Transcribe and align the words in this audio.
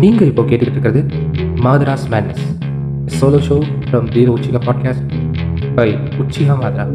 நீங்கள் 0.00 0.28
இப்போ 0.28 0.42
கேட்டுக்கிட்டு 0.42 0.78
இருக்கிறது 0.78 1.02
Madras 1.64 2.06
madness 2.10 2.44
solo 3.20 3.38
show 3.38 3.56
from 3.84 4.08
தீரோ 4.14 4.34
உச்சிகா 4.36 4.62
பாட்காஸ்ட் 4.66 5.06
பை 5.76 5.88
உச்சிகா 6.18 6.56
மாதரா 6.60 6.86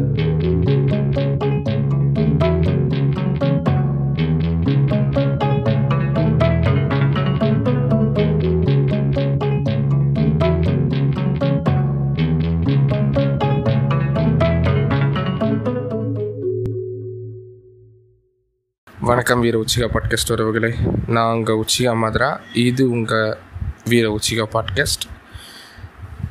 வணக்கம் 19.22 19.40
வீர 19.40 19.56
உச்சிகா 19.58 19.86
பாட்காஸ்ட் 19.86 20.30
உறவுகளே. 20.32 20.68
நான் 21.06 21.34
உங்கள் 21.34 21.58
உச்சிகா 21.62 21.96
மதுரா. 21.96 22.40
இது 22.52 22.90
உங்கள் 22.90 23.36
வீர 23.84 24.06
உச்சிகா 24.10 24.44
பாட்காஸ்ட் 24.54 25.04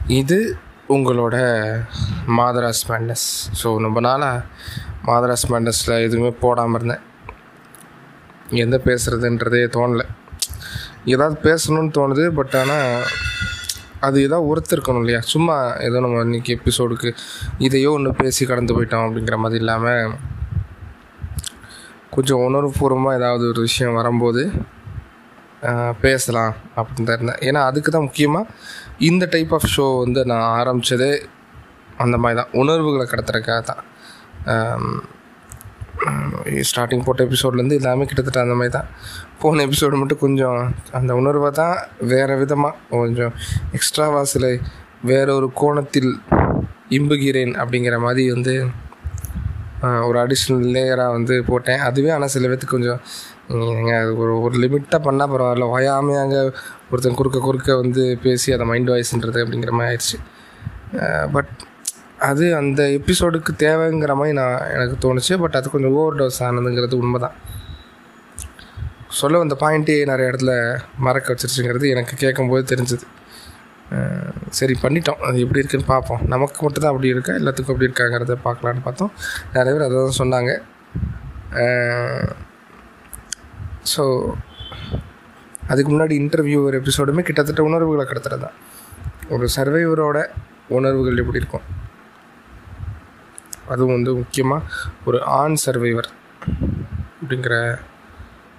இது 0.08 0.58
உங்களோட 0.90 1.36
மாதராஸ் 2.38 2.84
மேண்டஸ் 2.90 3.26
ஸோ 3.62 3.78
ரொம்ப 3.78 4.00
நாளாக 4.00 4.44
மாதராஸ் 5.06 5.46
மேண்டஸில் 5.50 5.94
எதுவுமே 6.02 6.30
போடாமல் 6.30 6.76
இருந்தேன். 6.76 7.06
எந்த 8.64 8.82
பேசுகிறதுன்றதே 8.86 9.64
தோணலை. 9.78 10.08
ஏதாவது 11.06 11.38
பேசணும்னு 11.44 11.96
தோணுது 12.00 12.28
பட் 12.30 12.56
ஆனால் 12.56 13.04
அது 14.00 14.22
ஏதாவது 14.22 14.50
ஒருத்தருக்கணும் 14.50 15.00
இல்லையா? 15.00 15.20
சும்மா 15.20 15.76
ஏதோ 15.78 16.00
நம்ம 16.00 16.24
இன்றைக்கி 16.24 16.60
எபிசோடுக்கு 16.60 17.12
இதையோ 17.60 17.92
ஒன்று 17.92 18.14
பேசி 18.14 18.46
கடந்து 18.46 18.76
போயிட்டோம் 18.78 19.08
அப்படிங்கிற 19.08 19.38
மாதிரி 19.38 19.60
இல்லாமல் 19.60 20.14
கொஞ்சம் 22.16 22.44
உணர்வுபூர்வமாக 22.48 23.18
ஏதாவது 23.20 23.44
ஒரு 23.52 23.62
விஷயம் 23.68 23.98
வரும்போது 24.00 24.44
பேசலாம் 26.04 26.54
அப்படின்னு 26.78 27.08
தான் 27.08 27.18
இருந்தேன். 27.18 27.42
ஏன்னா 27.48 27.62
அதுக்கு 27.70 27.90
தான் 27.96 28.06
முக்கியமாக 28.08 28.52
இந்த 29.10 29.24
டைப் 29.34 29.54
ஆஃப் 29.58 29.72
ஷோ 29.74 29.86
வந்து 30.04 30.22
நான் 30.32 30.46
ஆரம்பித்ததே 30.60 31.12
அந்த 32.04 32.16
மாதிரி 32.22 32.38
தான். 32.40 32.54
உணர்வுகளை 32.62 33.06
கடத்துறதுக்காக 33.12 33.62
தான். 33.72 33.82
ஸ்டார்டிங் 36.70 37.04
போட்ட 37.08 37.22
எபிசோட்லேருந்து 37.28 37.80
எல்லாமே 37.80 38.06
கிட்டத்தட்ட 38.10 38.40
அந்த 38.46 38.56
மாதிரி 38.60 38.74
தான். 38.78 38.88
போன 39.42 39.64
எபிசோடு 39.68 40.00
மட்டும் 40.02 40.22
கொஞ்சம் 40.26 40.60
அந்த 41.00 41.12
உணர்வை 41.22 41.50
தான் 41.62 41.76
வேறு 42.12 42.36
விதமாக 42.42 43.00
கொஞ்சம் 43.02 43.34
எக்ஸ்ட்ராவா 43.78 44.22
சில 44.34 44.46
வேற 45.12 45.28
ஒரு 45.40 45.48
கோணத்தில் 45.62 46.12
இம்புகிறேன் 46.98 47.54
அப்படிங்கிற 47.62 47.98
மாதிரி 48.06 48.24
வந்து 48.36 48.56
ஒரு 50.08 50.18
அடிஷ்னல் 50.24 50.66
லேயராக 50.76 51.16
வந்து 51.18 51.36
போட்டேன். 51.50 51.82
அதுவே 51.88 52.10
ஆனால் 52.16 52.32
சில 52.34 52.48
பேர்த்துக்கு 52.50 52.76
கொஞ்சம் 52.78 53.02
நீங்கள் 53.78 54.12
ஒரு 54.22 54.34
ஒரு 54.46 54.56
லிமிட்டாக 54.64 55.00
பண்ணால் 55.08 55.32
பரவாயில்ல. 55.34 55.68
ஓயாமையாக 55.76 56.34
ஒருத்தன் 56.92 57.18
குறுக்க 57.20 57.40
குறுக்க 57.48 57.76
வந்து 57.84 58.04
பேசி 58.26 58.54
அதை 58.56 58.66
மைண்ட் 58.72 58.92
வாய்ஸ்ன்றது 58.94 59.42
அப்படிங்கிற 59.44 59.74
மாதிரி 59.78 59.90
ஆயிடுச்சு. 59.90 60.18
பட் 61.36 61.54
அது 62.30 62.46
அந்த 62.60 62.82
எபிசோடுக்கு 63.00 63.52
தேவைங்கிற 63.66 64.16
மாதிரி 64.20 64.36
நான் 64.42 64.68
எனக்கு 64.76 64.98
தோணுச்சு. 65.06 65.34
பட் 65.44 65.58
அது 65.60 65.74
கொஞ்சம் 65.76 65.96
ஓவர் 66.02 66.20
டோஸ் 66.20 66.42
ஆனதுங்கிறது 66.48 67.00
உண்மை 67.02 67.22
தான் 67.26 67.38
சொல்ல 69.22 69.38
வந்த 69.44 69.56
பாயிண்ட்டே 69.64 69.96
நிறைய 70.12 70.32
இடத்துல 70.32 70.54
மறக்க 71.06 71.34
வச்சிருச்சுங்கிறது 71.34 71.88
எனக்கு 71.94 72.14
கேட்கும்போது 72.24 72.64
தெரிஞ்சுது. 72.76 73.06
சரி 74.60 74.76
பண்ணிட்டோம். 74.84 75.22
அது 75.28 75.38
எப்படி 75.44 75.62
இருக்குன்னு 75.62 75.88
பார்ப்போம். 75.94 76.22
நமக்கு 76.34 76.60
மட்டும் 76.66 76.84
தான் 76.84 76.94
அப்படி 76.94 77.10
இருக்கா? 77.14 77.34
எல்லாத்துக்கும் 77.40 77.74
அப்படி 77.74 77.88
இருக்காங்கிறத 77.90 78.36
பார்க்கலான்னு 78.46 78.84
பார்த்தோம். 78.88 79.12
நிறைய 79.56 79.74
பேர் 79.76 79.88
அதை 79.88 79.98
தான் 80.06 80.20
சொன்னாங்க 80.22 80.52
ஸோ 83.94 84.04
அதுக்கு 85.72 85.90
முன்னாடி 85.94 86.16
இன்டர்வியூ 86.22 86.60
ஒரு 86.68 86.76
எபிசோடுமே 86.82 87.22
கிட்டத்தட்ட 87.28 87.62
உணர்வுகளை 87.70 88.06
கடத்துறது 88.08 88.44
தான். 88.46 88.58
ஒரு 89.36 89.46
சர்வைவரோட 89.56 90.18
உணர்வுகள் 90.78 91.22
எப்படி 91.24 91.42
இருக்கும்? 91.42 91.66
அதுவும் 93.74 93.96
வந்து 93.98 94.12
முக்கியமாக 94.22 94.70
ஒரு 95.10 95.18
ஆண் 95.40 95.58
சர்வைவர் 95.66 96.10
அப்படிங்கிற 97.20 97.56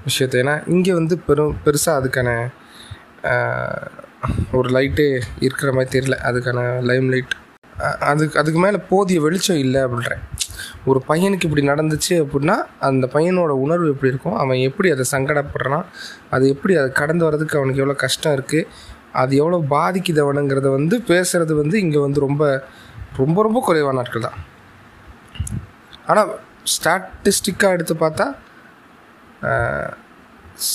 விஷயத்தை. 0.07 0.37
ஏன்னா 0.43 0.55
இங்கே 0.75 0.93
வந்து 1.01 1.15
பெரும் 1.27 1.57
பெருசாக 1.65 2.01
அதுக்கான 2.01 2.31
ஒரு 4.59 4.69
லைட்டே 4.77 5.07
இருக்கிற 5.47 5.69
மாதிரி 5.77 5.91
தெரியல. 5.95 6.17
அதுக்கான 6.29 6.61
லைம் 6.91 7.09
லைட் 7.15 7.35
அதுக்கு 8.11 8.37
அதுக்கு 8.41 8.61
மேலே 8.65 8.79
போதிய 8.91 9.19
வெளிச்சம் 9.25 9.61
இல்லை 9.65 9.81
அப்படின்றேன். 9.85 10.23
ஒரு 10.91 10.99
பையனுக்கு 11.09 11.47
இப்படி 11.49 11.65
நடந்துச்சு 11.71 12.15
அப்படின்னா 12.25 12.57
அந்த 12.89 13.05
பையனோட 13.15 13.53
உணர்வு 13.65 13.89
எப்படி 13.93 14.11
இருக்கும்? 14.13 14.37
அவன் 14.43 14.61
எப்படி 14.69 14.89
அதை 14.95 15.05
சங்கடப்படுறான்? 15.15 15.87
அது 16.35 16.45
எப்படி 16.55 16.75
அதை 16.81 16.91
கடந்து 17.01 17.27
வர்றதுக்கு 17.27 17.59
அவனுக்கு 17.61 17.83
எவ்வளோ 17.83 17.99
கஷ்டம் 18.05 18.35
இருக்குது 18.39 18.69
அது 19.23 19.33
எவ்வளோ 19.43 19.59
பாதிக்குது 19.75 20.21
அவனுங்கிறத 20.25 20.69
வந்து 20.77 20.99
பேசுகிறது 21.11 21.55
வந்து 21.63 21.77
இங்கே 21.85 22.01
வந்து 22.07 22.21
ரொம்ப 22.27 22.45
ரொம்ப 23.21 23.39
ரொம்ப 23.47 23.59
குறைவான 23.67 23.99
நாட்கள் 24.01 24.27
தான். 24.29 24.39
ஆனால் 26.11 26.31
ஸ்டாட்டிஸ்டிக்காக 26.75 27.77
எடுத்து 27.77 27.95
பார்த்தா 28.05 28.27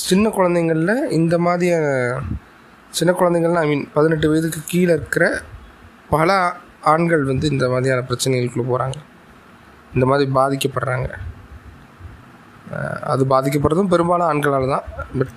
சின்ன 0.08 0.29
குழந்தைங்களில் 0.38 1.09
இந்த 1.19 1.35
மாதிரியான 1.47 1.88
சின்ன 2.97 3.12
குழந்தைங்கள்லாம் 3.19 3.66
ஐ 3.66 3.69
மீன் 3.72 3.85
பதினெட்டு 3.96 4.30
வயதுக்கு 4.31 4.62
கீழே 4.72 4.91
இருக்கிற 4.97 5.25
பல 6.13 6.35
ஆண்கள் 6.94 7.24
வந்து 7.31 7.46
இந்த 7.53 7.66
மாதிரியான 7.74 8.06
பிரச்சனைகளுக்குள்ளே 8.09 8.68
போகிறாங்க 8.72 8.97
இந்த 9.96 10.06
மாதிரி 10.09 10.25
பாதிக்கப்படுறாங்க. 10.38 11.09
அது 13.12 13.24
பாதிக்கப்படுறதும் 13.34 13.91
பெரும்பாலும் 13.94 14.30
ஆண்களால் 14.31 14.74
தான். 14.74 14.85
பட் 15.19 15.35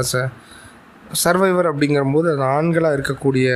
அஸ் 0.00 0.16
அ 0.22 0.24
சர்வைவர் 1.22 1.70
அப்படிங்கிறபோது 1.70 2.28
அது 2.34 2.44
ஆண்களாக 2.56 2.96
இருக்கக்கூடிய 2.98 3.48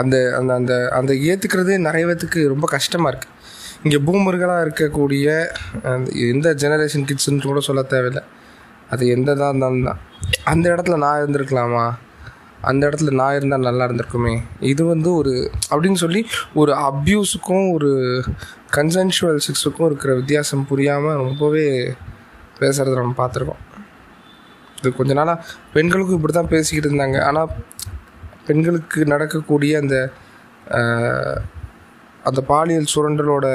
அந்த 0.00 0.16
அந்த 0.38 0.52
அந்த 0.60 0.74
அந்த 0.98 1.12
ஏற்றுக்கிறதே 1.30 1.76
நிறைய 1.88 2.04
பேத்துக்கு 2.08 2.40
ரொம்ப 2.52 2.66
கஷ்டமாக 2.76 3.12
இருக்குது 3.12 3.31
இங்கே 3.86 3.98
பூமர்களாக 4.06 4.64
இருக்கக்கூடிய 4.64 5.26
அந்த 5.92 6.10
எந்த 6.32 6.48
ஜெனரேஷன் 6.62 7.06
கிட்ஸ்ன்னு 7.08 7.48
கூட 7.50 7.60
சொல்ல 7.68 7.82
தேவையில்லை. 7.92 8.22
அது 8.92 9.02
எந்த 9.14 9.30
தான் 9.40 9.50
இருந்தாலும் 9.52 9.86
தான். 9.88 10.00
அந்த 10.52 10.64
இடத்துல 10.72 10.96
நான் 11.04 11.20
இருந்திருக்கலாமா? 11.20 11.84
அந்த 12.70 12.82
இடத்துல 12.88 13.12
நான் 13.20 13.36
இருந்தால் 13.38 13.66
நல்லா 13.68 13.86
இருந்திருக்குமே. 13.88 14.34
இது 14.72 14.82
வந்து 14.92 15.08
ஒரு 15.20 15.32
அப்படின்னு 15.70 15.98
சொல்லி 16.04 16.20
ஒரு 16.60 16.72
அப்யூஸுக்கும் 16.88 17.66
ஒரு 17.76 17.90
கன்சென்ஷுவல் 18.76 19.40
செக்ஸுக்கும் 19.46 19.88
இருக்கிற 19.90 20.12
வித்தியாசம் 20.20 20.66
புரியாமல் 20.70 21.18
ரொம்பவே 21.24 21.66
பேசுகிறத 22.60 22.94
நம்ம 23.00 23.16
பார்த்துருக்கோம். 23.22 23.62
இது 24.80 24.92
கொஞ்ச 25.00 25.12
நாளாக 25.20 25.44
பெண்களுக்கும் 25.74 26.18
இப்படி 26.18 26.34
தான் 26.38 26.52
பேசிக்கிட்டு 26.54 26.90
இருந்தாங்க. 26.90 27.18
ஆனால் 27.30 27.50
பெண்களுக்கு 28.46 29.00
நடக்கக்கூடிய 29.14 29.72
அந்த 29.82 29.96
அந்த 32.28 32.40
பாலியல் 32.50 32.92
சுரண்டலோட 32.94 33.46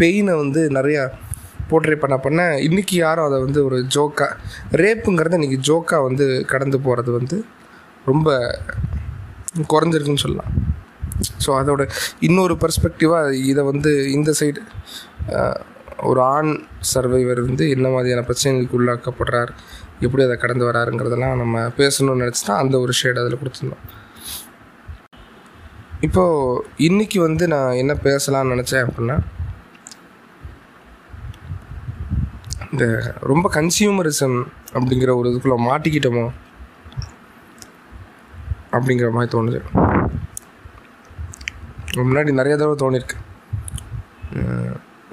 பெயினை 0.00 0.34
வந்து 0.42 0.60
நிறையா 0.78 1.02
போர்ட்ரே 1.70 1.96
பண்ண 2.02 2.16
பண்ண 2.24 2.42
இன்றைக்கி 2.66 2.96
யாரும் 3.04 3.26
அதை 3.28 3.38
வந்து 3.46 3.60
ஒரு 3.68 3.78
ஜோக்காக 3.94 4.36
ரேப்புங்கிறத 4.82 5.38
இன்றைக்கி 5.38 5.58
ஜோக்காக 5.68 6.06
வந்து 6.08 6.26
கடந்து 6.52 6.78
போகிறது 6.86 7.10
வந்து 7.18 7.38
ரொம்ப 8.10 8.28
குறைஞ்சிருக்குன்னு 9.72 10.24
சொல்லலாம். 10.24 10.52
ஸோ 11.44 11.50
அதோட 11.60 11.82
இன்னொரு 12.26 12.54
பர்ஸ்பெக்டிவாக 12.62 13.34
இதை 13.50 13.62
வந்து 13.70 13.92
இந்த 14.16 14.30
சைடு 14.40 14.60
ஒரு 16.10 16.20
ஆண் 16.34 16.52
சர்வைவர் 16.92 17.40
வந்து 17.48 17.64
என்ன 17.76 17.86
மாதிரியான 17.94 18.24
பிரச்சனைகளுக்கு 18.28 18.78
உள்ளாக்கப்படுறார் 18.80 19.52
எப்படி 20.04 20.22
அதை 20.26 20.36
கடந்து 20.42 20.64
வராருங்கிறதெல்லாம் 20.70 21.40
நம்ம 21.42 21.62
பேசணும்னு 21.80 22.22
நினச்சினா 22.24 22.56
அந்த 22.62 22.76
ஒரு 22.84 22.92
ஷேட் 22.92 23.20
அதில் 23.22 23.40
கொடுத்துருந்தோம். 23.40 23.84
இப்போது 26.06 26.64
இன்னைக்கு 26.86 27.18
வந்து 27.20 27.44
நான் 27.52 27.78
என்ன 27.82 27.92
பேசலாம்னு 28.04 28.52
நினச்சேன் 28.54 28.84
அப்படின்னா 28.86 29.16
இந்த 32.72 32.84
ரொம்ப 33.30 33.46
கன்சியூமரிசம் 33.54 34.36
அப்படிங்கிற 34.72 35.10
ஒரு 35.18 35.30
இதுக்குள்ளே 35.30 35.56
மாட்டிக்கிட்டோமோ 35.68 36.24
அப்படிங்கிற 38.76 39.08
மாதிரி 39.14 39.30
தோணுது. 39.34 39.60
முன்னாடி 42.00 42.32
நிறைய 42.40 42.54
தடவை 42.56 42.76
தோணிருக்கு. 42.82 43.16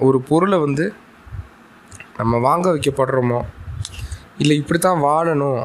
ஒரு 0.06 0.20
பொருளை 0.28 0.58
வந்து 0.58 0.86
நம்ம 2.18 2.38
வாங்க 2.46 2.66
வைக்கப்படுறோமோ 2.74 3.40
இல்லை 4.42 4.56
இப்படி 4.56 4.78
தான் 4.78 5.02
வாழணும் 5.08 5.60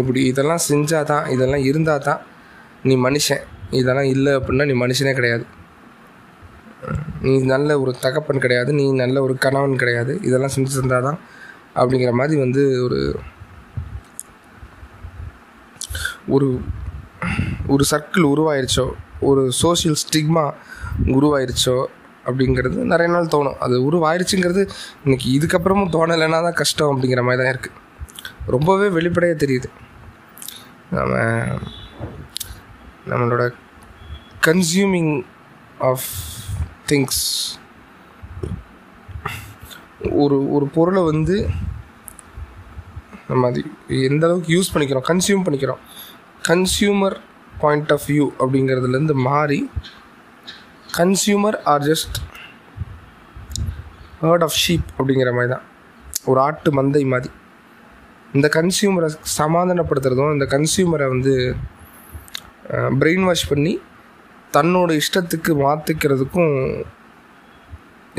இப்படி 0.00 0.22
இதெல்லாம் 0.30 0.64
செஞ்சால் 0.68 1.10
தான் 1.12 1.28
இதெல்லாம் 1.34 1.66
இருந்தால் 1.70 2.06
தான் 2.08 2.22
நீ 2.82 2.96
மனுஷன். 3.06 3.44
இதெல்லாம் 3.80 4.10
இல்லை 4.14 4.32
அப்படின்னா 4.38 4.66
நீ 4.70 4.74
மனுஷனே 4.82 5.12
கிடையாது. 5.18 5.44
நீ 7.24 7.32
நல்ல 7.52 7.78
ஒரு 7.82 7.92
தகப்பன் 8.04 8.42
கிடையாது 8.44 8.70
நீ 8.78 8.84
நல்ல 9.02 9.16
ஒரு 9.26 9.34
கணவன் 9.44 9.80
கிடையாது. 9.82 10.12
இதெல்லாம் 10.28 10.54
செஞ்சு 10.56 10.74
தந்தால் 10.78 11.06
தான் 11.08 11.18
அப்படிங்கிற 11.80 12.12
மாதிரி 12.20 12.36
வந்து 12.44 12.62
ஒரு 12.86 13.00
ஒரு 16.34 16.48
ஒரு 17.74 17.84
சர்க்கிள் 17.90 18.30
உருவாயிருச்சோ 18.32 18.86
ஒரு 19.28 19.42
சோஷியல் 19.62 19.98
ஸ்டிக்மா 20.02 20.44
உருவாயிருச்சோ 21.16 21.76
அப்படிங்கிறது 22.28 22.78
நிறைய 22.92 23.08
நாள் 23.14 23.32
தோணும். 23.34 23.58
அது 23.64 23.76
உருவாயிருச்சுங்கிறது 23.88 24.62
இன்னைக்கு 25.04 25.28
இதுக்கப்புறமும் 25.36 25.92
தோணலைன்னா 25.96 26.40
தான் 26.46 26.58
கஷ்டம் 26.60 26.92
அப்படிங்கிற 26.92 27.22
மாதிரி 27.28 27.40
தான் 27.42 27.52
இருக்குது 27.54 27.82
ரொம்பவே 28.54 28.88
வெளிப்படையாக 28.96 29.38
தெரியுது. 29.44 29.68
நம்ம 30.96 31.14
நம்மளோட 33.06 33.52
கன்சியூமிங் 34.46 35.24
ஆஃப் 35.78 36.06
திங்ஸ் 36.88 37.20
ஒரு 40.10 40.50
ஒரு 40.52 40.66
பொருளை 40.66 41.02
வந்து 41.02 41.48
நம்ம 43.28 43.46
அது 43.46 43.64
எந்த 43.88 44.26
அளவுக்கு 44.26 44.50
யூஸ் 44.56 44.74
பண்ணிக்கிறோம் 44.74 45.06
கன்சியூம் 45.08 45.44
பண்ணிக்கிறோம். 45.46 45.82
கன்சியூமர் 46.48 47.16
பாயிண்ட் 47.58 47.92
ஆஃப் 47.92 48.06
வியூ 48.06 48.26
அப்படிங்கிறதுலேருந்து 48.38 49.14
மாறி 49.14 49.70
consumer 50.96 51.62
are 51.62 51.82
just 51.82 52.18
herd 54.22 54.42
of 54.42 54.58
sheep 54.64 54.92
அப்படிங்கிற 54.98 55.32
மாதிரி 55.32 55.52
தான். 55.52 55.64
ஒரு 56.24 56.40
ஆட்டு 56.40 56.82
மந்தை 56.82 57.06
மாதிரி. 57.06 57.32
இந்த 58.32 58.50
கன்சியூமரை 58.52 59.08
சமாதானப்படுத்துறதும் 59.38 60.32
இந்த 60.32 60.46
கன்சியூமரை 60.50 61.08
வந்து 61.08 61.34
பிரெயின் 63.00 63.26
வாஷ் 63.28 63.48
பண்ணி 63.50 63.72
தன்னோட 64.56 64.90
இஷ்டத்துக்கு 65.00 65.52
மாற்றிக்கிறதுக்கும் 65.64 66.54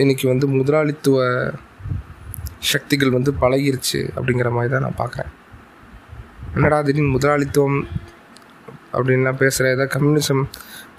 இன்றைக்கி 0.04 0.26
வந்து 0.32 0.46
முதலாளித்துவ 0.58 1.18
சக்திகள் 2.72 3.16
வந்து 3.16 3.32
பழகிருச்சு 3.42 4.00
அப்படிங்கிற 4.16 4.50
மாதிரி 4.56 4.72
தான் 4.74 4.86
நான் 4.86 5.00
பார்க்குறேன். 5.02 5.32
என்னடா 6.56 6.78
திடீர்னு 6.88 7.16
முதலாளித்துவம் 7.16 7.80
அப்படின்லாம் 8.98 9.40
பேசுகிற 9.42 9.72
ஏதாவது 9.76 9.94
கம்யூனிசம் 9.96 10.44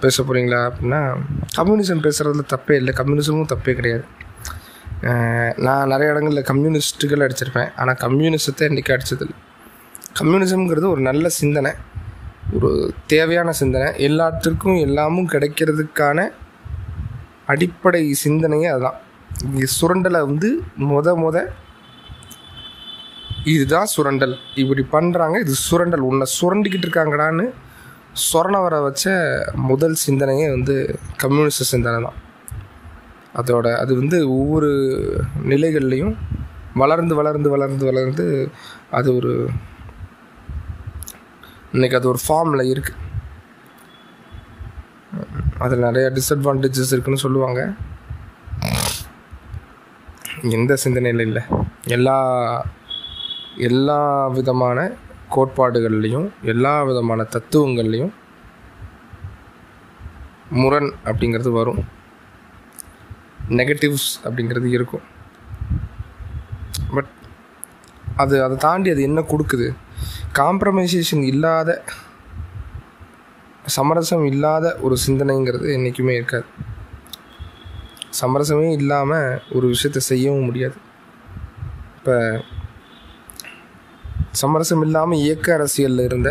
பேச 0.03 0.17
போகிறீங்களா 0.23 0.61
அப்படின்னா 0.71 1.01
கம்யூனிசம் 1.59 2.03
பேசுகிறதுல 2.07 2.45
தப்பே 2.55 2.75
இல்லை. 2.81 2.93
கம்யூனிசமும் 3.01 3.51
தப்பே 3.55 3.75
கிடையாது. 3.79 4.05
நான் 5.67 5.91
நிறைய 5.93 6.13
இடங்களில் 6.13 6.49
கம்யூனிஸ்ட்டுகள் 6.51 7.25
அடிச்சிருப்பேன். 7.27 7.71
ஆனால் 7.81 8.01
கம்யூனிசத்தை 8.05 8.67
இன்றைக்கி 8.71 8.93
அடித்ததில்லை 8.97 9.37
கம்யூனிசம்ங்கிறது 10.21 10.87
ஒரு 10.95 11.03
நல்ல 11.09 11.29
சிந்தனை. 11.41 11.73
ஒரு 12.57 12.71
தேவையான 13.13 13.51
சிந்தனை. 13.61 13.89
எல்லாத்திற்கும் 14.09 14.77
எல்லாமும் 14.87 15.31
கிடைக்கிறதுக்கான 15.33 16.19
அடிப்படை 17.53 18.03
சிந்தனையே 18.25 18.69
அதுதான். 18.75 18.99
இங்கே 19.47 19.69
சுரண்டலை 19.79 20.21
வந்து 20.29 20.49
முத 20.91 21.09
முத 21.25 21.37
இதுதான் 23.53 23.91
சுரண்டல். 23.95 24.35
இப்படி 24.63 24.83
பண்ணுறாங்க 24.95 25.37
இது 25.45 25.55
சுரண்டல். 25.69 26.07
உன்னை 26.11 26.27
சுரண்டிக்கிட்டு 26.39 26.87
இருக்காங்கடான்னு 26.89 27.47
சொரண 28.29 28.57
வர 28.63 28.77
வச்ச 28.81 29.05
முதல் 29.71 29.97
சிந்தனையே 30.07 30.47
வந்து 30.55 30.75
கம்யூனிஸ்ட 31.23 31.65
சிந்தனை 31.75 31.99
தான். 32.07 32.19
அதோட 33.41 33.67
அது 33.83 33.93
வந்து 33.97 34.19
ஒவ்வொரு 34.37 34.71
நிலைகள்லையும் 35.53 36.15
வளர்ந்து 36.83 37.15
வளர்ந்து 37.15 37.49
வளர்ந்து 37.51 37.85
வளர்ந்து 37.87 38.25
அது 38.91 39.09
ஒரு 39.17 39.33
இன்றைக்கி 41.73 41.97
அது 41.99 42.09
ஒரு 42.09 42.21
ஃபார்மில் 42.27 42.69
இருக்குது 42.73 43.01
அதில் 45.65 45.87
நிறையா 45.87 46.09
டிஸ்அட்வான்டேஜஸ் 46.17 46.93
இருக்குன்னு 46.95 47.25
சொல்லுவாங்க. 47.25 47.61
எந்த 50.57 50.73
சிந்தனையில் 50.77 51.23
இல்லை. 51.27 51.43
எல்லா 51.97 52.17
எல்லா 53.69 53.99
விதமான 54.37 54.87
கோட்பாடுகள்லையும் 55.35 56.29
எல்லா 56.53 56.73
விதமான 56.91 57.27
தத்துவங்கள்லையும் 57.35 58.15
முரண் 60.61 60.91
அப்படிங்கிறது 61.05 61.53
வரும். 61.59 61.83
நெகட்டிவ்ஸ் 63.59 64.11
அப்படிங்கிறது 64.25 64.71
இருக்கும். 64.77 65.05
பட் 66.95 67.13
அது 68.17 68.37
அதை 68.45 68.57
தாண்டி 68.57 68.91
அது 68.91 69.03
என்ன 69.03 69.21
கொடுக்குது? 69.21 69.69
காம்ப்ரமைசேஷன் 70.39 71.25
இல்லாத 71.33 71.71
சமரசம் 73.77 74.25
இல்லாத 74.33 74.67
ஒரு 74.87 74.97
சிந்தனைங்கிறது 75.07 75.67
என்றைக்குமே 75.77 76.13
இருக்காது. 76.19 76.47
சமரசமே 78.21 78.69
இல்லாமல் 78.79 79.41
ஒரு 79.57 79.67
விஷயத்தை 79.73 80.01
செய்யவும் 80.11 80.47
முடியாது. 80.49 80.79
இப்போ 81.97 82.15
சமரசம் 84.43 84.83
இல்லாமல் 84.87 85.23
இயக்க 85.25 85.47
அரசியலில் 85.57 86.07
இருந்த 86.09 86.31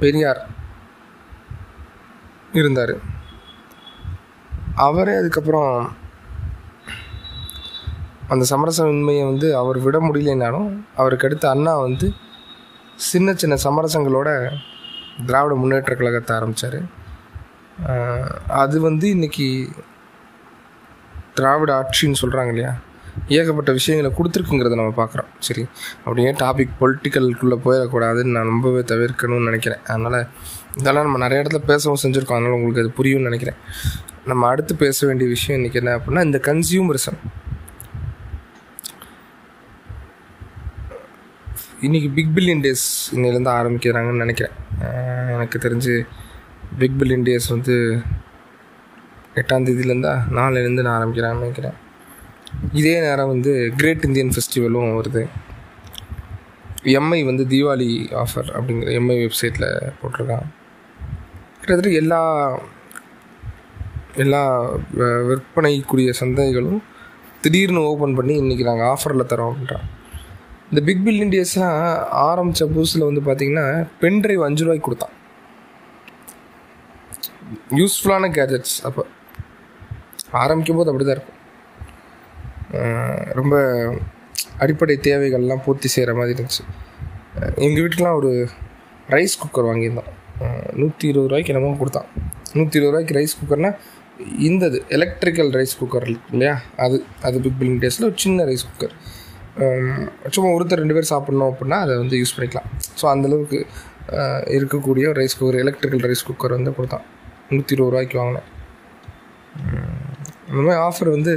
பெரியார் 0.00 0.40
இருந்தார். 2.60 2.94
அவரே 4.86 5.14
அதுக்கப்புறம் 5.20 5.72
அந்த 8.32 8.44
சமரசமின்மையை 8.52 9.24
வந்து 9.30 9.48
அவர் 9.60 9.78
விட 9.84 9.96
முடியலைனாலும் 10.06 10.70
அவருக்கு 11.00 11.26
அடுத்த 11.28 11.46
அண்ணா 11.54 11.74
வந்து 11.86 12.06
சின்ன 12.96 13.34
சின்ன 13.34 13.54
சமரசங்களோட 13.64 14.28
திராவிட 15.26 15.54
முன்னேற்ற 15.54 15.94
கழகத்தை 15.94 16.32
ஆரம்பித்தார் 16.36 16.80
அது 18.62 18.76
வந்து 18.80 19.06
இன்னைக்கு 19.10 19.46
திராவிட 21.34 21.70
ஆட்சின்னு 21.78 22.20
சொல்கிறாங்க 22.22 22.52
இல்லையா? 22.54 22.72
ஏகப்பட்ட 23.28 23.70
விஷயங்களை 23.72 24.10
கொடுத்துருக்குங்கிறத 24.16 24.76
நம்ம 24.80 24.94
பார்க்குறோம். 25.02 25.30
சரி 25.38 25.62
அப்படியே 26.04 26.30
டாபிக் 26.42 26.74
பொலிட்டிக்கலுக்குள்ளே 26.80 27.58
போயிடக்கூடாதுன்னு 27.66 28.34
நான் 28.36 28.50
ரொம்பவே 28.52 28.82
தவிர்க்கணும்னு 28.92 29.48
நினைக்கிறேன். 29.50 29.82
அதனால் 29.86 30.18
இதெல்லாம் 30.76 31.04
நம்ம 31.04 31.18
நிறைய 31.18 31.42
இடத்துல 31.42 31.60
பேசவும் 31.70 32.02
செஞ்சுருக்கோம். 32.02 32.38
அதனால் 32.38 32.56
உங்களுக்கு 32.58 32.84
அது 32.84 32.92
புரியும்னு 32.98 33.28
நினைக்கிறேன். 33.30 33.58
நம்ம 34.24 34.48
அடுத்து 34.48 34.76
பேச 34.76 35.06
வேண்டிய 35.06 35.30
விஷயம் 35.30 35.58
இன்றைக்கி 35.60 35.74
என்ன 35.74 35.96
அப்படின்னா 35.98 36.24
இந்த 36.24 36.40
கன்சியூமரிசம் 36.48 37.18
இன்றைக்கி 41.86 42.12
பிக் 42.12 42.28
பில்லியன் 42.34 42.60
டேஸ் 42.60 42.84
இன்னிலேருந்து 43.14 43.50
ஆரம்பிக்கிறாங்கன்னு 43.50 44.16
நினைக்கிறேன். 44.16 44.54
எனக்கு 45.28 45.58
தெரிஞ்சு 45.58 46.06
பிக் 46.78 46.92
பில்லியன் 46.98 47.26
டேஸ் 47.26 47.48
வந்து 47.48 48.02
எட்டாம் 49.34 49.66
தேதியிலேருந்தா 49.68 50.18
நாலுலேருந்து 50.30 50.82
நான் 50.82 51.02
ஆரம்பிக்கிறான்னு 51.02 51.32
நினைக்கிறேன். 51.32 51.72
இதே 52.72 53.00
நேரம் 53.00 53.28
வந்து 53.28 53.72
கிரேட் 53.76 54.04
இந்தியன் 54.04 54.28
ஃபெஸ்டிவலும் 54.28 55.00
வருது. 55.00 55.28
எம்ஐ 56.82 57.24
வந்து 57.24 57.44
தீபாவளி 57.44 57.88
ஆஃபர் 58.12 58.50
அப்படிங்கிற 58.54 58.90
எம்ஐ 58.90 59.16
வெப்சைட்டில் 59.16 59.92
போட்டிருக்கான் 60.02 60.46
கிட்டத்தட்ட 61.58 61.90
எல்லா 61.90 62.20
எல்லா 64.14 64.72
வ- 64.96 65.26
விற்பனைக்குரிய 65.28 66.12
சந்தைகளும் 66.20 66.82
திடீர்னு 67.40 67.80
ஓப்பன் 67.80 68.14
பண்ணி 68.14 68.40
இன்றைக்கி 68.40 68.62
நாங்கள் 68.62 68.86
ஆஃபரில் 68.86 69.30
தரோம் 69.30 69.52
அப்படின்றான் 69.52 69.95
இந்த 70.70 70.80
பிக் 70.86 71.02
பில்லியன் 71.06 71.32
டேஸ்லாம் 71.34 71.76
ஆரம்பித்த 72.28 72.66
புதுசில் 72.74 73.06
வந்து 73.08 73.22
பார்த்தீங்கன்னா 73.26 73.66
பென் 74.02 74.20
ட்ரைவ் 74.22 74.42
அஞ்சு 74.46 74.64
ரூபாய்க்கு 74.64 74.86
கொடுத்தான். 74.86 75.14
யூஸ்ஃபுல்லான 77.80 78.30
கேஜெட்ஸ் 78.38 78.76
அப்போ 78.88 79.02
ஆரம்பிக்கும் 80.42 80.78
போது 80.78 80.90
அப்படி 80.90 81.04
தான் 81.06 81.16
இருக்கும் 81.16 81.40
ரொம்ப 83.38 83.54
அடிப்படை 84.64 84.94
தேவைகள்லாம் 85.08 85.62
பூர்த்தி 85.64 85.88
செய்கிற 85.94 86.12
மாதிரி 86.18 86.34
இருந்துச்சு. 86.36 86.62
எங்கள் 87.66 87.82
வீட்டுக்கெலாம் 87.82 88.18
ஒரு 88.20 88.30
ரைஸ் 89.14 89.40
குக்கர் 89.42 89.68
வாங்கியிருந்தோம். 89.68 90.10
நூற்றி 90.80 91.04
இருபது 91.10 91.28
ரூபாய்க்கு 91.30 91.52
என்னமோ 91.52 91.76
கொடுத்தான். 91.82 92.08
நூற்றி 92.56 92.76
இருபது 92.78 92.92
ரூபாய்க்கு 92.92 93.16
ரைஸ் 93.18 93.36
குக்கர்னால் 93.40 93.78
இந்தது 94.48 94.78
எலக்ட்ரிக்கல் 94.96 95.50
ரைஸ் 95.58 95.78
குக்கர் 95.80 96.06
இல்லையா? 96.34 96.54
அது 96.84 96.98
அது 97.28 97.36
பிக் 97.44 97.58
பில்லிங் 97.60 97.80
டேஸில் 97.84 98.08
ஒரு 98.10 98.18
சின்ன 98.24 98.44
ரைஸ் 98.50 98.66
குக்கர் 98.70 98.96
சும்மா 100.34 100.48
ஒருத்தர் 100.56 100.82
ரெண்டு 100.82 100.96
பேர் 100.96 101.12
சாப்பிட்ணும் 101.12 101.50
அப்படின்னா 101.50 101.78
அதை 101.84 101.92
வந்து 102.02 102.16
யூஸ் 102.22 102.34
பண்ணிக்கலாம். 102.36 102.70
ஸோ 103.00 103.04
அந்தளவுக்கு 103.12 103.58
இருக்கக்கூடிய 104.56 105.06
rice 105.18 105.36
cooker 105.38 105.60
electrical 105.62 106.04
rice 106.08 106.26
cooker 106.28 106.56
வந்து 106.58 106.72
கொடுத்தான். 106.78 107.04
நூற்றி 107.52 107.74
இருபது 107.76 107.92
ரூபாய்க்கு 107.92 108.18
வாங்கினேன். 108.20 108.48
இந்த 110.48 110.60
மாதிரி 110.66 110.80
ஆஃபர் 110.88 111.10
வந்து 111.16 111.32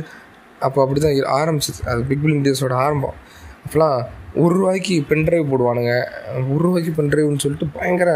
அப்போ 0.68 0.80
அப்படி 0.84 1.00
தான் 1.04 1.18
ஆரம்பிச்சிது. 1.40 1.82
அது 1.92 2.02
பிக் 2.10 2.24
பில்லிங் 2.24 2.46
டேஸோட 2.48 2.76
ஆரம்பம். 2.86 3.18
அப்போலாம் 3.66 4.00
ஒரு 4.42 4.54
ரூபாய்க்கு 4.60 4.96
பென்ட்ரைவ் 5.12 5.52
போடுவானுங்க. 5.52 5.94
ஒரு 6.54 6.62
ரூபாய்க்கு 6.66 6.92
பென்ட்ரைவ்னு 7.00 7.44
சொல்லிட்டு 7.46 7.68
பயங்கர 7.78 8.12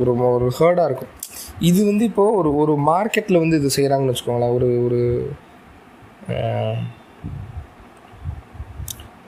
ஒரு 0.00 0.12
ஒரு 0.36 0.46
ஹேர்டாக 0.58 0.88
இருக்கும். 0.90 1.12
இது 1.68 1.80
வந்து 1.90 2.04
இப்போது 2.10 2.36
ஒரு 2.38 2.50
ஒரு 2.62 2.72
மார்க்கெட்டில் 2.90 3.42
வந்து 3.42 3.58
இது 3.60 3.76
செய்கிறாங்கன்னு 3.76 4.14
வச்சுக்கோங்களேன். 4.14 4.54
ஒரு 4.56 4.68
ஒரு 4.86 5.00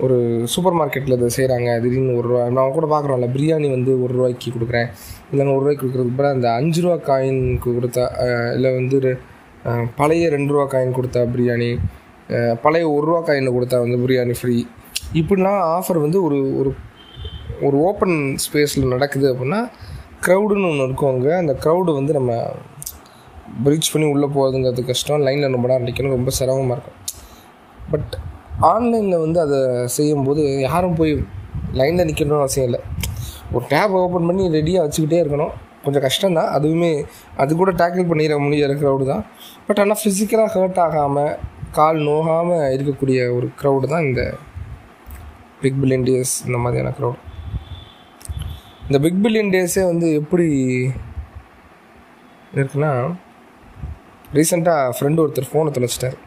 ஒரு 0.05 0.17
சூப்பர் 0.53 0.77
மார்க்கெட்டில் 0.79 1.17
இதை 1.17 1.29
செய்கிறாங்க 1.37 1.71
திடீர்னு 1.83 2.17
ஒரு 2.21 2.27
ரூபா 2.31 2.45
நான் 2.57 2.77
கூட 2.77 2.87
பார்க்குறோம்ல 2.93 3.27
பிரியாணி 3.35 3.69
வந்து 3.75 3.93
ஒரு 4.05 4.13
ரூபாய்க்கு 4.19 4.53
கொடுக்குறேன். 4.55 4.89
இல்லைன்னா 5.31 5.53
ஒரு 5.57 5.63
ரூபாய்க்கு 5.65 5.83
கொடுக்குறதுக்கு 5.85 6.17
பதிலா 6.21 6.37
அந்த 6.37 6.49
அஞ்சு 6.61 6.81
ரூபா 6.85 6.97
காயின்க்கு 7.11 7.71
கொடுத்தா 7.79 8.05
இல்லை 8.57 8.71
வந்து 8.79 8.99
பழைய 10.01 10.29
ரெண்டு 10.35 10.53
ரூபா 10.55 10.65
காயின் 10.73 10.97
கொடுத்தா 10.99 11.21
பிரியாணி 11.35 11.69
பழைய 12.65 12.85
ஒரு 12.95 13.05
ரூபா 13.09 13.21
காயின் 13.29 13.55
கொடுத்தா 13.57 13.79
வந்து 13.85 13.99
பிரியாணி 14.05 14.35
ஃப்ரீ 14.41 14.57
இப்படிலாம் 15.21 15.61
ஆஃபர் 15.77 16.01
வந்து 16.05 16.19
ஒரு 16.27 16.39
ஒரு 16.61 16.71
ஒரு 17.67 17.77
ஓப்பன் 17.89 18.17
ஸ்பேஸில் 18.45 18.93
நடக்குது 18.95 19.27
அப்படின்னா 19.33 19.61
க்ரௌடுன்னு 20.27 20.69
ஒன்று 20.71 20.87
இருக்கும் 20.89 21.11
அங்கே. 21.13 21.33
அந்த 21.43 21.53
க்ரௌடு 21.63 21.91
வந்து 21.99 22.13
நம்ம 22.19 22.33
ப்ரீச் 23.65 23.93
பண்ணி 23.93 24.07
உள்ளே 24.13 24.29
போகிறதுங்கிறது 24.37 24.83
கஷ்டம். 24.91 25.25
லைனில் 25.29 25.55
ரொம்ப 25.57 25.69
நேரம் 25.73 25.89
நிற்கணும் 25.89 26.17
ரொம்ப 26.19 26.33
சிரமமாக 26.39 26.77
இருக்கும். 26.77 26.99
பட் 27.93 28.13
ஆன்லைனில் 28.73 29.23
வந்து 29.25 29.41
அதை 29.41 29.61
செய்யும்போது 29.97 30.43
யாரும் 30.61 30.97
போய் 31.01 31.13
லைனில் 31.81 32.09
நிற்கணும்னு 32.09 32.45
அவசியம் 32.45 32.69
இல்லை. 32.69 32.81
ஒரு 33.55 33.65
டேப் 33.73 33.95
ஓப்பன் 34.01 34.29
பண்ணி 34.29 34.45
ரெடியாக 34.59 34.85
வச்சுக்கிட்டே 34.85 35.21
இருக்கணும். 35.23 35.55
கொஞ்சம் 35.85 36.05
கஷ்டம்தான். 36.07 36.51
அதுவுமே 36.57 36.93
அது 37.43 37.57
கூட 37.61 37.71
டேக்கிள் 37.81 38.09
பண்ணிட 38.11 38.35
முடியிற 38.45 38.75
க்ரௌடு 38.83 39.05
தான். 39.13 39.25
பட் 39.67 39.81
ஆனால் 39.83 40.01
ஃபிசிக்கலாக 40.03 40.53
ஹர்ட் 40.55 40.81
ஆகாமல் 40.87 41.33
கால் 41.79 42.01
நோகாமல் 42.09 42.65
இருக்கக்கூடிய 42.77 43.19
ஒரு 43.37 43.47
க்ரௌடு 43.61 43.87
தான் 43.93 44.07
இந்த 44.09 44.23
பிக் 45.63 45.79
பில்லியன் 45.83 46.07
டேஸ் 46.09 46.35
இந்த 46.47 46.59
மாதிரியான 46.65 46.93
க்ரௌட் 46.99 47.21
இந்த 48.87 48.99
பிக் 49.05 49.21
பில்லியன் 49.25 49.53
டேஸே 49.55 49.85
வந்து 49.91 50.07
எப்படி 50.21 50.47
இருக்குன்னா 52.57 52.91
ரீசெண்டாக 54.37 54.93
ஃப்ரெண்டு 54.97 55.23
ஒருத்தர் 55.23 55.49
ஃபோனை 55.51 55.71
தொலைச்சிட்டார். 55.77 56.19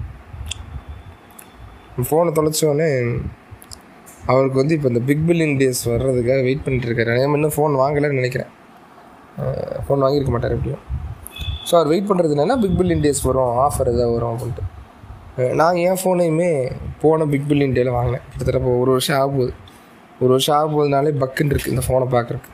ஃபோனை 2.09 2.31
தொலைச்சோடனே 2.37 2.89
அவருக்கு 4.31 4.57
வந்து 4.61 4.75
இப்போ 4.77 4.87
இந்த 4.91 5.01
பிக் 5.09 5.25
பில்லியன் 5.27 5.57
டேஸ் 5.61 5.81
வர்றதுக்காக 5.91 6.39
வெயிட் 6.47 6.63
பண்ணிட்டு 6.65 6.87
இருக்காரு. 6.89 7.17
இன்னும் 7.27 7.55
ஃபோன் 7.55 7.73
வாங்கலைன்னு 7.81 8.19
நினைக்கிறேன். 8.21 8.51
ஃபோன் 9.85 10.03
வாங்கியிருக்க 10.05 10.31
மாட்டார் 10.35 10.55
எப்படியும். 10.57 10.83
ஸோ 11.67 11.73
அவர் 11.77 11.89
வெயிட் 11.91 12.07
பண்ணுறது 12.09 12.33
என்னென்னா 12.35 12.57
பிக் 12.63 12.77
பில்லியன் 12.79 13.03
டேஸ் 13.05 13.21
வரும் 13.27 13.53
ஆஃபர் 13.65 13.91
எதாவது 13.93 14.15
வரும் 14.15 14.31
அப்படின்ட்டு. 14.33 14.63
நான் 15.59 15.77
என் 15.85 15.99
ஃபோனையுமே 16.01 16.49
போன 17.03 17.25
பிக் 17.33 17.47
பில்லியன் 17.49 17.75
டேல 17.77 17.93
வாங்கினேன். 17.97 18.23
கிட்டத்தட்ட 18.29 18.61
இப்போ 18.61 18.73
ஒரு 18.83 18.91
வருஷம் 18.95 19.17
ஆக 19.19 19.27
போகுது 19.35 19.53
ஒரு 20.23 20.31
வருஷம் 20.35 20.55
ஆக 20.57 20.65
போகுதுனாலே 20.73 21.11
பக்குன்னு 21.23 21.53
இருக்குது 21.53 21.73
இந்த 21.75 21.83
ஃபோனை 21.87 22.07
பார்க்குறக்கு 22.15 22.51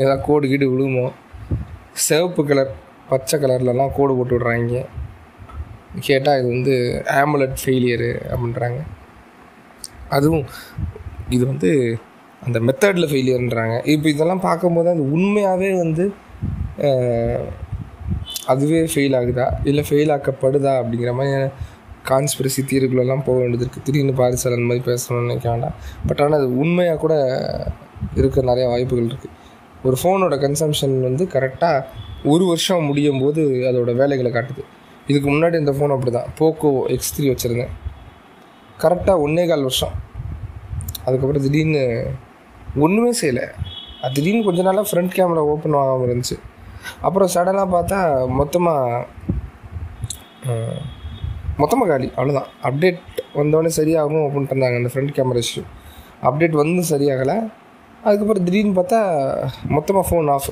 ஏதாவது 0.00 0.22
கோடு 0.28 0.50
கீடு 0.50 0.66
விழுமோ 0.72 1.06
சிவப்பு 2.06 2.42
கலர் 2.50 2.72
பச்சை 3.12 3.36
கலர்லலாம் 3.42 3.94
கோடு 3.96 4.12
போட்டு 4.18 4.34
விட்றாங்க. 4.36 4.82
கேட்டால் 5.98 6.38
இது 6.40 6.48
வந்து 6.48 6.74
ஆம்புலட் 7.20 7.56
ஃபெயிலியரு 7.62 8.10
அப்படின்றாங்க. 8.32 8.80
அதுவும் 10.16 10.46
இது 11.28 11.46
வந்து 11.46 11.70
அந்த 12.46 12.58
மெத்தடில் 12.60 13.10
ஃபெயிலியர்ன்றாங்க 13.10 13.74
இப்போ 13.94 14.08
இதெல்லாம் 14.08 14.44
பார்க்கும்போது 14.46 14.88
அது 14.94 15.02
உண்மையாகவே 15.16 15.70
வந்து 15.82 16.04
அதுவே 18.52 18.80
ஃபெயில் 18.92 19.16
ஆகுதா? 19.18 19.46
இல்லை 19.64 19.82
ஃபெயில் 19.88 20.12
ஆக்கப்படுதா? 20.16 20.72
அப்படிங்கிற 20.80 21.12
மாதிரி 21.18 21.50
கான்ஸ்பிரசி 22.10 22.60
தியரிக்குள்ளெல்லாம் 22.70 23.24
போக 23.26 23.38
வேண்டியது 23.40 23.64
இருக்குது 23.64 23.84
திடீர்னு 23.86 24.14
பாரிசால் 24.20 24.56
அந்த 24.56 24.68
மாதிரி 24.70 24.84
பேசணும்னு 24.90 25.26
நினைக்க 25.26 25.46
வேண்டாம். 25.50 25.76
பட் 26.06 26.20
ஆனால் 26.24 26.38
அது 26.40 26.48
உண்மையாக 26.62 26.98
கூட 26.98 27.14
இருக்க 28.20 28.42
நிறைய 28.42 28.66
வாய்ப்புகள் 28.68 29.08
இருக்குது 29.10 29.36
ஒரு 29.82 29.96
ஃபோனோட 30.02 30.34
கன்சம்ஷன் 30.46 31.00
வந்து 31.00 31.24
கரெக்டாக 31.34 31.84
ஒரு 32.24 32.44
வருஷம் 32.44 32.84
முடியும் 32.84 33.20
போது 33.20 33.42
அதோட 33.70 33.90
வேலைகளை 34.00 34.32
காட்டுது. 34.32 34.64
இதுக்கு 35.10 35.28
முன்னாடி 35.32 35.56
இந்த 35.62 35.72
ஃபோன் 35.76 35.94
அப்படி 35.96 36.12
தான் 36.18 36.30
போக்கோ 36.40 36.70
எக்ஸ் 36.94 37.12
த்ரீ 37.16 37.26
வச்சுருந்தேன் 37.32 37.72
கரெக்டாக 38.82 39.24
ஒன்றே 39.24 39.44
கால் 39.50 39.66
வருஷம். 39.68 39.94
அதுக்கப்புறம் 41.06 41.44
திடீர்னு 41.46 41.84
ஒன்றுமே 42.84 43.12
செய்யலை. 43.20 43.46
அது 44.02 44.12
திடீர்னு 44.16 44.46
கொஞ்ச 44.48 44.60
நாளாக 44.66 44.86
ஃப்ரண்ட் 44.90 45.14
கேமரா 45.16 45.42
ஓப்பன் 45.52 45.76
ஆகாமல் 45.80 46.06
இருந்துச்சு. 46.08 46.36
அப்புறம் 47.06 47.30
சடனாக 47.34 47.68
பார்த்தா 47.74 47.98
மொத்தமாக 48.38 49.06
மொத்தமாக 51.62 51.88
காலி. 51.92 52.08
அவ்வளோதான் 52.16 52.50
அப்டேட் 52.68 53.00
வந்தோடனே 53.40 53.70
சரியாகும் 53.78 54.24
ஓப்பன் 54.26 54.48
பண்ணாங்க 54.52 54.78
அந்த 54.80 54.90
ஃப்ரண்ட் 54.92 55.14
கேமரா 55.16 55.42
இஷ்யூ 55.46 55.62
அப்டேட் 56.28 56.56
வந்து 56.62 56.82
சரியாகலை. 56.92 57.36
அதுக்கப்புறம் 58.06 58.46
திடீர்னு 58.46 58.74
பார்த்தா 58.78 59.00
மொத்தமாக 59.76 60.04
ஃபோன் 60.10 60.30
ஆஃப் 60.36 60.50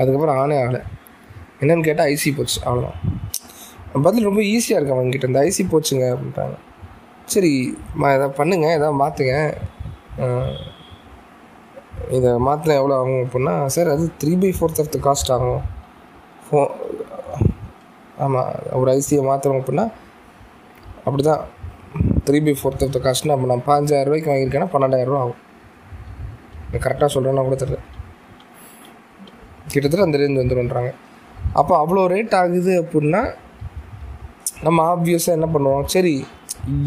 அதுக்கப்புறம் 0.00 0.38
ஆனே 0.42 0.56
ஆகலை. 0.62 0.82
என்னன்னு 1.64 1.86
கேட்டால் 1.88 2.10
ஐசி 2.14 2.30
போச்சு 2.38 2.58
அவ்வளோதான் 2.68 3.00
பதில் 4.06 4.28
ரொம்ப 4.28 4.42
ஈஸியாக 4.54 4.78
இருக்கு 4.78 4.96
அவங்ககிட்ட 4.96 5.30
இந்த 5.30 5.40
ஐசி 5.48 5.64
போச்சுங்க 5.72 6.04
அப்படின்ட்டாங்க 6.14 6.56
சரி 7.34 7.52
மா 8.00 8.06
எதாவது 8.16 8.36
பண்ணுங்க 8.38 8.66
எதாவது 8.78 9.00
மாற்றுங்க 9.02 9.34
இதை 12.16 12.30
மாற்றினா 12.46 12.74
எவ்வளோ 12.80 12.96
ஆகும் 13.00 13.22
அப்படின்னா 13.24 13.54
சார் 13.74 13.90
அது 13.92 14.04
three 14.22 14.32
by 14.42 14.50
fourth 14.56 14.80
of 14.82 14.90
the 14.94 14.98
cost 15.06 15.30
ஆகும். 15.36 15.62
ஃபோ 16.46 16.58
ஆமாம் 18.24 18.50
ஒரு 18.80 18.90
ஐசியை 18.96 19.22
மாற்றுறோம் 19.28 19.60
அப்படின்னா 19.60 19.86
அப்படி 21.06 21.22
தான் 21.30 21.42
three 22.26 22.38
by 22.46 22.54
fourth 22.60 22.84
of 22.86 22.94
the 22.96 23.00
காஸ்ட்னா 23.06 23.34
அப்போ 23.36 23.48
நான் 23.52 23.66
பாஞ்சாயிரம் 23.70 24.08
ரூபாய்க்கு 24.08 24.30
வாங்கியிருக்கேன்னா 24.32 24.68
பன்னெண்டாயிரரூவா 24.74 25.22
ஆகும். 25.24 25.40
கரெக்டாக 26.84 27.10
சொல்கிறேன்னா 27.14 27.44
கூட 27.48 27.56
தெரியல. 27.62 27.80
கிட்டத்தட்ட 29.72 30.06
அந்த 30.06 30.18
ரேஞ்ச் 30.22 30.40
வந்துடும்ன்றாங்க 30.42 30.90
அப்போ 31.60 31.74
அவ்வளோ 31.82 32.04
ரேட் 32.14 32.34
ஆகுது 32.42 32.72
அப்படின்னா 32.82 33.22
நம்ம 34.66 34.78
ஆப்வியஸாக 34.92 35.36
என்ன 35.38 35.46
பண்ணுவோம்? 35.54 35.86
சரி 35.94 36.14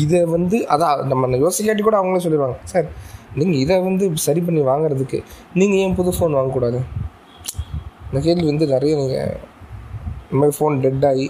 இதை 0.03 0.19
வந்து 0.35 0.57
அதான் 0.73 1.01
நம்ம 1.11 1.37
யோசிக்காட்டி 1.43 1.83
கூட 1.87 1.97
அவங்களே 1.99 2.23
சொல்லிடுவாங்க 2.25 2.57
சார் 2.71 2.87
நீங்கள் 3.39 3.59
இதை 3.63 3.75
வந்து 3.87 4.05
சரி 4.27 4.41
பண்ணி 4.45 4.61
வாங்குறதுக்கு 4.71 5.19
நீங்கள் 5.59 5.79
ஏன் 5.83 5.97
புது 5.99 6.11
ஃபோன் 6.17 6.37
வாங்கக்கூடாது? 6.37 6.79
இந்த 8.07 8.19
கேள்வி 8.27 8.47
வந்து 8.51 8.67
நிறைய 8.75 8.93
நீங்கள் 9.01 9.35
இந்த 10.23 10.37
மாதிரி 10.41 10.55
ஃபோன் 10.57 10.77
டெட் 10.85 11.05
ஆகி 11.11 11.27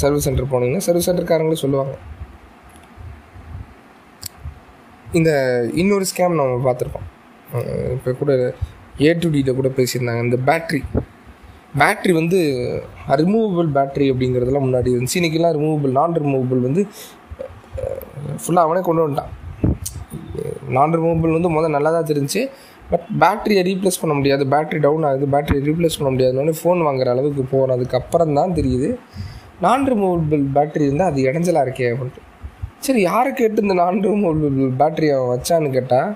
சர்வீஸ் 0.00 0.26
சென்டர் 0.26 0.50
போனீங்கன்னா 0.52 0.84
சர்வீஸ் 0.86 1.08
சென்டர்காரங்களே 1.08 1.60
சொல்லுவாங்க. 1.64 1.94
இந்த 5.18 5.30
இன்னொரு 5.80 6.04
ஸ்கேம் 6.10 6.38
நம்ம 6.40 6.60
பார்த்துருக்கோம். 6.66 7.08
இப்போ 7.96 8.12
கூட 8.20 8.32
ஏ 9.06 9.10
டு 9.22 9.30
டியில் 9.34 9.58
கூட 9.60 9.68
பேசியிருந்தாங்க. 9.78 10.22
இந்த 10.28 10.38
பேட்ரி 10.48 10.80
பேட்ரி 11.78 12.12
வந்து 12.18 12.38
ரிமூவபிள் 13.20 13.68
பேட்ரி 13.76 14.06
அப்படிங்கிறதுலாம் 14.12 14.64
முன்னாடி 14.66 14.88
இருந்துச்சு. 14.94 15.18
இன்றைக்கெல்லாம் 15.20 15.54
ரிமூவபிள் 15.58 15.92
நான் 15.98 16.16
ரிமூவபிள் 16.22 16.60
வந்து 16.68 16.82
ஃபுல்லாக 18.42 18.66
அவனே 18.66 18.82
கொண்டு 18.86 19.02
வந்துட்டான். 19.04 19.32
நான் 20.76 20.94
ரிமூவபிள் 20.98 21.36
வந்து 21.36 21.50
முதல் 21.56 21.74
நல்லா 21.76 21.90
தான் 21.96 22.08
தெரிஞ்சு 22.10 22.40
பட் 22.92 23.04
பேட்டரியை 23.22 23.62
ரீப்ளேஸ் 23.68 24.00
பண்ண 24.02 24.14
முடியாது. 24.18 24.44
பேட்டரி 24.54 24.80
டவுன் 24.86 25.04
ஆகுது. 25.08 25.26
பேட்டரியை 25.34 25.62
ரீப்ளேஸ் 25.68 25.98
பண்ண 25.98 26.10
முடியாதுன்னு 26.14 26.54
ஃபோன் 26.60 26.80
வாங்குற 26.86 27.10
அளவுக்கு 27.14 27.42
போனதுக்கு 27.52 27.98
அப்புறம் 28.00 28.34
தான் 28.38 28.56
தெரியுது. 28.58 28.88
நான் 29.64 29.86
ரிமூவபிள் 29.92 30.42
பேட்டரி 30.56 30.84
இருந்தால் 30.88 31.10
அது 31.12 31.20
இடைஞ்சலாக 31.28 31.66
இருக்கே 31.66 31.88
அப்படின்ட்டு. 31.92 32.24
சரி 32.86 33.00
யாரை 33.10 33.30
கேட்டு 33.40 33.64
இந்த 33.66 33.74
நான் 33.82 34.02
ரிமூவபிள் 34.08 34.74
பேட்டரி 34.82 35.08
அவன் 35.16 35.32
வச்சான்னு 35.34 35.70
கேட்டால் 35.78 36.10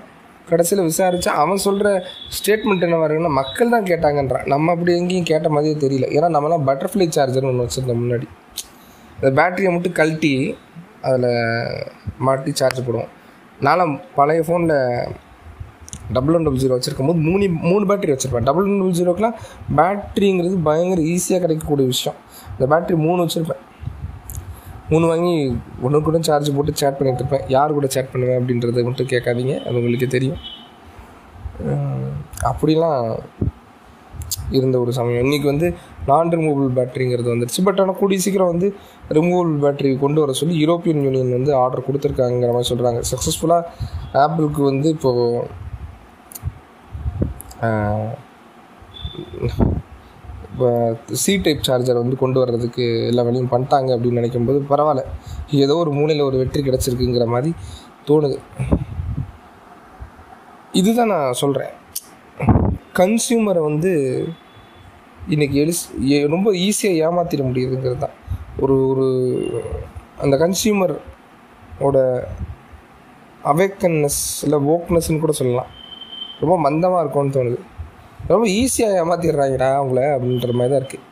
கடைசியில் 0.49 0.87
விசாரித்தா 0.87 1.31
அவன் 1.43 1.63
சொல்கிற 1.65 1.89
ஸ்டேட்மெண்ட் 2.37 2.85
என்ன 2.87 2.97
வருதுன்னா 3.03 3.31
மக்கள் 3.39 3.73
தான் 3.75 3.89
கேட்டாங்கன்றான் 3.91 4.47
நம்ம 4.53 4.71
அப்படி 4.71 4.93
எங்கேயும் 4.99 5.29
கேட்ட 5.31 5.49
மாதிரியே 5.49 5.75
தெரியல. 5.83 6.07
ஏன்னா 6.17 6.29
நம்மலாம் 6.35 6.65
பட்டர்ஃப்ளை 6.69 7.07
சார்ஜர்னு 7.17 7.51
ஒன்று 7.51 7.67
வச்சுருந்தோம் 7.67 8.01
முன்னாடி. 8.03 8.27
அந்த 9.19 9.31
பேட்டரியை 9.39 9.71
மட்டும் 9.75 9.97
கழட்டி 9.99 10.33
அதில் 11.09 11.29
மாட்டி 12.27 12.51
சார்ஜ் 12.61 12.81
போடுவோம். 12.87 13.11
நானும் 13.67 13.93
பழைய 14.17 14.41
ஃபோனில் 14.47 14.77
டபுள் 16.15 16.35
ஒன் 16.37 16.45
டபுள் 16.47 16.63
ஜீரோ 16.63 16.75
வச்சுருக்கும் 16.77 17.09
போது 17.09 17.21
மூணு 17.27 17.45
மூணு 17.69 17.83
பேட்டரி 17.89 18.13
வச்சுருப்பேன். 18.15 18.47
டபுள் 18.49 18.67
ஒன் 18.69 18.79
டபுள் 18.81 18.97
ஜீரோக்கெலாம் 18.99 19.37
பேட்டரிங்கிறது 19.79 20.57
பயங்கர 20.69 21.01
ஈஸியாக 21.13 21.41
கிடைக்கக்கூடிய 21.45 21.87
விஷயம். 21.93 22.17
இந்த 22.53 22.65
பேட்டரி 22.75 22.97
மூணு 23.07 23.19
வச்சுருப்பேன். 23.25 23.63
மூணு 24.91 25.05
வாங்கி 25.11 25.33
ஒன்று 25.85 25.99
கூட 26.07 26.17
சார்ஜ் 26.27 26.49
போட்டு 26.57 26.71
சேட் 26.81 26.97
பண்ணிட்டு 26.97 27.21
இருப்பேன். 27.23 27.45
யார் 27.55 27.77
கூட 27.77 27.87
சேட் 27.95 28.11
பண்ணுவேன் 28.13 28.37
அப்படின்றத 28.39 28.83
மட்டும் 28.89 29.11
கேட்காதீங்க. 29.13 29.55
அது 29.65 29.79
உங்களுக்கு 29.81 30.09
தெரியும். 30.15 30.39
அப்படிலாம் 32.51 33.01
இருந்த 34.57 34.75
ஒரு 34.83 34.91
சமயம். 34.97 35.23
இன்றைக்கி 35.25 35.47
வந்து 35.51 35.67
நான் 36.09 36.31
ரிமூவபிள் 36.33 36.75
பேட்டரிங்கிறது 36.77 37.29
வந்துருச்சு. 37.33 37.61
பட் 37.67 37.79
ஆனால் 37.81 37.97
கூடிய 38.01 38.19
சீக்கிரம் 38.25 38.51
வந்து 38.53 38.67
ரிமூவபிள் 39.17 39.55
பேட்டரி 39.63 39.91
கொண்டு 40.03 40.21
வர 40.23 40.33
சொல்லி 40.41 40.55
யூரோப்பியன் 40.63 41.03
யூனியன் 41.05 41.35
வந்து 41.37 41.51
ஆர்டர் 41.63 41.87
கொடுத்துருக்காங்கிற 41.87 42.51
மாதிரி 42.57 42.71
சொல்கிறாங்க 42.71 43.01
சக்ஸஸ்ஃபுல்லாக 43.11 43.63
ஆப்பிளுக்கு 44.23 44.63
வந்து 44.71 44.89
இப்போது 44.95 45.23
சி 51.11 51.37
டைப் 51.37 51.63
சார்ஜர் 51.63 51.95
வந்து 51.95 52.17
கொண்டு 52.17 52.39
வர்றதுக்கு 52.39 53.07
எல்லா 53.07 53.23
வேலையும் 53.23 53.51
பண்ணிட்டாங்க 53.51 53.97
அப்படின்னு 53.97 54.23
நினைக்கும்போது 54.23 54.61
பரவாயில்ல. 54.69 55.03
ஏதோ 55.51 55.75
ஒரு 55.75 55.91
மூலையில் 55.91 56.23
ஒரு 56.23 56.37
வெற்றி 56.37 56.61
கிடச்சிருக்குங்கிற 56.61 57.25
மாதிரி 57.25 57.53
தோணுது. 58.07 58.37
இதுதான் 60.71 61.07
நான் 61.07 61.33
சொல்கிறேன் 61.33 61.69
கன்சியூமரை 62.93 63.59
வந்து 63.59 64.25
இன்றைக்கி 65.29 65.71
எலிஸ் 65.71 66.11
ஏ- 66.11 66.27
ரொம்ப 66.27 66.51
ஈஸியாக 66.51 66.99
ஏமாற்றிட 66.99 67.43
முடியுதுங்கிறது 67.43 67.97
தான். 67.97 68.09
ஒரு 68.59 68.87
ஒரு 68.87 69.63
அந்த 70.21 70.37
கன்சியூமர் 70.37 70.97
ஓட 71.79 72.27
அவேக்கன்னஸ் 73.43 74.43
இல்லை 74.43 74.59
ஓக்னஸ்ன்னு 74.59 75.19
கூட 75.19 75.31
சொல்லலாம். 75.31 75.65
ரொம்ப 76.39 76.57
மந்தமாக 76.59 76.99
இருக்கும்னு 76.99 77.43
தோணுது. 77.43 77.74
ரொம்ப 78.31 78.45
ஈஸியாக 78.59 78.99
ஏமாற்றிடுறாங்கடா 79.01 79.69
அவங்கள 79.79 80.01
அப்படின்ற 80.15 80.53
மாதிரி 80.59 80.71
தான் 80.73 80.81
இருக்குது 80.83 81.03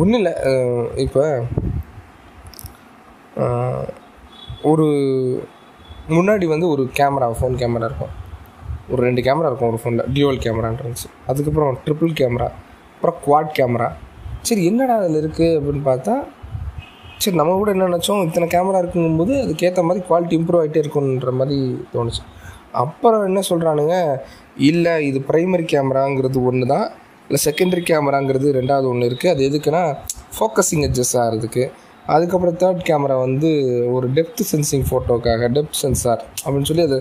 ஒன்றும் 0.00 0.18
இல்லை 0.20 0.34
இப்போ 1.04 1.22
ஒரு 4.70 4.86
முன்னாடி 6.16 6.46
வந்து 6.52 6.66
ஒரு 6.74 6.82
கேமரா 6.98 7.26
ஃபோன் 7.38 7.56
கேமரா 7.62 7.88
இருக்கும். 7.90 8.12
ஒரு 8.92 9.00
ரெண்டு 9.06 9.20
கேமரா 9.26 9.48
இருக்கும் 9.50 9.70
ஒரு 9.72 9.80
ஃபோனில் 9.82 10.08
டியூவல் 10.14 10.40
கேமரான்னு 10.44 10.80
இருந்துச்சு. 10.82 11.08
அதுக்கப்புறம் 11.30 11.78
ட்ரிபிள் 11.84 12.12
கேமரா 12.20 12.48
அப்புறம் 12.94 13.18
குவாட் 13.24 13.52
கேமரா 13.58 13.88
சரி 14.48 14.62
என்னடா 14.70 14.94
அதில் 15.00 15.18
இருக்குது 15.22 15.56
அப்படின்னு 15.58 15.82
பார்த்தா 15.90 16.14
சரி 17.22 17.36
நம்ம 17.40 17.56
கூட 17.60 17.70
என்ன 17.74 17.88
நினச்சோம் 17.90 18.22
இத்தனை 18.28 18.46
கேமரா 18.54 18.78
இருக்குங்கும்போது 18.82 19.34
அதுக்கேற்ற 19.44 19.82
மாதிரி 19.88 20.02
குவாலிட்டி 20.08 20.36
இம்ப்ரூவ் 20.38 20.62
ஆகிட்டே 20.62 20.82
இருக்குன்ற 20.84 21.32
மாதிரி 21.40 21.58
தோணுச்சு. 21.92 22.22
அப்புறம் 22.80 23.24
என்ன 23.28 23.40
சொல்கிறானுங்க 23.50 23.94
இல்லை 24.70 24.94
இது 25.08 25.18
ப்ரைமரி 25.28 25.64
கேமராங்கிறது 25.72 26.38
ஒன்று 26.48 26.66
தான். 26.74 26.86
இல்லை 27.26 27.40
செகண்டரி 27.46 27.82
கேமராங்கிறது 27.90 28.48
ரெண்டாவது 28.58 28.86
ஒன்று 28.92 29.08
இருக்குது 29.10 29.32
அது 29.34 29.42
எதுக்குன்னா 29.48 29.82
ஃபோக்கஸிங் 30.36 30.84
அட்ஜஸ்ட் 30.88 31.18
ஆகிறதுக்கு. 31.22 31.64
அதுக்கப்புறம் 32.14 32.56
தேர்ட் 32.62 32.82
கேமரா 32.88 33.16
வந்து 33.26 33.50
ஒரு 33.96 34.06
டெப்த் 34.16 34.42
சென்சிங் 34.52 34.86
ஃபோட்டோக்காக 34.88 35.48
டெப்த் 35.56 35.80
சென்சார் 35.84 36.22
அப்படின்னு 36.44 36.68
சொல்லி 36.70 36.84
அது 36.88 36.98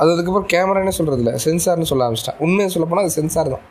அது 0.00 0.10
அதுக்கப்புறம் 0.14 0.48
கேமரானே 0.54 0.92
சொல்கிறது 0.98 1.22
இல்லை 1.22 1.34
சென்சார்னு 1.46 1.88
சொல்ல 1.90 2.06
ஆரம்பிச்சிட்டேன். 2.06 2.40
உண்மையை 2.44 2.68
சொல்ல 2.74 2.86
போனால் 2.90 3.06
அது 3.06 3.18
சென்சார் 3.18 3.52
தான். 3.54 3.66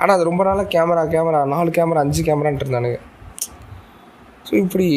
ஆனால் 0.00 0.14
அது 0.16 0.28
ரொம்ப 0.28 0.42
நாளாக 0.48 0.68
கேமரா 0.74 1.02
கேமரா 1.14 1.40
நாலு 1.54 1.70
கேமரா 1.78 2.02
அஞ்சு 2.06 2.22
கேமரான்ட்டு 2.28 2.66
இருந்தானுங்க. 2.66 2.98
ஸோ 4.48 4.52
இப்படி 4.64 4.88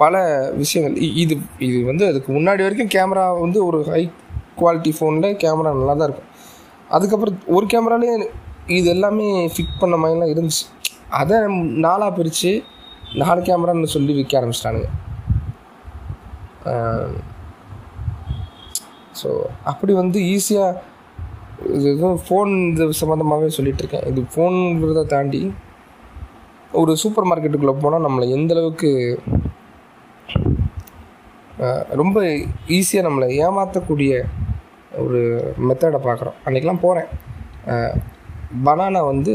பல 0.00 0.14
விஷயங்கள். 0.54 0.94
இ- 1.04 1.14
இது 1.22 1.34
இது 1.58 1.78
வந்து 1.84 2.04
அதுக்கு 2.06 2.30
முன்னாடி 2.32 2.62
வரைக்கும் 2.66 2.94
கேமரா 2.96 3.24
வந்து 3.40 3.58
ஒரு 3.66 3.78
ஹை 3.88 4.02
குவாலிட்டி 4.60 4.92
ஃபோனில் 4.98 5.38
கேமரா 5.42 5.70
நல்லா 5.72 5.94
தான் 5.94 6.08
இருக்கும். 6.08 6.28
அதுக்கப்புறம் 6.90 7.38
ஒரு 7.48 7.66
கேமராலே 7.66 8.10
இது 8.76 8.88
எல்லாமே 8.88 9.26
ஃபிட் 9.46 9.78
பண்ண 9.80 9.96
மாதிரிலாம் 9.96 10.32
இருந்துச்சு. 10.34 10.64
அதை 11.20 11.36
நாளாக 11.84 12.12
பிரித்து 12.12 12.52
நாலு 13.14 13.40
கேமரான்னு 13.40 13.94
சொல்லி 13.94 14.12
விற்க 14.14 14.40
ஆரம்பிச்சிட்டானுங்க. 14.40 14.88
ஸோ 19.20 19.30
அப்படி 19.64 19.92
வந்து 19.92 20.18
ஈஸியாக 20.34 20.78
இது 21.74 21.86
எதுவும் 21.94 22.20
ஃபோன் 22.26 22.52
இது 22.70 22.84
சம்மந்தமாகவே 23.00 23.48
சொல்லிகிட்ருக்கேன் 23.56 24.04
இருக்கேன். 24.04 24.06
இது 24.10 24.20
ஃபோனுங்கிறத 24.32 25.02
தாண்டி 25.06 25.40
ஒரு 26.72 26.92
சூப்பர் 26.96 27.26
மார்க்கெட்டுக்குள்ளே 27.26 27.74
போனால் 27.80 28.06
நம்மளை 28.06 28.26
எந்தளவுக்கு 28.36 28.90
ரொம்ப 32.00 32.18
ஈஸியாக 32.76 33.06
நம்மளை 33.06 33.26
ஏமாற்றக்கூடிய 33.46 34.12
ஒரு 35.04 35.20
மெத்தடை 35.68 35.98
பார்க்குறோம். 36.06 36.36
அன்றைக்கெலாம் 36.44 36.84
போகிறேன் 36.84 37.08
பனானா 38.66 39.00
வந்து 39.12 39.32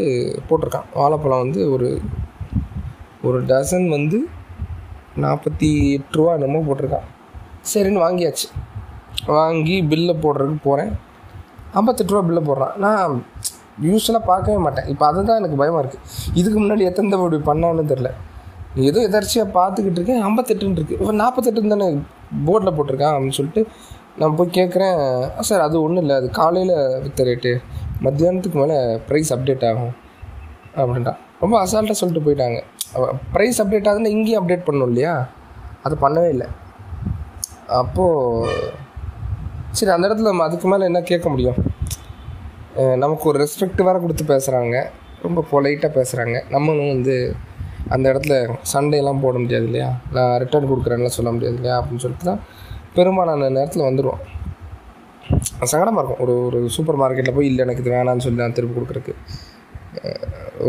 போட்டிருக்கான். 0.47 0.87
வாழைப்பழம் 0.99 1.43
வந்து 1.45 1.61
ஒரு 1.75 1.89
ஒரு 3.27 3.37
டசன் 3.51 3.87
வந்து 3.97 4.17
நாற்பத்தி 5.23 5.69
எட்டு 5.97 6.17
ரூபா 6.19 6.31
என்னமோ 6.37 6.63
போட்டிருக்கான். 6.67 7.05
சரின்னு 7.71 8.03
வாங்கியாச்சு. 8.05 8.47
வாங்கி 9.37 9.75
பில்லை 9.91 10.15
போடுறதுக்கு 10.23 10.65
போகிறேன் 10.69 10.91
ஐம்பத்தெட்டு 11.79 12.13
ரூபா 12.13 12.25
பில்லை 12.27 12.43
போடுறான். 12.49 12.75
நான் 12.85 13.13
யூஸ்வலாக 13.87 14.23
பார்க்கவே 14.31 14.59
மாட்டேன். 14.65 14.89
இப்போ 14.91 15.05
அதுதான் 15.11 15.39
எனக்கு 15.41 15.57
பயமாக 15.61 15.81
இருக்குது 15.83 16.03
இதுக்கு 16.39 16.57
முன்னாடி 16.63 16.83
எத்தனை 16.89 17.07
தடவை 17.13 17.25
இப்படி 17.27 17.41
பண்ணான்னு 17.49 17.85
தெரில 17.93 18.11
ஏதோ 18.89 18.99
எதர்ச்சியாக 19.09 19.49
பார்த்துக்கிட்டு 19.57 19.99
இருக்கேன். 19.99 20.21
ஐம்பத்தெட்டுன்னு 20.27 20.77
இருக்குது 20.79 20.99
இப்போ 21.01 21.15
நாற்பத்தெட்டுன்னு 21.23 21.73
தானே 21.73 21.87
போர்டில் 22.47 22.75
போட்டிருக்கான் 22.77 23.13
அப்படின்னு 23.15 23.37
சொல்லிட்டு 23.39 23.63
நான் 24.19 24.35
போய் 24.39 24.55
கேட்குறேன் 24.57 24.99
சார் 25.47 25.65
அது 25.67 25.75
ஒன்றும் 25.85 26.03
இல்லை 26.03 26.15
அது 26.21 26.27
காலையில் 26.39 26.75
விற்ற 27.03 27.23
ரேட்டு 27.29 27.51
மத்தியானத்துக்கு 28.05 28.59
மேலே 28.61 28.77
ப்ரைஸ் 29.07 29.31
அப்டேட் 29.35 29.65
ஆகும். 29.69 29.93
அப்படின்ட்டா. 30.79 31.13
ரொம்ப 31.41 31.55
அசால்ட்டாக 31.63 31.97
சொல்லிட்டு 32.01 32.25
போயிட்டாங்க. 32.27 32.59
ப்ரைஸ் 33.33 33.59
அப்டேட் 33.61 33.89
ஆகுதுன்னா 33.89 34.15
இங்கேயும் 34.17 34.41
அப்டேட் 34.41 34.67
பண்ணணும் 34.67 34.91
இல்லையா? 34.93 35.13
அது 35.85 35.95
பண்ணவே 36.03 36.29
இல்லை. 36.35 36.47
அப்போது 37.81 38.59
சரி 39.77 39.91
அந்த 39.95 40.05
இடத்துல 40.07 40.31
நம்ம 40.31 40.45
அதுக்கு 40.47 40.67
மேலே 40.71 40.83
என்ன 40.89 41.01
கேட்க 41.11 41.27
முடியும்? 41.29 41.57
நமக்கு 43.03 43.25
ஒரு 43.29 43.37
ரெஸ்பெக்ட் 43.43 43.81
வேறு 43.87 44.03
கொடுத்து 44.03 44.23
பேசுகிறாங்க 44.33 44.77
ரொம்ப 45.25 45.43
பொலைட்டாக 45.51 45.91
பேசுகிறாங்க 45.97 46.37
நம்மளும் 46.55 46.93
வந்து 46.93 47.15
அந்த 47.93 48.05
இடத்துல 48.11 48.35
சண்டையெல்லாம் 48.73 49.21
போட 49.23 49.35
முடியாது 49.37 49.65
இல்லையா? 49.69 49.89
நான் 50.15 50.37
ரிட்டர்ன் 50.43 50.69
கொடுக்குறேன்லாம் 50.71 51.17
சொல்ல 51.17 51.31
முடியாது 51.31 51.55
இல்லையா? 51.55 51.75
அப்படின்னு 51.79 52.03
சொல்லிட்டு 52.03 52.29
தான் 52.31 52.41
பெரும்பாலான 52.97 53.49
நேரத்தில் 53.57 53.87
வந்துடுவோம் 53.87 54.23
சங்கடமாக 55.71 56.01
இருக்கும். 56.01 56.21
ஒரு 56.25 56.33
ஒரு 56.47 56.59
சூப்பர் 56.75 56.99
மார்க்கெட்டில் 57.01 57.37
போய் 57.37 57.49
இல்லை 57.51 57.61
எனக்கு 57.65 57.83
இது 57.83 57.93
வேணான்னு 57.95 58.25
சொல்லி 58.25 58.41
நான் 58.43 58.57
திருப்பி 58.59 58.75
கொடுக்குறக்கு 58.77 59.13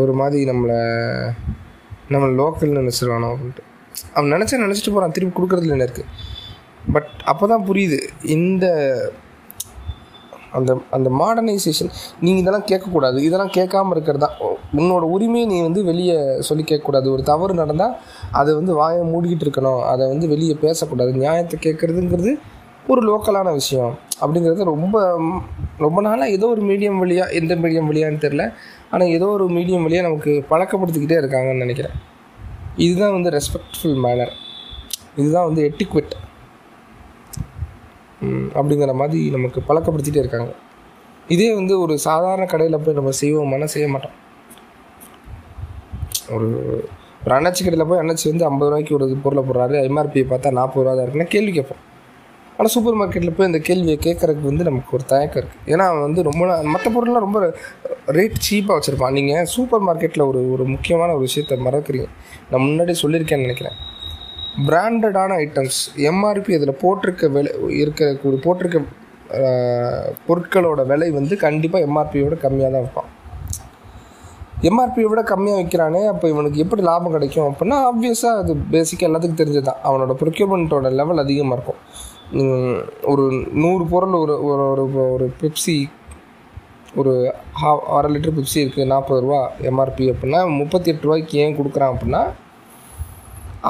ஒரு 0.03 0.13
மாதிரி 0.21 0.41
நம்மளை 0.51 0.79
நம்ம 2.15 2.27
லோக்கல் 2.41 2.79
நினச்சிருவானோ 2.81 3.29
அப்படின்ட்டு. 3.33 3.65
அவன் 4.15 4.33
நினச்சா 4.35 4.57
நினச்சிட்டு 4.65 4.95
போகிறான் 4.95 5.15
திருப்பி 5.17 5.35
கொடுக்குறதுல 5.37 5.77
என்ன 5.77 5.87
இருக்குது 5.89 6.13
பட் 6.95 7.11
அப்போ 7.33 7.45
தான் 7.53 7.67
புரியுது. 7.69 7.99
இந்த 8.37 8.67
அந்த 10.59 10.73
அந்த 10.97 11.09
மாடர்னைசேஷன் 11.21 11.91
நீங்கள் 12.25 12.43
இதெல்லாம் 12.43 12.67
கேட்கக்கூடாது. 12.71 13.19
இதெல்லாம் 13.29 13.53
கேட்காம 13.59 13.95
இருக்கிறது? 13.95 14.23
தான் 14.27 14.37
உன்னோட 14.81 15.05
உரிமையை 15.15 15.47
நீ 15.53 15.59
வந்து 15.69 15.81
வெளியே 15.91 16.17
சொல்லி 16.49 16.65
கேட்கக்கூடாது. 16.71 17.09
ஒரு 17.15 17.23
தவறு 17.31 17.55
நடந்தால் 17.63 17.95
அதை 18.41 18.53
வந்து 18.55 18.75
வாயை 18.81 19.03
மூடிக்கிட்டு 19.13 19.47
இருக்கணும். 19.47 19.81
அதை 19.93 20.05
வந்து 20.13 20.29
வெளியே 20.35 20.57
பேசக்கூடாது. 20.67 21.13
நியாயத்தை 21.23 21.59
கேட்குறதுங்கிறது 21.67 22.33
ஒரு 22.93 23.01
லோக்கலான 23.09 23.53
விஷயம். 23.61 23.95
அப்படிங்கிறது 24.21 24.65
ரொம்ப 24.73 24.97
ரொம்ப 25.85 25.99
நாளாக 26.07 26.35
ஏதோ 26.37 26.47
ஒரு 26.55 26.63
மீடியம் 26.69 27.01
வழியாக 27.03 27.35
எந்த 27.41 27.55
மீடியம் 27.63 27.89
வழியான்னு 27.91 28.23
தெரில 28.27 28.45
ஆனால் 28.91 29.13
ஏதோ 29.17 29.27
ஒரு 29.37 29.47
மீடியம் 29.57 29.85
வழியாக 29.87 30.09
நமக்கு 30.09 30.33
பழக்கப்படுத்திக்கிட்டே 30.51 31.19
இருக்காங்கன்னு 31.23 31.65
நினைக்கிறேன். 31.67 31.97
இதுதான் 32.85 33.15
வந்து 33.17 33.31
ரெஸ்பெக்ட்ஃபுல் 33.37 33.99
மேனர் 34.05 34.33
இதுதான் 35.21 35.47
வந்து 35.49 35.63
எட்டிக்வெட் 35.69 36.15
அப்படிங்கிற 38.59 38.95
மாதிரி 39.01 39.21
நமக்கு 39.37 39.61
பழக்கப்படுத்திகிட்டே 39.69 40.23
இருக்காங்க. 40.25 40.53
இதே 41.35 41.49
வந்து 41.59 41.75
ஒரு 41.85 41.95
சாதாரண 42.09 42.45
கடையில் 42.53 42.83
போய் 42.85 42.99
நம்ம 43.01 43.13
செய்வோமானா 43.23 43.69
செய்ய 43.75 43.89
மாட்டோம். 43.95 44.17
ஒரு 46.37 46.49
ஒரு 47.25 47.33
அண்ணாச்சி 47.37 47.63
கடையில் 47.67 47.89
போய் 47.91 48.01
அண்ணாச்சி 48.01 48.27
வந்து 48.31 48.45
ஐம்பது 48.49 48.71
ரூபாய்க்கு 48.71 48.97
ஒரு 48.97 49.07
பொருளை 49.25 49.43
போடுறாரு 49.47 49.77
எம்ஆர்பியை 49.89 50.27
பார்த்தா 50.33 50.57
நாற்பது 50.59 50.83
ரூபா 50.83 50.93
தான் 50.97 51.05
இருக்குன்னா 51.07 51.29
கேள்வி 51.35 51.53
கேட்போம். 51.57 51.83
ஆனால் 52.59 52.73
சூப்பர் 52.75 52.99
மார்க்கெட்டில் 52.99 53.35
போய் 53.39 53.49
இந்த 53.51 53.59
கேள்வியை 53.69 53.97
கேட்குறதுக்கு 54.05 54.51
வந்து 54.51 54.67
நமக்கு 54.69 54.95
ஒரு 54.97 55.05
தயக்கம் 55.11 55.41
இருக்குது 55.41 55.73
ஏன்னா 55.73 55.85
அவன் 55.91 56.05
வந்து 56.07 56.21
ரொம்ப 56.29 56.45
மற்ற 56.75 56.91
பொருள்லாம் 56.95 57.25
ரொம்ப 57.27 57.41
ரேட் 58.17 58.39
சீப்பாக 58.47 58.77
வச்சுருப்பான். 58.77 59.17
நீங்கள் 59.19 59.49
சூப்பர் 59.55 59.85
மார்க்கெட்டில் 59.89 60.25
ஒரு 60.31 60.41
ஒரு 60.55 60.65
முக்கியமான 60.75 61.11
ஒரு 61.17 61.25
விஷயத்தை 61.29 61.59
மறக்கிறீங்க. 61.67 62.09
நான் 62.51 62.65
முன்னாடி 62.69 62.95
சொல்லியிருக்கேன்னு 63.03 63.47
நினைக்கிறேன். 63.47 63.77
பிராண்டடான 64.65 65.35
ஐட்டம்ஸ் 65.37 65.81
எம்ஆர்பி 65.97 66.53
இதில் 66.53 66.81
போட்டிருக்க 66.81 67.29
விலை 67.29 67.53
இருக்க 67.75 68.13
போட்டிருக்க 68.45 68.79
பொருட்களோட 70.27 70.87
விலை 70.87 71.11
வந்து 71.11 71.37
கண்டிப்பாக 71.37 71.87
எம்ஆர்பியோட 71.87 72.35
கம்மியாக 72.35 72.73
தான் 72.73 72.85
வைப்பான் 72.85 73.13
எம்ஆர்பியை 74.65 75.09
விட 75.09 75.23
கம்மியாக 75.23 75.61
விற்கிறானே 75.61 76.07
அப்போ 76.07 76.29
இவனுக்கு 76.29 76.59
எப்படி 76.59 76.83
லாபம் 76.83 77.13
கிடைக்கும் 77.13 77.49
அப்படின்னா 77.51 77.77
ஆப்வியஸாக 77.85 78.39
அது 78.39 78.57
பேசிக்காக 78.71 79.09
எல்லாத்துக்கும் 79.09 79.41
தெரிஞ்சது 79.41 79.65
தான் 79.65 79.83
அவனோட 79.83 80.13
ப்ரொக்யூர்மெண்ட்டோட 80.13 80.91
லெவல் 80.91 81.19
அதிகமாக 81.19 81.57
இருக்கும். 81.57 81.81
ஒரு 83.03 83.25
நூறு 83.53 83.85
பொருள் 83.87 84.13
ஒரு 84.13 84.35
ஒரு 84.45 84.65
ஒரு 84.69 84.85
ஒரு 85.13 85.31
பெப்சி 85.43 85.89
ஒரு 86.97 87.13
ஹா 87.53 87.79
அரை 87.87 88.13
லிட்டர் 88.13 88.35
பெப்சி 88.35 88.59
இருக்குது 88.61 88.85
நாற்பது 88.85 89.21
ரூபா 89.21 89.51
எம்ஆர்பி 89.61 90.11
அப்படின்னா 90.11 90.49
முப்பத்தி 90.59 90.91
எட்டு 90.91 91.03
ரூபாய்க்கு 91.03 91.39
ஏன் 91.39 91.57
கொடுக்குறான் 91.59 91.93
அப்படின்னா 91.93 92.23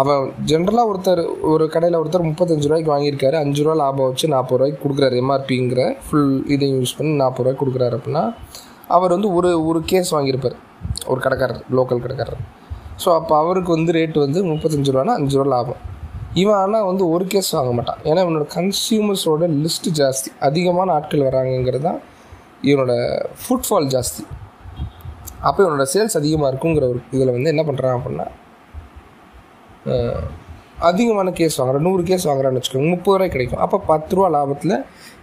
அவன் 0.00 0.22
ஜென்ரலாக 0.50 0.90
ஒருத்தர் 0.90 1.22
ஒரு 1.52 1.64
கடையில் 1.74 1.98
ஒருத்தர் 2.00 2.26
முப்பத்தஞ்சு 2.28 2.66
ரூபாய்க்கு 2.68 2.92
வாங்கியிருக்காரு. 2.94 3.36
அஞ்சு 3.44 3.60
ரூபா 3.64 3.74
லாபம் 3.80 4.08
வச்சு 4.08 4.26
நாற்பது 4.34 4.58
ரூபாய்க்கு 4.58 4.82
கொடுக்குறாரு 4.84 5.16
எம்ஆர்பிங்கிற 5.22 5.82
ஃபுல் 6.06 6.34
இதையும் 6.54 6.78
யூஸ் 6.80 6.96
பண்ணி 6.98 7.12
நாற்பது 7.22 7.44
ரூபாய்க்கு 7.44 7.62
கொடுக்குறாரு 7.62 7.96
அப்படின்னா 7.98 8.24
அவர் 8.96 9.14
வந்து 9.16 9.28
ஒரு 9.38 9.50
ஒரு 9.68 9.80
கேஸ் 9.92 10.10
வாங்கியிருப்பார். 10.16 10.56
ஒரு 11.10 11.20
கடைக்காரர் 11.24 11.60
லோக்கல் 11.78 12.02
கடைக்காரர். 12.04 12.40
ஸோ 13.02 13.08
அப்போ 13.18 13.34
அவருக்கு 13.42 13.70
வந்து 13.76 13.94
ரேட்டு 13.98 14.18
வந்து 14.24 14.40
முப்பத்தஞ்சு 14.52 14.92
ரூபானா 14.94 15.14
அஞ்சு 15.20 15.36
ரூபா 15.38 15.48
லாபம். 15.54 15.80
இவன் 16.42 16.58
ஆனால் 16.62 16.86
வந்து 16.90 17.04
ஒரு 17.14 17.24
கேஸ் 17.32 17.50
வாங்க 17.56 17.72
மாட்டான். 17.78 18.00
ஏன்னா 18.08 18.22
இவனோட 18.24 18.46
கன்சியூமர்ஸோட 18.56 19.44
லிஸ்ட்டு 19.64 19.92
ஜாஸ்தி. 20.00 20.30
அதிகமான 20.48 20.92
ஆட்கள் 20.96 21.26
வராங்கங்கிறது 21.28 21.84
தான் 21.88 22.00
இவனோட 22.70 22.94
ஃபுட்ஃபால் 23.42 23.88
ஜாஸ்தி. 23.94 24.24
அப்போ 25.48 25.60
இவனோட 25.64 25.86
சேல்ஸ் 25.94 26.18
அதிகமாக 26.20 26.50
இருக்குங்கிற 26.52 26.84
ஒரு 26.92 27.00
இதில் 27.16 27.32
வந்து 27.36 27.52
என்ன 27.54 27.64
பண்ணுறான் 27.68 27.96
அப்படின்னா 27.98 28.26
அதிகமான 30.88 31.28
கேஸ் 31.38 31.56
வாங்குறேன் 31.58 31.84
நூறு 31.86 32.02
கேஸ் 32.08 32.26
வாங்குறான்னு 32.28 32.58
வச்சுக்கோங்க 32.58 32.90
முப்பது 32.94 33.16
ரூபாய் 33.18 33.32
கிடைக்கும். 33.34 33.60
அப்போ 33.64 33.76
பத்து 33.90 34.16
ரூபா 34.16 34.28
லாபத்தில் 34.36 34.74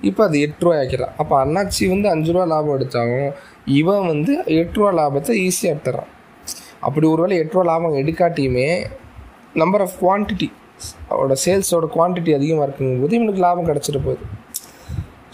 இப்போ 0.09 0.21
அது 0.27 0.37
எட்டு 0.45 0.65
ரூபாய் 0.65 0.81
ஆக்கிறான் 0.83 1.13
அப்போ 1.21 1.35
அண்ணாச்சி 1.43 1.83
வந்து 1.93 2.07
அஞ்சு 2.13 2.31
ரூபா 2.35 2.45
லாபம் 2.53 2.75
எடுத்தாலும் 2.77 3.29
இவன் 3.79 4.05
வந்து 4.11 4.33
எட்டு 4.59 4.77
ரூபா 4.79 4.91
லாபத்தை 4.99 5.33
ஈஸியாக 5.47 5.73
எடுத்துறான் 5.75 6.09
அப்படி 6.87 7.05
ஒருவேளை 7.13 7.35
எட்டு 7.41 7.55
ரூபா 7.55 7.65
லாபம் 7.71 7.97
எடுக்காட்டியுமே 8.01 8.67
நம்பர் 9.61 9.83
ஆஃப் 9.85 9.97
குவான்டிட்டி 10.03 10.49
அவரோட 11.11 11.35
சேல்ஸோட 11.45 11.87
குவான்டிட்டி 11.95 12.31
அதிகமாக 12.37 12.65
இருக்குங்கும்போது 12.67 13.15
இவனுக்கு 13.19 13.43
லாபம் 13.45 13.69
கிடச்சிட்டு 13.69 14.01
போகுது. 14.07 14.23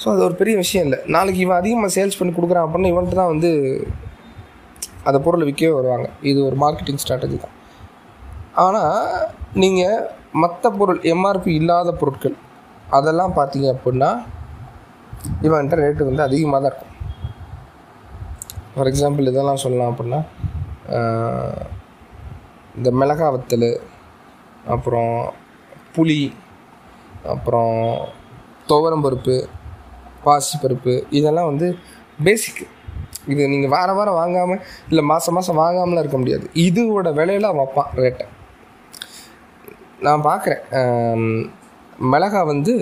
ஸோ 0.02 0.08
அது 0.14 0.22
ஒரு 0.28 0.36
பெரிய 0.42 0.56
விஷயம் 0.64 0.86
இல்லை. 0.88 1.00
நாளைக்கு 1.16 1.42
இவன் 1.46 1.60
அதிகமாக 1.62 1.92
சேல்ஸ் 1.98 2.20
பண்ணி 2.20 2.34
கொடுக்குறான் 2.36 2.68
அப்படின்னா 2.68 2.92
இவன்ட்டு 2.94 3.20
தான் 3.22 3.32
வந்து 3.34 3.52
அந்த 5.08 5.18
பொருளை 5.26 5.46
விற்கவே 5.50 5.74
வருவாங்க. 5.80 6.10
இது 6.32 6.40
ஒரு 6.50 6.58
மார்க்கெட்டிங் 6.66 7.02
ஸ்ட்ராட்டஜி 7.04 7.40
தான். 7.46 7.56
ஆனால் 8.54 9.28
நீங்கள் 9.54 10.10
மற்ற 10.32 10.70
பொருள் 10.70 11.02
எம்ஆர்பி 11.02 11.54
இல்லாத 11.54 11.92
பொருட்கள் 11.92 12.36
அதெல்லாம் 12.90 13.36
பார்த்தீங்க 13.36 13.68
அப்படின்னா 13.76 14.22
இவன்கிட்ட 15.42 15.82
ரேட்டு 15.82 16.04
வந்து 16.04 16.24
அதிகமாக 16.24 16.60
தான் 16.62 16.72
இருக்கும். 16.72 16.96
ஃபார் 18.74 18.88
எக்ஸாம்பிள் 18.88 19.28
இதெல்லாம் 19.28 19.64
சொல்லலாம் 19.64 19.92
அப்படின்னா 19.92 20.20
இந்த 22.76 22.92
மிளகா 22.92 23.28
வத்தல் 23.36 23.82
அப்புறம் 24.66 25.34
புளி 25.96 26.34
அப்புறம் 27.24 28.10
துவரம்பருப்பு 28.66 29.48
பாசிப்பருப்பு 30.26 31.04
இதெல்லாம் 31.10 31.46
வந்து 31.46 31.78
பேசிக் 32.24 32.68
இது 33.28 33.48
நீங்கள் 33.48 33.70
வாரம் 33.70 33.96
வாரம் 33.96 34.14
வாங்காமல் 34.14 34.62
இல்லை 34.88 35.04
மாதம் 35.04 35.34
மாதம் 35.34 35.56
வாங்காமலாம் 35.56 36.04
இருக்க 36.04 36.18
முடியாது. 36.18 36.50
இதோட 36.54 37.14
விலையில 37.14 37.52
வைப்பான் 37.60 37.92
ரேட்டை 37.96 38.28
நான் 40.08 40.26
பார்க்குறேன். 40.28 40.62
மிளகா 42.12 42.42
வந்து 42.52 42.74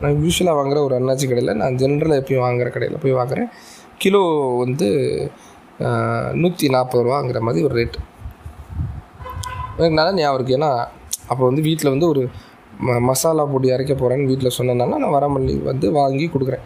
நான் 0.00 0.18
யூஸ்வலாக 0.24 0.58
வாங்குற 0.58 0.78
ஒரு 0.86 0.94
அண்ணாச்சி 0.98 1.26
கடையில் 1.30 1.58
நான் 1.62 1.78
ஜென்ரலாக 1.80 2.20
எப்பயும் 2.20 2.44
வாங்குற 2.46 2.68
கடையில் 2.74 3.02
போய் 3.02 3.18
வாங்குறேன். 3.20 3.48
கிலோ 4.02 4.22
வந்து 4.62 4.88
நூற்றி 6.42 6.66
நாற்பது 6.74 7.04
ரூபாங்கிற 7.06 7.40
மாதிரி 7.46 7.64
ஒரு 7.68 7.74
ரேட்டு 7.80 8.00
எனக்கு 9.78 9.98
நல்லா 9.98 10.12
ஞாபகம் 10.18 10.38
இருக்குது 10.38 10.56
ஏன்னா 10.58 10.70
அப்போ 11.30 11.42
வந்து 11.48 11.62
வீட்டில் 11.68 11.92
வந்து 11.94 12.08
ஒரு 12.12 12.22
ம 12.86 12.98
மசாலா 13.08 13.44
பொடி 13.52 13.68
அரைக்க 13.74 13.94
போகிறேன்னு 14.00 14.28
வீட்டில் 14.30 14.56
சொன்னதுனால 14.58 14.98
நான் 15.02 15.14
வரமல்லி 15.16 15.54
வந்து 15.70 15.86
வாங்கி 15.98 16.26
கொடுக்குறேன். 16.34 16.64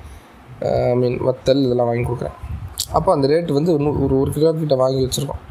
ஐ 0.91 0.95
மீன் 1.01 1.17
வத்தல் 1.29 1.63
இதெல்லாம் 1.67 1.89
வாங்கி 1.91 2.05
கொடுக்குறேன். 2.09 2.37
அப்போ 2.97 3.11
அந்த 3.15 3.27
ரேட்டு 3.33 3.57
வந்து 3.59 3.73
ஒரு 4.05 4.15
ஒரு 4.23 4.31
கிலோ 4.37 4.53
கிட்ட 4.61 4.77
வாங்கி 4.83 5.01
வச்சுருக்கோம். 5.05 5.43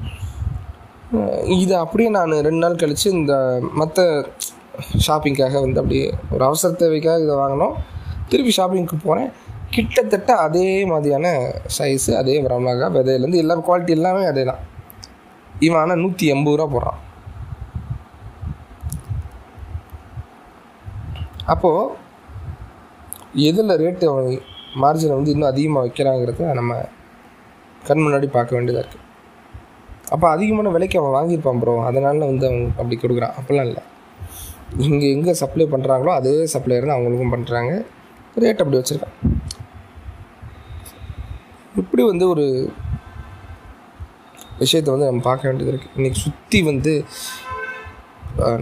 இது 1.55 1.73
அப்படியே 1.83 2.09
நான் 2.17 2.31
ரெண்டு 2.47 2.61
நாள் 2.63 2.81
கழித்து 2.81 3.07
இந்த 3.19 3.33
மற்ற 3.79 4.05
ஷாப்பிங்காக 5.05 5.59
வந்து 5.65 5.81
அப்படியே 5.81 6.05
ஒரு 6.33 6.43
அவசர 6.47 6.71
தேவைக்காக 6.81 7.23
இதை 7.25 7.35
வாங்கினோம். 7.41 7.75
திருப்பி 8.29 8.53
ஷாப்பிங்க்கு 8.57 8.97
போனேன். 9.07 9.31
கிட்டத்தட்ட 9.75 10.31
அதே 10.45 10.67
மாதிரியான 10.91 11.27
சைஸு 11.77 12.11
அதே 12.21 12.35
பிரமாக 12.45 12.89
விதையிலேருந்து 12.95 13.41
எல்லா 13.43 13.55
குவாலிட்டி 13.67 13.93
எல்லாமே 13.97 14.23
அதே 14.31 14.43
தான் 14.49 14.61
இவன் 15.65 15.81
ஆனால் 15.81 16.01
நூற்றி 16.03 16.25
எண்பது 16.33 16.57
ரூபா 16.59 16.67
போடுறான். 16.73 16.99
அப்போது 21.53 21.91
எதில் 23.49 23.79
ரேட்டு 23.83 24.07
மார்ஜினை 24.83 25.15
வந்து 25.19 25.33
இன்னும் 25.33 25.51
அதிகமாக 25.53 25.85
வைக்கிறாங்கிறத 25.85 26.53
நம்ம 26.59 26.73
கண் 27.87 28.03
முன்னாடி 28.05 28.27
பார்க்க 28.35 28.57
வேண்டியதாக 28.57 28.83
இருக்குது 28.83 29.02
அப்போ 30.13 30.27
அதிகமான 30.35 30.71
விலைக்கு 30.75 30.99
அவன் 31.01 31.15
வாங்கியிருப்பான் 31.17 31.59
ப்ரோ 31.61 31.73
அதனால 31.89 32.25
வந்து 32.31 32.45
அவன் 32.49 32.65
அப்படி 32.79 32.97
கொடுக்குறான். 33.03 33.35
அப்படிலாம் 33.39 33.69
இல்லை. 33.69 33.83
இங்கே 34.87 35.07
எங்கே 35.15 35.33
சப்ளை 35.41 35.65
பண்ணுறாங்களோ 35.73 36.11
அதே 36.19 36.33
சப்ளையர் 36.53 36.87
தான் 36.89 36.97
அவங்களுக்கும் 36.97 37.33
பண்ணுறாங்க 37.35 37.73
ரேட் 38.43 38.61
அப்படி 38.63 38.79
வச்சுருக்கான். 38.79 39.17
இப்படி 41.81 42.03
வந்து 42.11 42.25
ஒரு 42.33 42.45
விஷயத்தை 44.61 44.89
வந்து 44.93 45.09
நம்ம 45.09 45.23
பார்க்க 45.29 45.49
வேண்டியது 45.49 45.71
இருக்குது 45.73 45.95
இன்றைக்கி 45.99 46.19
சுற்றி 46.25 46.59
வந்து 46.69 46.93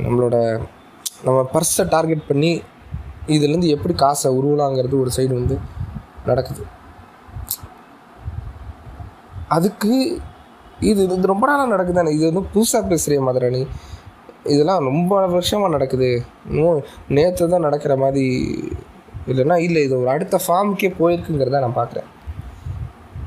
நம்மளோட 0.06 0.36
நம்ம 1.26 1.40
பர்ஸை 1.54 1.84
டார்கெட் 1.96 2.28
பண்ணி 2.30 2.52
இதுலேருந்து 3.36 3.74
எப்படி 3.76 3.94
காசை 4.04 4.30
உருவலாங்கிறது 4.38 4.96
ஒரு 5.04 5.12
சைடு 5.18 5.34
வந்து 5.40 5.56
நடக்குது. 6.30 6.64
அதுக்கு 9.58 9.94
இது 10.90 11.02
இது 11.16 11.32
ரொம்ப 11.34 11.46
நாளாக 11.50 11.72
நடக்குதானே 11.74 12.12
இது 12.18 12.24
வந்து 12.30 12.44
புதுசாக 12.54 12.84
பேசுகிற 12.92 13.22
மாதிரி 13.28 13.62
இதெல்லாம் 14.54 14.88
ரொம்ப 14.90 15.12
வருஷமாக 15.34 15.74
நடக்குது. 15.76 16.10
இன்னும் 16.50 16.80
நேற்று 17.18 17.50
தான் 17.54 17.66
நடக்கிற 17.68 17.94
மாதிரி 18.04 18.24
இல்லைன்னா 19.32 19.58
இல்லை 19.66 19.82
இது 19.88 19.96
ஒரு 20.00 20.10
அடுத்த 20.14 20.36
ஃபார்முக்கே 20.46 20.90
போயிருக்குங்கிறத 21.00 21.62
நான் 21.66 21.80
பார்க்குறேன் 21.82 22.08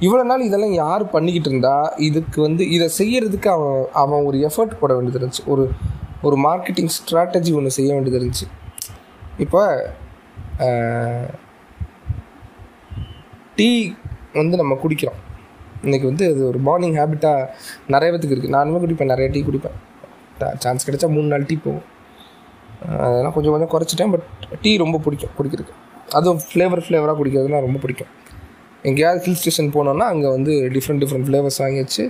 இவ்வளோ 0.05 0.23
நாள் 0.31 0.47
இதெல்லாம் 0.47 0.75
யார் 0.83 1.03
பண்ணிக்கிட்டு 1.13 1.51
இருந்தா? 1.51 1.75
இதுக்கு 2.09 2.39
வந்து 2.47 2.63
இதை 2.77 2.87
செய்யறதுக்கு 2.99 3.49
அவன் 3.57 3.79
அவன் 4.03 4.25
ஒரு 4.29 4.39
எஃபர்ட் 4.49 4.81
போட 4.81 4.93
வேண்டியது 4.95 5.21
இருந்துச்சு. 5.21 5.45
ஒரு 5.53 5.65
ஒரு 6.27 6.37
மார்க்கெட்டிங் 6.47 6.91
ஸ்ட்ராட்டஜி 6.97 7.53
ஒன்று 7.59 7.77
செய்ய 7.79 7.91
வேண்டியது 7.95 8.19
இருந்துச்சு. 8.21 8.47
இப்போ 9.45 9.63
டீ 13.59 13.69
வந்து 14.41 14.57
நம்ம 14.63 14.77
குடிக்கிறோம். 14.83 15.21
இன்றைக்கி 15.87 16.07
வந்து 16.11 16.25
அது 16.33 16.43
ஒரு 16.51 16.59
மார்னிங் 16.69 16.97
ஹேபிட்டாக 17.01 17.49
நிறைய 17.95 18.09
பேத்துக்கு 18.13 18.37
இருக்குது 18.37 18.55
நானுமே 18.57 18.81
குடிப்பேன். 18.85 19.11
நிறைய 19.15 19.29
டீ 19.35 19.43
குடிப்பேன். 19.49 19.77
சான்ஸ் 20.65 20.87
கிடைச்சா 20.87 21.09
மூணு 21.17 21.29
நாள் 21.33 21.47
டீ 21.51 21.57
போகும் 21.67 21.87
அதெல்லாம் 23.07 23.35
கொஞ்சம் 23.37 23.55
கொஞ்சம் 23.55 23.73
குறைச்சிட்டேன். 23.75 24.13
பட் 24.15 24.27
டீ 24.65 24.71
ரொம்ப 24.85 24.97
பிடிக்கும். 25.05 25.33
குடிக்கிறதுக்கு. 25.39 25.75
அதுவும் 26.19 26.41
ஃப்ளேவர் 26.49 26.83
ஃப்ளேவராக 26.87 27.17
குடிக்கிறதுனா 27.21 27.61
ரொம்ப 27.67 27.79
பிடிக்கும். 27.85 28.11
எங்கேயாவது 28.89 29.21
ஹில் 29.27 29.39
ஸ்டேஷன் 29.41 29.71
போனோன்னா 29.77 30.07
அங்கே 30.13 30.29
வந்து 30.37 30.53
டிஃப்ரெண்ட் 30.75 31.03
டிஃப்ரெண்ட் 31.03 31.27
ஃப்ளேவர்ஸ் 31.29 31.61
வாங்கி 31.63 31.81
வச்சு 31.85 32.03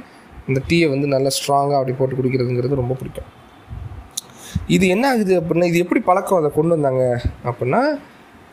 இந்த 0.49 0.61
டீயை 0.71 0.87
வந்து 0.95 1.07
நல்லா 1.15 1.31
ஸ்ட்ராங்காக 1.37 1.79
அப்படி 1.81 1.95
போட்டு 1.99 2.19
குடிக்கிறதுங்கிறது 2.21 2.81
ரொம்ப 2.83 2.95
பிடிக்கும். 3.01 3.29
இது 4.77 4.85
என்ன 4.95 5.05
ஆகுது 5.13 5.35
அப்படின்னா 5.41 5.69
இது 5.71 5.79
எப்படி 5.85 6.01
பழக்கம் 6.09 6.41
அதை 6.41 6.51
கொண்டு 6.57 6.75
வந்தாங்க 6.77 7.05
அப்படின்னா 7.51 7.81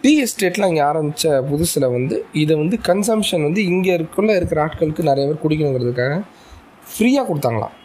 டீ 0.01 0.11
எஸ்டேட்லாம் 0.23 0.71
இங்கே 0.71 0.81
ஆரம்பித்த 0.81 1.31
புதுசில் 1.49 1.85
வந்து 1.91 2.15
இதை 2.33 2.53
வந்து 2.55 2.77
கன்சம்ஷன் 2.87 3.43
வந்து 3.43 3.61
இங்கே 3.65 3.97
இருக்குள்ள 3.97 4.35
இருக்கிற 4.35 4.59
ஆட்களுக்கு 4.65 5.01
நிறைய 5.09 5.25
பேர் 5.29 5.43
குடிக்கணுங்கிறதுக்காக 5.43 6.15
ஃப்ரீயாக 6.91 7.25
கொடுத்தாங்களாம். 7.29 7.75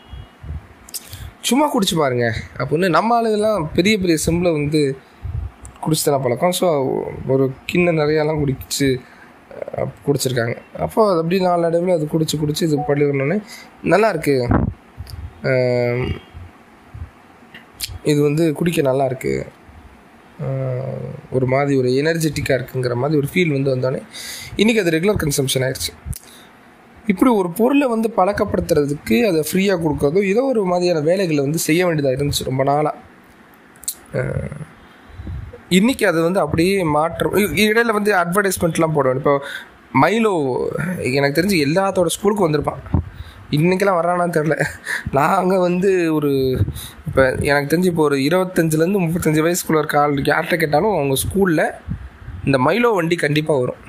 சும்மா 1.41 1.67
குடிச்சு 1.73 1.97
பாருங்க. 1.97 2.27
அப்படின்னு 2.59 2.89
நம்ம 2.89 3.11
ஆளுங்கெல்லாம் 3.17 3.67
பெரிய 3.75 3.99
பெரிய 3.99 4.17
சிம்பிளை 4.27 4.53
வந்து 4.61 4.81
குடிச்சுதான் 5.85 6.23
பழக்கம். 6.23 6.55
ஸோ 6.61 6.69
ஒரு 7.35 7.45
கிண்ணம் 7.67 8.01
நிறையாலாம் 8.01 8.41
குடிச்சு 8.43 8.89
குடிச்சிருக்காங்க. 10.07 10.57
அப்போ 10.79 11.11
அது 11.11 11.21
அப்படி 11.23 11.41
நாளடைவில் 11.41 11.97
அது 11.99 12.09
குடிச்சு 12.15 12.37
குடிச்சு 12.43 12.63
இது 12.69 12.79
பண்ணிடணுன்னே 12.89 13.39
நல்லா 13.83 14.09
இருக்கு. 14.09 14.37
இது 18.13 18.19
வந்து 18.23 18.45
குடிக்க 18.53 18.81
நல்லாயிருக்கு 18.83 19.33
ஒரு 21.37 21.47
மாதிரி 21.53 21.75
ஒரு 21.81 21.91
எனர்ஜெட்டிக்காக 22.01 22.59
இருக்குங்கிற 22.59 22.95
மாதிரி 23.03 23.19
ஒரு 23.23 23.29
ஃபீல் 23.33 23.55
வந்து 23.57 23.71
வந்தோடனே 23.75 24.01
இன்றைக்கி 24.63 24.81
அது 24.83 24.95
ரெகுலர் 24.97 25.21
கன்சம்ஷன் 25.23 25.65
ஆயிடுச்சு. 25.67 25.93
இப்படி 27.13 27.31
ஒரு 27.41 27.49
பொருளை 27.59 27.87
வந்து 27.95 28.09
பழக்கப்படுத்துறதுக்கு 28.17 29.17
அதை 29.29 29.41
ஃப்ரீயாக 29.49 29.79
கொடுக்கறதோ 29.85 30.23
ஏதோ 30.33 30.43
ஒரு 30.53 30.63
மாதிரியான 30.73 31.03
வேலைகளை 31.11 31.41
வந்து 31.47 31.61
செய்ய 31.69 31.87
வேண்டியதாக 31.87 32.19
இருந்துச்சு 32.19 32.49
ரொம்ப 32.51 32.65
நாளாக 32.65 32.95
இன்றைக்கி 35.79 36.05
அது 36.11 36.19
வந்து 36.23 36.41
அப்படியே 36.41 36.75
மாற்றம் 36.97 37.37
இடையில 37.65 37.95
வந்து 37.99 38.13
அட்வர்டைஸ்மெண்ட்லாம் 38.23 38.97
போடுவேன் 38.97 39.21
இப்போ 39.23 39.35
மைலோ 40.03 40.33
எனக்கு 41.19 41.39
தெரிஞ்சு 41.39 41.59
எல்லாத்தோட 41.67 42.09
ஸ்கூலுக்கும் 42.17 42.47
வந்திருப்பான். 42.47 42.83
இன்றைக்கெல்லாம் 43.51 43.99
வர்றானான்னு 43.99 44.37
தெரில 44.37 44.55
நாங்கள் 45.13 45.59
வந்து 45.59 46.15
ஒரு 46.15 46.31
இப்போ 47.07 47.37
எனக்கு 47.41 47.77
தெரிஞ்சு 47.77 47.85
இப்போ 47.85 48.03
ஒரு 48.03 48.17
இருபத்தஞ்சிலேருந்து 48.17 49.03
முப்பத்தஞ்சு 49.05 49.43
வயசுக்குள்ள 49.47 49.79
இருக்க 49.79 50.01
ஆள் 50.01 50.15
யார்கிட்ட 50.15 50.57
கேட்டாலும் 50.57 50.95
அவங்க 50.95 51.15
ஸ்கூலில் 51.15 51.73
இந்த 52.45 52.59
மைலோ 52.59 52.95
வண்டி 52.95 53.17
கண்டிப்பாக 53.17 53.61
வரும். 53.61 53.81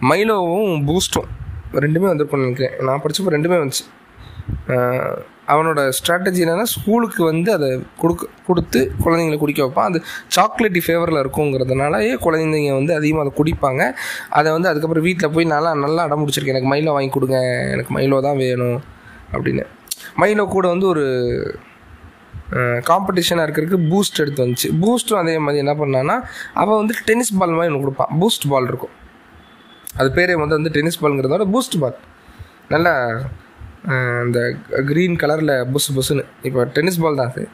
மைலோவும் 0.00 0.74
பூஸ்ட்டும் 0.88 1.28
ரெண்டுமே 1.72 2.08
வந்திருக்கும்னு 2.12 2.46
நினைக்கிறேன். 2.46 2.84
நான் 2.84 3.02
படிச்சப்போ 3.02 3.34
ரெண்டுமே 3.36 3.58
வந்துச்சு. 3.62 3.84
அவனோட 5.52 5.80
ஸ்ட்ராட்டஜி 5.98 6.40
என்னென்னா 6.44 6.66
ஸ்கூலுக்கு 6.72 7.22
வந்து 7.30 7.50
அதை 7.56 7.68
கொடுக்க 8.02 8.28
கொடுத்து 8.48 8.80
குழந்தைங்களை 9.04 9.38
குடிக்க 9.42 9.60
வைப்பான். 9.64 9.88
அது 9.90 9.98
சாக்லேட்டி 10.36 10.80
ஃபேவரில் 10.86 11.20
இருக்குங்கிறதுனாலயே 11.22 12.12
குழந்தைங்க 12.26 12.74
வந்து 12.78 12.92
அதிகமாக 12.98 13.24
அதை 13.24 13.32
குடிப்பாங்க. 13.40 13.82
அதை 14.38 14.48
வந்து 14.56 14.70
அதுக்கப்புறம் 14.70 15.06
வீட்டில் 15.08 15.32
போய் 15.36 15.48
நல்லா 15.54 15.72
நல்லா 15.84 16.04
அடம் 16.08 16.22
முடிச்சிருக்கேன் 16.22 16.56
எனக்கு 16.56 16.70
மைலோ 16.74 16.94
வாங்கி 16.96 17.12
கொடுங்க. 17.16 17.40
எனக்கு 17.74 17.94
மைலோ 17.98 18.20
தான் 18.28 18.40
வேணும் 18.44 18.78
அப்படின்னு. 19.34 19.64
மைலோ 20.22 20.44
கூட 20.54 20.66
வந்து 20.74 20.88
ஒரு 20.92 21.04
காம்படிஷனாக 22.90 23.46
இருக்கிறதுக்கு 23.46 23.80
பூஸ்ட் 23.90 24.22
எடுத்து 24.22 24.44
வந்துச்சு. 24.44 24.68
பூஸ்ட்டும் 24.82 25.20
அதே 25.22 25.34
மாதிரி 25.46 25.62
என்ன 25.64 25.74
பண்ணான்னா 25.82 26.16
அவன் 26.62 26.78
வந்து 26.80 26.94
டென்னிஸ் 27.08 27.36
பால் 27.40 27.58
மாதிரி 27.58 27.70
ஒன்று 27.72 27.84
கொடுப்பான். 27.84 28.10
பூஸ்ட் 28.20 28.46
பால் 28.52 28.70
இருக்கும். 28.70 28.94
அது 30.00 30.08
பேரே 30.16 30.34
வந்து 30.40 30.56
வந்து 30.58 30.74
டென்னிஸ் 30.78 31.00
பால்ங்கிறதோட 31.02 31.44
பூஸ்ட் 31.54 31.78
பால் 31.82 31.98
நல்லா 32.74 32.94
அந்த 34.24 34.38
க்ரீன் 34.90 35.16
கலரில் 35.22 35.54
புசு 35.74 35.90
புசுன்னு 35.96 36.24
இப்போ 36.42 36.64
டென்னிஸ் 36.76 37.00
பால் 37.02 37.18
தான் 37.20 37.30
அது. 37.32 37.44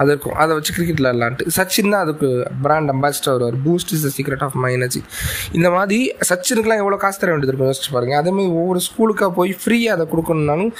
அது 0.00 0.10
இருக்கும். 0.12 0.36
அதை 0.42 0.52
வச்சு 0.56 0.72
கிரிக்கெட் 0.76 1.00
விளாட்லான்ட்டு 1.00 1.46
சச்சின் 1.56 1.90
தான் 1.94 2.02
அதுக்கு 2.04 2.28
பிராண்ட் 2.64 2.92
அம்பாசிடர் 2.92 3.34
வருவார். 3.36 3.56
Boost 3.64 3.92
is 3.96 4.04
the 4.06 4.10
secret 4.16 4.44
of 4.46 4.56
my 4.64 4.70
energy 4.76 5.00
இந்த 5.52 5.70
மாதிரி 5.70 5.98
சச்சினுக்குலாம் 6.28 6.82
எவ்வளோ 6.82 6.98
காசு 7.04 7.20
தர 7.22 7.30
வேண்டியது 7.32 7.52
இருக்கும் 7.52 7.70
யோசிச்சு 7.70 7.92
பாருங்க. 7.96 8.14
அதே 8.20 8.30
மாதிரி 8.36 8.52
ஒவ்வொரு 8.60 8.80
ஸ்கூலுக்காக 8.88 9.30
போய் 9.38 9.52
ஃப்ரீயாக 9.62 9.96
அதை 9.96 10.06
கொடுக்கணுன்னாலும் 10.12 10.72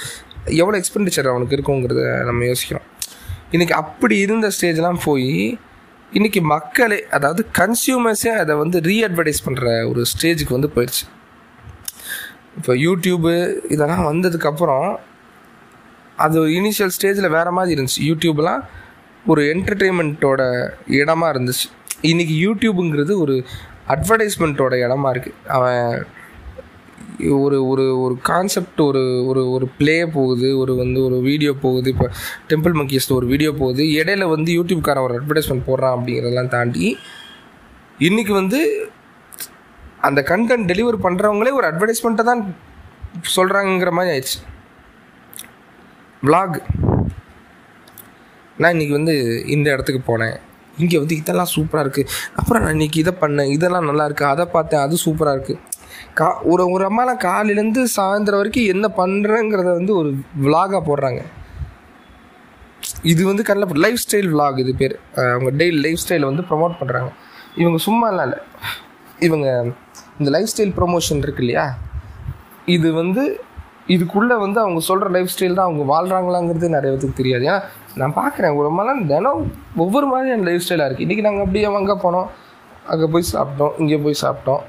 எவ்வளோ 0.61 0.77
எக்ஸ்பெண்டிச்சர் 0.81 1.31
அவனுக்கு 1.33 1.55
இருக்குங்கிறத 1.57 2.01
நம்ம 2.29 2.45
யோசிக்கிறோம். 2.45 2.87
இன்றைக்கி 3.55 3.75
அப்படி 3.83 4.17
இருந்த 4.17 4.47
ஸ்டேஜ்லாம் 4.57 4.99
போய் 5.07 5.59
இன்றைக்கி 6.11 6.41
மக்களே 6.41 6.97
அதாவது 7.17 7.45
கன்சியூமர்ஸே 7.59 8.33
அதை 8.41 8.55
வந்து 8.55 8.79
ரீஅட்வர்டைஸ் 8.79 9.43
பண்ணுற 9.45 9.67
ஒரு 9.91 10.01
ஸ்டேஜுக்கு 10.13 10.57
வந்து 10.57 10.71
போயிடுச்சு 10.75 11.05
இப்போ 12.57 12.73
யூடியூப்பு 12.85 13.33
இதெல்லாம் 13.73 14.07
வந்ததுக்கப்புறம் 14.09 14.87
அது 16.23 16.39
இனிஷியல் 16.59 16.93
ஸ்டேஜில் 16.95 17.33
வேறு 17.37 17.51
மாதிரி 17.51 17.73
இருந்துச்சு. 17.75 18.01
யூடியூப்லாம் 18.09 18.63
ஒரு 19.25 19.41
என்டர்டெயின்மெண்ட்டோட 19.53 20.41
இடமா 20.99 21.27
இருந்துச்சு. 21.33 21.67
இன்றைக்கி 22.11 22.35
யூடியூபுங்கிறது 22.45 23.13
ஒரு 23.23 23.35
அட்வர்டைஸ்மெண்ட்டோட 23.93 24.73
இடமா 24.85 25.09
இருக்குது 25.13 25.39
அவன் 25.55 26.05
ஒரு 27.37 27.57
ஒரு 27.71 27.83
ஒரு 28.03 28.15
கான்செப்ட் 28.29 28.79
ஒரு 28.81 29.01
ஒரு 29.29 29.41
ஒரு 29.55 29.65
ப்ளே 29.77 29.95
போகுது 30.15 30.47
ஒரு 30.61 30.73
வந்து 30.75 30.99
ஒரு 31.07 31.17
வீடியோ 31.29 31.51
போகுது. 31.65 31.89
இப்போ 31.89 32.07
டெம்பிள் 32.51 32.75
மங்கியஸில் 32.79 33.17
ஒரு 33.19 33.27
வீடியோ 33.33 33.51
போகுது. 33.61 33.83
இடையில 33.99 34.27
வந்து 34.35 34.51
யூடியூப்காரன் 34.59 35.05
ஒரு 35.07 35.15
அட்வர்டைஸ்மெண்ட் 35.19 35.67
போடுறான் 35.69 35.95
அப்படிங்கிறதெல்லாம் 35.95 36.53
தாண்டி 36.55 36.85
இன்றைக்கி 37.99 38.33
வந்து 38.33 38.59
அந்த 40.07 40.19
கண்டென்ட் 40.31 40.69
டெலிவர் 40.71 41.03
பண்ணுறவங்களே 41.05 41.51
ஒரு 41.59 41.67
அட்வர்டைஸ்மெண்ட்டை 41.71 42.25
தான் 42.31 42.41
சொல்கிறாங்கிற 43.35 43.91
மாதிரி 43.97 44.11
ஆயிடுச்சு. 44.13 44.39
Vlog. 46.27 46.53
நான் 48.61 48.73
இன்றைக்கி 48.75 48.93
வந்து 48.97 49.13
இந்த 49.55 49.67
இடத்துக்கு 49.75 50.01
போனேன். 50.09 50.35
இங்கே 50.81 50.97
வந்து 51.01 51.15
இதெல்லாம் 51.21 51.49
சூப்பராக 51.53 51.83
இருக்குது 51.85 52.11
அப்புறம் 52.39 52.63
நான் 52.63 52.75
இன்றைக்கி 52.77 52.99
இதை 53.03 53.13
பண்ணேன். 53.23 53.51
இதெல்லாம் 53.55 53.87
நல்லா 53.89 54.05
இருக்குது 54.09 54.31
அதை 54.33 54.45
பார்த்தேன். 54.55 54.83
அது 54.85 55.03
சூப்பராக 55.05 55.35
இருக்குது 55.37 55.59
கா 56.19 56.27
ஒரு 56.51 56.63
ஒரு 56.75 56.83
அம்மாலாம் 56.89 57.19
காலையிலேருந்து 57.25 57.83
சாயந்தரம் 57.97 58.41
வரைக்கும் 58.41 58.71
என்ன 58.73 58.87
பண்ணுறேங்கிறத 58.99 59.69
வந்து 59.79 59.93
ஒரு 60.01 60.09
விலாகாக 60.45 60.81
போடுறாங்க. 60.89 61.21
இது 63.11 63.21
வந்து 63.31 63.43
கண்ணில் 63.49 63.83
லைஃப் 63.85 64.01
ஸ்டைல் 64.05 64.31
vlog 64.35 64.55
இது 64.63 64.73
பேர். 64.81 64.95
அவங்க 65.33 65.51
டெய்லி 65.61 65.79
லைஃப் 65.85 66.01
ஸ்டைலை 66.03 66.27
வந்து 66.31 66.45
ப்ரமோட் 66.49 66.79
பண்ணுறாங்க 66.81 67.11
இவங்க 67.61 67.79
சும்மாலாம் 67.87 68.27
இல்லை. 68.29 68.41
இவங்க 69.27 69.47
இந்த 70.19 70.29
லைஃப் 70.35 70.51
ஸ்டைல் 70.51 70.75
ப்ரொமோஷன் 70.79 71.23
இருக்கு 71.25 71.43
இல்லையா 71.45 71.65
இது 72.75 72.89
வந்து 73.01 73.23
இதுக்குள்ளே 73.93 74.35
வந்து 74.43 74.59
அவங்க 74.63 74.81
சொல்கிற 74.89 75.07
லைஃப் 75.15 75.31
ஸ்டைல் 75.33 75.57
தான் 75.57 75.67
அவங்க 75.69 75.83
வாழ்கிறாங்களாங்கிறது 75.93 76.67
நிறைய 76.75 76.91
பேருக்கு 76.91 77.19
தெரியாது. 77.21 77.43
ஏன்னா 77.47 77.57
நான் 78.01 78.15
பார்க்குறேன் 78.19 78.57
ஒரு 78.59 78.69
மாதிரிலாம் 78.75 79.01
தினம் 79.11 79.41
ஒவ்வொரு 79.85 80.07
மாதிரியான 80.11 80.45
லைஃப் 80.49 80.63
ஸ்டைலாக 80.65 80.87
இருக்குது 80.87 81.05
இன்றைக்கி 81.05 81.25
நாங்கள் 81.27 81.45
அப்படியே 81.45 81.65
அங்கே 81.79 81.97
போனோம் 82.05 82.29
அங்கே 82.93 83.07
போய் 83.13 83.31
சாப்பிட்டோம் 83.33 83.73
இங்கே 83.81 83.97
போய் 84.05 84.21
சாப்பிட்டோம் 84.23 84.61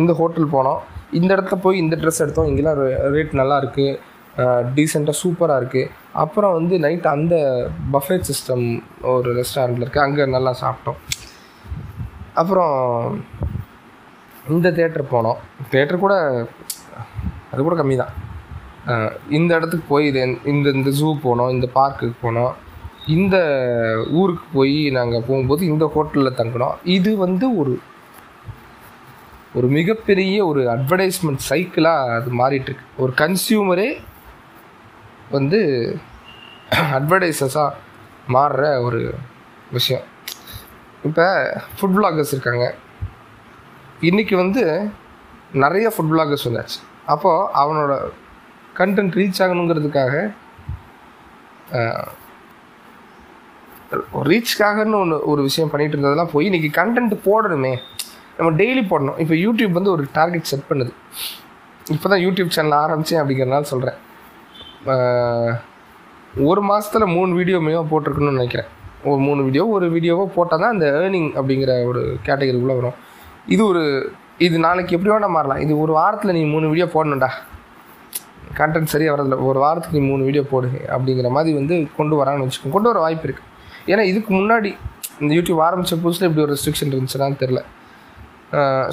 இந்த 0.00 0.12
ஹோட்டல் 0.20 0.48
போனோம் 0.56 0.80
இந்த 1.18 1.30
இடத்துல 1.36 1.58
போய் 1.66 1.82
இந்த 1.82 1.94
ட்ரெஸ் 2.02 2.22
எடுத்தோம் 2.24 2.48
இங்கெல்லாம் 2.50 2.80
ரேட் 3.16 3.34
நல்லா 3.40 3.56
இருக்குது 3.62 3.98
டீசெண்டாக 4.76 5.16
சூப்பராக 5.22 5.60
இருக்குது 5.62 5.90
அப்புறம் 6.22 6.54
வந்து 6.58 6.74
நைட் 6.84 7.08
அந்த 7.16 7.34
பஃபேட் 7.94 8.28
சிஸ்டம் 8.30 8.64
ஒரு 9.12 9.30
ரெஸ்டாரண்ட்டில் 9.40 9.84
இருக்குது 9.84 10.06
அங்கே 10.06 10.26
நல்லா 10.36 10.52
சாப்பிட்டோம். 10.62 10.98
அப்புறம் 12.40 12.74
இந்த 14.50 14.68
தேட்டர் 14.78 15.10
போனோம். 15.14 15.38
தேட்டர் 15.72 16.02
கூட 16.04 16.14
அது 17.52 17.60
கூட 17.62 17.76
கம்மி 17.80 17.96
தான் 18.02 18.12
இந்த 19.36 19.50
இடத்துக்கு 19.58 19.86
போய் 19.92 20.06
இந்த 20.52 20.70
இந்த 20.76 20.90
ஜூ 20.98 21.08
போனோம் 21.26 21.52
இந்த 21.56 21.66
பார்க்குக்கு 21.78 22.16
போனோம். 22.26 22.52
இந்த 23.16 23.36
ஊருக்கு 24.20 24.44
போய் 24.56 24.76
நாங்கள் 24.96 25.24
போகும்போது 25.28 25.62
இந்த 25.72 25.84
ஹோட்டலில் 25.94 26.38
தங்கினோம். 26.40 26.76
இது 26.96 27.10
வந்து 27.24 27.46
ஒரு 27.60 27.74
ஒரு 29.58 29.66
மிகப்பெரிய 29.78 30.36
ஒரு 30.50 30.60
அட்வர்டைஸ்மெண்ட் 30.74 31.42
சைக்கிளாக 31.48 32.12
அது 32.18 32.30
மாறிட்டுருக்கு. 32.42 32.86
ஒரு 33.02 33.12
கன்சியூமரே 33.22 33.88
வந்து 35.36 35.60
அட்வர்டைசஸாக 36.98 37.70
மாறுற 38.34 38.62
ஒரு 38.86 39.00
விஷயம். 39.76 40.06
இப்போ 41.08 41.26
ஃபுட் 41.76 41.96
பிளாகர்ஸ் 41.96 42.34
இருக்காங்க. 42.34 42.66
இன்றைக்கி 44.08 44.34
வந்து 44.40 44.62
நிறைய 45.62 45.86
ஃபுட் 45.94 46.08
பிளாகர்ஸ் 46.12 46.44
வந்தாச்சு. 46.46 46.78
அப்போது 47.12 47.44
அவனோட 47.60 47.92
கண்டென்ட் 48.78 49.16
ரீச் 49.18 49.40
ஆகணுங்கிறதுக்காக 49.44 50.14
ரீச்க்காகன்னு 54.30 54.98
ஒன்று 55.02 55.18
ஒரு 55.32 55.40
விஷயம் 55.48 55.70
பண்ணிகிட்டு 55.72 55.96
இருந்ததெல்லாம் 55.96 56.32
போய் 56.32 56.48
இன்றைக்கி 56.50 56.70
கண்டென்ட் 56.78 57.14
போடணுமே. 57.28 57.72
நம்ம 58.38 58.50
டெய்லி 58.62 58.82
போடணும். 58.92 59.20
இப்போ 59.24 59.36
யூடியூப் 59.44 59.78
வந்து 59.78 59.92
ஒரு 59.94 60.06
டார்கெட் 60.18 60.50
செட் 60.52 60.66
பண்ணுது. 60.70 60.92
இப்போ 61.94 62.06
தான் 62.14 62.24
யூடியூப் 62.24 62.52
சேனல் 62.56 62.76
ஆரம்பித்தேன் 62.82 63.22
அப்படிங்கிறனால 63.22 63.70
சொல்கிறேன் 63.72 64.00
ஒரு 66.50 66.60
மாதத்தில் 66.70 67.12
மூணு 67.16 67.32
வீடியோ 67.40 67.60
மினிமம் 67.68 67.92
போட்டிருக்கணும்னு 67.94 68.38
நினைக்கிறேன். 68.40 68.70
ஒரு 69.10 69.22
மூணு 69.28 69.40
வீடியோ 69.46 69.64
ஒரு 69.78 69.86
வீடியோவோ 69.96 70.26
போட்டால் 70.36 70.62
தான் 70.64 70.74
அந்த 70.76 70.86
ஏர்னிங் 70.98 71.32
அப்படிங்கிற 71.38 71.72
ஒரு 71.92 72.02
கேட்டகரிக்குள்ளே 72.26 72.78
வரும். 72.82 72.98
இது 73.54 73.62
ஒரு 73.70 73.82
இது 74.46 74.56
நாளைக்கு 74.66 74.94
எப்படி 74.96 75.10
வேணால் 75.12 75.34
மாறலாம். 75.36 75.60
இது 75.64 75.72
ஒரு 75.84 75.92
வாரத்தில் 75.98 76.36
நீ 76.38 76.42
மூணு 76.54 76.66
வீடியோ 76.72 76.86
போடணும்டா. 76.94 77.30
கண்டென்ட் 78.58 78.92
சரியாக 78.94 79.12
வரதில்ல 79.14 79.36
ஒரு 79.50 79.58
வாரத்துக்கு 79.64 79.98
நீ 79.98 80.04
மூணு 80.12 80.22
வீடியோ 80.28 80.42
போடு 80.52 80.68
அப்படிங்கிற 80.94 81.28
மாதிரி 81.36 81.52
வந்து 81.60 81.74
கொண்டு 81.98 82.14
வரான்னு 82.20 82.44
வச்சுக்கோங்க. 82.46 82.74
கொண்டு 82.76 82.90
வர 82.90 82.98
வாய்ப்பு 83.04 83.26
இருக்குது 83.28 83.48
ஏன்னா 83.92 84.02
இதுக்கு 84.10 84.30
முன்னாடி 84.40 84.70
இந்த 85.22 85.30
யூடியூப் 85.38 85.62
ஆரம்பித்த 85.66 85.96
புதுசில் 86.02 86.26
இப்படி 86.28 86.44
ஒரு 86.44 86.52
ரெஸ்ட்ரிக்ஷன் 86.54 86.92
இருந்துச்சுன்னா 86.92 87.28
தெரில 87.42 87.60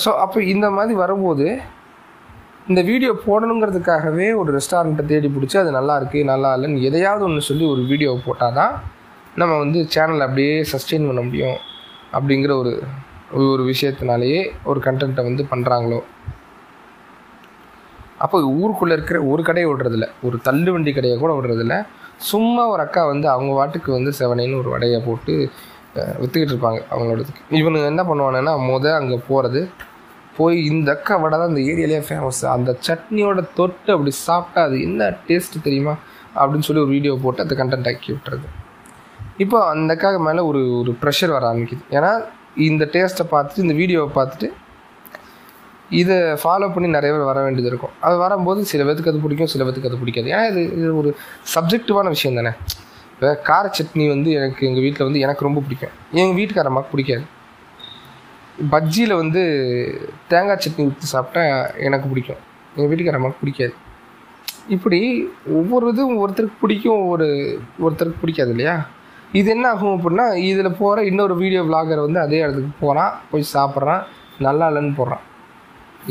ஸோ 0.04 0.10
அப்போ 0.24 0.40
இந்த 0.54 0.68
மாதிரி 0.78 0.94
வரும்போது 1.04 1.48
இந்த 2.68 2.82
வீடியோ 2.90 3.12
போடணுங்கிறதுக்காகவே 3.26 4.28
ஒரு 4.42 4.50
ரெஸ்டாரண்ட்டை 4.58 5.04
தேடி 5.12 5.30
பிடிச்சி 5.36 5.58
அது 5.62 5.72
நல்லா 5.78 5.94
இருக்குது 6.00 6.28
நல்லா 6.32 6.50
இல்லைன்னு 6.56 6.86
எதையாவது 6.90 7.24
ஒன்று 7.28 7.48
சொல்லி 7.50 7.66
ஒரு 7.74 7.82
வீடியோ 7.92 8.12
போட்டால் 8.28 8.58
தான் 8.60 8.74
நம்ம 9.38 9.54
வந்து 9.58 9.80
சேனலை 9.96 10.24
அப்படியே 10.28 10.54
சஸ்டெயின் 10.72 11.08
பண்ண 11.10 11.22
முடியும் 11.22 11.58
அப்படிங்கிற 12.14 12.54
ஒரு 12.56 12.74
ஒரு 13.34 13.64
விஷயத்தினாலேயே 13.72 14.40
ஒரு 14.66 14.80
கண்டென்ட்டை 14.86 15.24
வந்து 15.24 15.44
பண்ணுறாங்களோ 15.52 16.00
அப்போ 18.24 18.38
ஊருக்குள்ளே 18.42 18.94
இருக்கிற 18.98 19.24
ஒரு 19.24 19.44
கடையை 19.44 19.68
விடுறதில்ல 19.72 20.08
ஒரு 20.24 20.38
தள்ளு 20.42 20.72
வண்டி 20.72 20.92
கடையை 20.94 21.18
கூட 21.20 21.34
விடுறதில்ல. 21.36 21.76
சும்மா 22.18 22.68
ஒரு 22.68 22.82
அக்கா 22.86 23.06
வந்து 23.06 23.30
அவங்க 23.30 23.52
வாட்டுக்கு 23.60 23.92
வந்து 23.92 24.12
செவனைன்னு 24.20 24.60
ஒரு 24.62 24.70
வடையை 24.70 25.02
போட்டு 25.02 25.34
விற்றுக்கிட்டு 26.22 26.54
இருப்பாங்க 26.54 26.80
அவங்களோடதுக்கு 26.94 27.42
இவனுங்க 27.60 27.86
என்ன 27.86 28.04
பண்ணுவானுன்னா 28.04 28.54
முத 28.70 28.96
அங்கே 28.96 29.18
போகிறது 29.28 29.62
போய் 30.38 30.58
இந்த 30.66 30.90
அக்கா 30.92 31.16
வடை 31.16 31.38
தான் 31.38 31.50
இந்த 31.50 31.62
ஏரியாலேயே 31.72 32.02
ஃபேமஸ் 32.08 32.42
அந்த 32.46 32.72
சட்னியோட 32.88 33.40
தொட்டு 33.56 33.90
அப்படி 33.94 34.12
சாப்பிட்டா 34.28 34.62
அது 34.64 34.82
என்ன 34.82 35.10
டேஸ்ட்டு 35.28 35.64
தெரியுமா? 35.68 35.94
அப்படின்னு 36.36 36.68
சொல்லி 36.68 36.82
ஒரு 36.82 36.92
வீடியோ 36.92 37.14
போட்டு 37.24 37.44
அந்த 37.46 37.56
கண்டென்ட் 37.62 37.90
ஆக்கி 37.92 38.10
விட்டுறது. 38.14 38.46
இப்போ 39.38 39.58
அந்த 39.68 39.96
அக்காவுக்கு 39.96 40.24
மேலே 40.28 40.42
ஒரு 40.42 40.62
ஒரு 40.80 40.92
ப்ரெஷர் 41.02 41.36
வர 41.36 41.44
ஆரம்பிக்குது. 41.52 41.84
ஏன்னா 41.98 42.12
இந்த 42.56 42.90
டேஸ்ட்டை 42.94 43.26
பார்த்துட்டு 43.34 43.66
இந்த 43.66 43.74
வீடியோவை 43.74 44.10
பார்த்துட்டு 44.18 44.50
இதை 46.00 46.16
ஃபாலோ 46.42 46.74
பண்ணி 46.74 46.88
நிறைய 46.96 47.12
பேர் 47.14 47.30
வர 47.30 47.40
வேண்டியது 47.44 47.70
இருக்கும். 47.72 47.94
அது 48.06 48.16
வரும்போது 48.18 48.66
சில 48.72 48.84
பேத்துக்கு 48.84 49.12
அது 49.14 49.24
பிடிக்கும் 49.26 49.52
சில 49.54 49.64
பேத்துக்கு 49.64 49.90
அது 49.92 50.02
பிடிக்காது. 50.02 50.28
ஏன்னா 50.34 50.44
இது 50.52 50.62
இது 50.80 50.96
ஒரு 50.96 51.10
சப்ஜெக்டிவான 51.56 52.08
விஷயம் 52.08 52.38
தானே? 52.40 52.52
இப்போ 53.14 53.30
கார 53.50 53.72
சட்னி 53.78 54.08
வந்து 54.08 54.32
எனக்கு 54.32 54.68
எங்கள் 54.68 54.82
வீட்டில் 54.82 55.08
வந்து 55.08 55.20
எனக்கு 55.20 55.46
ரொம்ப 55.48 55.62
பிடிக்கும். 55.66 55.94
எங்கள் 56.12 56.38
வீட்டுக்கார 56.40 56.70
அம்மாவுக்கு 56.72 56.94
பிடிக்காது. 56.96 57.24
பஜ்ஜியில் 58.74 59.20
வந்து 59.22 59.42
தேங்காய் 60.28 60.62
சட்னி 60.66 60.86
ஊற்றி 60.86 61.08
சாப்பிட்டா 61.16 61.44
எனக்கு 61.88 62.08
பிடிக்கும். 62.12 62.42
எங்கள் 62.76 62.90
வீட்டுக்கார 62.92 63.20
அம்மாவுக்கு 63.20 63.44
பிடிக்காது. 63.44 63.74
இப்படி 64.68 65.30
ஒவ்வொரு 65.60 65.88
இதுவும் 65.90 66.20
ஒருத்தருக்கு 66.24 66.62
பிடிக்கும் 66.62 67.00
ஒவ்வொரு 67.04 67.28
ஒருத்தருக்கு 67.86 68.24
பிடிக்காது 68.24 68.52
இல்லையா? 68.56 68.88
இது 69.38 69.48
என்ன 69.54 69.66
ஆகும் 69.72 69.96
அப்படின்னா 69.96 70.26
இதில் 70.50 70.78
போகிற 70.80 71.00
இன்னொரு 71.10 71.34
வீடியோ 71.42 71.62
விளாகர் 71.66 72.06
வந்து 72.06 72.20
அதே 72.26 72.38
இடத்துக்கு 72.44 72.72
போகிறான் 72.84 73.12
போய் 73.32 73.52
சாப்பிட்றான் 73.56 74.04
நல்லா 74.46 74.68
இல்லைன்னு 74.70 74.94
போடுறான். 75.00 75.24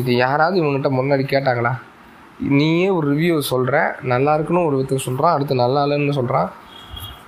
இது 0.01 0.11
யாராவது 0.25 0.57
இவங்ககிட்ட 0.61 0.91
முன்னாடி 0.99 1.25
கேட்டாங்களா? 1.33 1.73
நீயே 2.59 2.89
ஒரு 2.97 3.07
ரிவ்யூ 3.13 3.37
சொல்கிற 3.53 3.77
நல்லா 4.13 4.33
இருக்குன்னு 4.37 4.67
ஒரு 4.69 4.77
விதத்தை 4.79 4.99
சொல்கிறான் 5.07 5.35
அடுத்து 5.37 5.63
நல்லா 5.63 5.81
இல்லைன்னு 5.87 6.19
சொல்கிறான் 6.21 6.49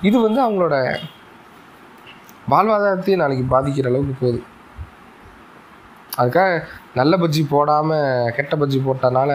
இது 0.09 0.17
வந்து 0.27 0.41
அவங்களோட 0.45 0.77
வாழ்வாதாரத்தையும் 2.53 3.23
நாளைக்கு 3.23 3.45
பாதிக்கிற 3.55 3.91
அளவுக்கு 3.91 4.15
போகுது. 4.23 4.41
அதுக்காக 6.21 6.53
நல்ல 7.01 7.17
பஜ்ஜி 7.23 7.43
போடாமல் 7.55 8.31
கெட்ட 8.37 8.55
பஜ்ஜி 8.63 8.79
போட்டனால 8.87 9.33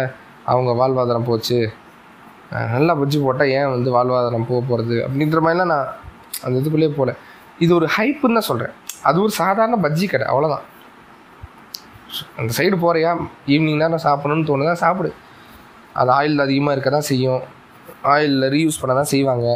அவங்க 0.51 0.71
வாழ்வாதாரம் 0.81 1.29
போச்சு. 1.29 1.59
நல்ல 2.73 2.89
பஜ்ஜி 3.01 3.19
போட்டால் 3.27 3.53
ஏன் 3.59 3.71
வந்து 3.75 3.89
வாழ்வாதாரம் 3.97 4.49
போக 4.49 4.59
போகிறது 4.71 4.97
அப்படின்ற 5.05 5.39
மாதிரிலாம் 5.45 5.73
நான் 5.75 5.87
அந்த 6.45 6.55
இதுக்குள்ளேயே 6.61 6.93
போகல 6.99 7.13
இது 7.65 7.71
ஒரு 7.79 7.87
ஹைப்புன்னு 7.97 8.37
தான் 8.39 8.49
சொல்கிறேன் 8.51 8.73
அது 9.09 9.17
ஒரு 9.25 9.33
சாதாரண 9.41 9.77
பஜ்ஜி 9.85 10.07
கடை 10.13 10.27
அவ்வளோதான் 10.31 10.65
அந்த 12.39 12.51
சைடு 12.57 12.75
போகிறியா 12.83 13.11
ஈவினிங் 13.53 13.81
தான் 13.83 14.05
சாப்பிடணும்னு 14.07 14.49
தோணுதான் 14.49 14.81
சாப்பிடு. 14.83 15.09
அது 15.99 16.11
ஆயில் 16.17 16.43
அதிகமாக 16.45 16.75
இருக்க 16.75 16.89
தான் 16.89 17.07
செய்யும். 17.09 17.41
ஆயிலில் 18.13 18.47
ரீயூஸ் 18.53 18.79
பண்ண 18.81 18.93
தான் 18.99 19.11
செய்வாங்க. 19.13 19.47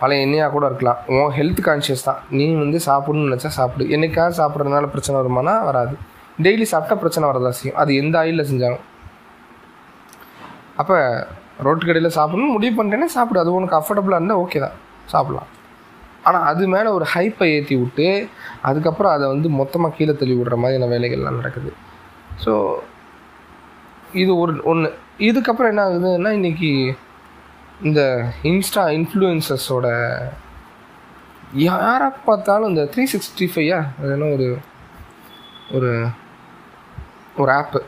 பழைய 0.00 0.24
எண்ணெயாக 0.26 0.52
கூட 0.54 0.64
இருக்கலாம். 0.70 0.98
உன் 1.14 1.32
ஹெல்த் 1.38 1.62
கான்ஷியஸ் 1.68 2.04
தான். 2.08 2.20
நீ 2.38 2.44
வந்து 2.64 2.78
சாப்பிடணும்னு 2.88 3.28
நினச்சா 3.28 3.50
சாப்பிடு. 3.58 3.84
என்னைக்காவது 3.94 4.36
சாப்பிட்றதுனால 4.40 4.88
பிரச்சனை 4.94 5.16
வருமானா 5.20 5.54
வராது. 5.68 5.94
டெய்லி 6.46 6.66
சாப்பிட்டா 6.72 6.96
பிரச்சனை 7.02 7.24
வரதான் 7.30 7.56
செய்யும். 7.60 7.78
அது 7.82 7.90
எந்த 8.02 8.18
ஆயிலில் 8.18 8.48
செஞ்சாலும். 8.50 8.84
அப்போ 10.82 10.96
ரோட்டு 11.66 11.84
கடையில் 11.86 12.16
சாப்பிடணும் 12.18 12.54
முடிவு 12.56 12.74
பண்ணிட்டேன்னா 12.78 13.10
சாப்பிடு. 13.16 13.40
அது 13.40 13.56
உனக்கு 13.58 13.78
அஃபோர்டபுளாக 13.80 14.20
இருந்தால் 14.20 14.42
ஓகே 14.44 14.60
தான். 14.66 14.76
சாப்பிட்லாம். 15.12 15.50
ஆனால் 16.28 16.46
அது 16.50 16.62
மேலே 16.74 16.88
ஒரு 16.96 17.06
ஹைப்பை 17.14 17.48
ஏற்றி 17.56 17.74
விட்டு 17.82 18.06
அதுக்கப்புறம் 18.68 19.14
அதை 19.16 19.26
வந்து 19.34 19.48
மொத்தமாக 19.60 19.94
கீழே 19.98 20.14
தள்ளி 20.20 20.34
விடுற 20.38 20.56
மாதிரியான 20.62 20.90
வேலைகள்லாம் 20.94 21.38
நடக்குது. 21.40 21.70
ஸோ 22.44 22.52
இது 24.22 24.32
ஒரு 24.42 24.52
ஒன்று 24.72 24.88
இதுக்கப்புறம் 25.28 25.72
என்ன 25.72 25.84
ஆகுதுன்னா 25.86 26.32
இன்றைக்கி 26.38 26.70
இந்த 27.88 28.00
இன்ஸ்டா 28.50 28.84
இன்ஃப்ளூயன்சஸோட 28.98 29.88
யாரை 31.66 32.08
பார்த்தாலும் 32.28 32.70
இந்த 32.72 32.82
த்ரீ 32.94 33.04
சிக்ஸ்டி 33.12 33.46
ஃபைவா 33.52 33.78
அது 34.00 34.10
என்ன 34.16 34.30
ஒரு 34.36 34.48
ஒரு 35.76 35.90
ஒரு 37.42 37.50
ஆப்பு 37.58 37.80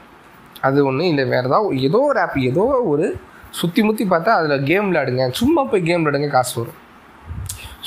அது 0.67 0.79
ஒன்று 0.89 1.11
இல்லை 1.13 1.25
வேறு 1.33 1.49
ஏதாவது 1.51 1.81
ஏதோ 1.89 2.01
ஒரு 2.11 2.21
ஆப் 2.23 2.39
ஏதோ 2.51 2.65
ஒரு 2.93 3.07
சுற்றி 3.59 3.81
முற்றி 3.87 4.05
பார்த்தா 4.13 4.33
அதில் 4.39 4.67
கேம் 4.71 4.89
விளையாடுங்க. 4.89 5.25
சும்மா 5.41 5.63
போய் 5.71 5.87
கேம் 5.89 6.03
விளையாடுங்க 6.03 6.29
காசு 6.35 6.55
வரும். 6.61 6.79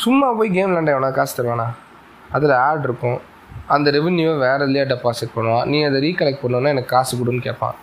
சும்மா 0.02 0.28
போய் 0.38 0.54
கேம் 0.56 0.70
விளாண்ட 0.70 0.94
வேணா 0.96 1.10
காசு 1.18 1.34
தருவானா? 1.38 1.68
அதில் 2.36 2.54
ஆட் 2.68 2.86
இருக்கும். 2.88 3.20
அந்த 3.74 3.88
ரெவென்யூவை 3.96 4.38
வேறு 4.46 4.64
இல்லையா 4.68 4.86
டெபாசிட் 4.92 5.36
பண்ணுவான் 5.36 5.68
நீ 5.72 5.78
அதை 5.88 6.00
ரீகலெக்ட் 6.06 6.44
பண்ணோன்னா 6.44 6.72
எனக்கு 6.76 6.94
காசு 6.96 7.14
கொடுன்னு 7.20 7.46
கேட்பான். 7.48 7.76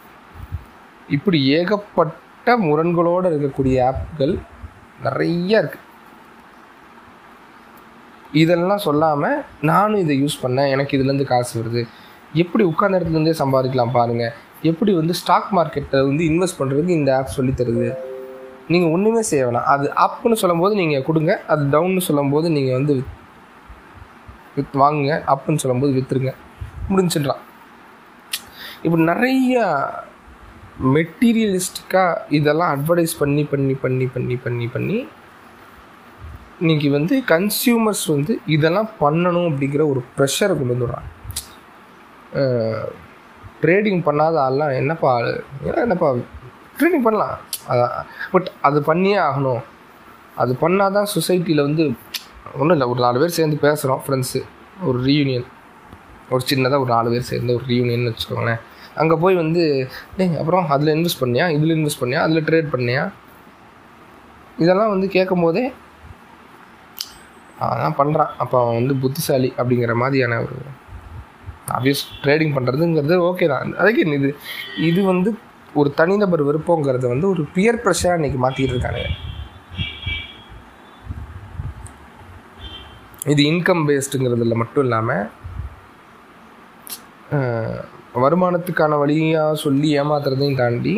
இப்படி 1.16 1.38
ஏகப்பட்ட 1.58 2.56
முரண்களோடு 2.66 3.30
இருக்கக்கூடிய 3.30 3.76
ஆப்கள் 3.90 4.34
நிறைய 5.06 5.62
இருக்குது 5.62 5.86
இதெல்லாம் 8.42 8.84
சொல்லாமல் 8.88 9.38
நானும் 9.70 10.02
இதை 10.04 10.16
யூஸ் 10.22 10.42
பண்ணேன். 10.42 10.70
எனக்கு 10.74 10.96
இதுலேருந்து 10.96 11.30
காசு 11.32 11.52
வருது. 11.60 11.82
எப்படி 12.42 12.64
உட்கார்ந்த 12.70 12.98
இடத்துலேருந்தே 12.98 13.40
சம்பாதிக்கலாம் 13.42 13.96
பாருங்கள் 13.98 14.34
எப்படி 14.70 14.92
வந்து 15.00 15.14
ஸ்டாக் 15.20 15.50
மார்க்கெட்டை 15.58 16.00
வந்து 16.08 16.24
இன்வெஸ்ட் 16.30 16.60
பண்ணுறதுக்கு 16.60 16.98
இந்த 17.00 17.10
ஆப் 17.16 17.36
சொல்லி 17.36 17.52
தருது? 17.60 17.88
நீங்கள் 18.72 18.92
ஒன்றுமே 18.94 19.22
செய்ய 19.28 19.42
வேணாம். 19.46 19.68
அது 19.74 19.86
அப்புன்னு 20.04 20.40
சொல்லும்போது 20.42 20.74
நீங்கள் 20.80 21.06
கொடுங்க. 21.08 21.32
அது 21.52 21.62
டவுன்னு 21.74 22.02
சொல்லும்போது 22.08 22.46
நீங்கள் 22.56 22.78
வந்து 22.78 22.94
வித் 24.56 24.76
வாங்குங்க. 24.82 25.14
அப்புன்னு 25.32 25.62
சொல்லும்போது 25.62 25.92
விற்றுருங்க 25.98 26.32
முடிஞ்சிடலாம். 26.90 27.42
இப்படி 28.84 29.02
நிறைய 29.12 29.62
மெட்டீரியலிஸ்டிக்காக 30.96 32.20
இதெல்லாம் 32.38 32.70
அட்வர்டைஸ் 32.74 33.14
பண்ணி 33.22 33.42
பண்ணி 33.52 33.74
பண்ணி 33.82 34.06
பண்ணி 34.14 34.36
பண்ணி 34.44 34.66
பண்ணி 34.74 34.98
இன்னைக்கு 36.62 36.88
வந்து 36.94 37.14
கன்சியூமர்ஸ் 37.32 38.06
வந்து 38.14 38.32
இதெல்லாம் 38.54 38.88
பண்ணணும் 39.02 39.48
அப்படிங்கிற 39.50 39.82
ஒரு 39.92 40.00
ப்ரெஷரை 40.16 40.54
கொண்டு 40.56 40.74
வந்துடுறாங்க. 40.74 41.08
ட்ரேடிங் 43.62 44.00
பண்ணாத 44.08 44.36
ஆள்லாம் 44.46 44.74
என்னப்பா 44.80 45.08
ஆள் 45.18 45.30
ஏன்னா 45.66 45.80
என்னப்பா 45.86 46.08
ட்ரேடிங் 46.78 47.06
பண்ணலாம். 47.06 47.36
பட் 48.32 48.48
அது 48.68 48.78
பண்ணியே 48.88 49.18
ஆகணும். 49.28 49.62
அது 50.42 50.52
பண்ணால் 50.62 50.94
தான் 50.96 51.08
சொசைட்டியில் 51.14 51.66
வந்து 51.68 51.84
ஒன்றும் 52.58 52.74
இல்லை 52.76 52.86
ஒரு 52.92 53.00
நாலு 53.04 53.18
பேர் 53.22 53.36
சேர்ந்து 53.38 53.56
பேசுகிறோம் 53.66 54.02
ஃப்ரெண்ட்ஸு 54.04 54.40
ஒரு 54.88 54.98
ரீயூனியன் 55.08 55.48
ஒரு 56.34 56.42
சின்னதாக 56.50 56.82
ஒரு 56.84 56.90
நாலு 56.96 57.08
பேர் 57.12 57.30
சேர்ந்து 57.30 57.56
ஒரு 57.58 57.64
ரீயூனியன் 57.72 58.08
வச்சுக்கோங்களேன். 58.08 58.60
அங்கே 59.00 59.16
போய் 59.22 59.40
வந்து 59.42 59.62
டேய் 60.16 60.38
அப்புறம் 60.40 60.70
அதில் 60.74 60.94
இன்வெஸ்ட் 60.96 61.22
பண்ணியா? 61.22 61.44
இதில் 61.56 61.76
இன்வெஸ்ட் 61.76 62.02
பண்ணியா? 62.02 62.20
அதில் 62.26 62.46
ட்ரேட் 62.48 62.72
பண்ணியா? 62.74 63.04
இதெல்லாம் 64.62 64.92
வந்து 64.94 65.06
கேட்கும் 65.16 65.44
போதே 65.44 65.64
அதான் 67.66 67.96
பண்ணுறான் 68.00 68.30
அப்போ 68.42 68.56
அவன் 68.62 68.78
வந்து 68.80 68.94
புத்திசாலி 69.02 69.48
அப்படிங்கிற 69.60 69.94
மாதிரியான 70.02 70.38
ஒரு 70.44 70.56
ஆப்வியஸ் 71.76 72.02
ட்ரேடிங் 72.22 72.54
பண்ணுறதுங்கிறது 72.56 73.16
ஓகே 73.30 73.46
தான். 73.52 73.74
அதுக்கு 73.82 74.04
இது 74.18 74.30
இது 74.88 75.00
வந்து 75.12 75.30
ஒரு 75.78 75.88
தனிநபர் 75.98 76.42
விருப்பங்கிறத 76.48 77.08
வந்து 77.12 77.26
ஒரு 77.32 77.42
பியர் 77.54 77.82
ப்ரெஷராக 77.84 78.18
இன்றைக்கி 78.18 78.38
மாற்றிட்டு 78.44 78.74
இருக்காங்க. 78.74 79.02
இது 83.32 83.42
இன்கம் 83.52 83.86
பேஸ்டுங்கிறதுல 83.88 84.56
மட்டும் 84.62 84.84
இல்லாமல் 84.86 85.26
வருமானத்துக்கான 88.22 88.96
வழியாக 89.00 89.58
சொல்லி 89.64 89.88
ஏமாத்துறதையும் 90.02 90.60
தாண்டி 90.60 90.94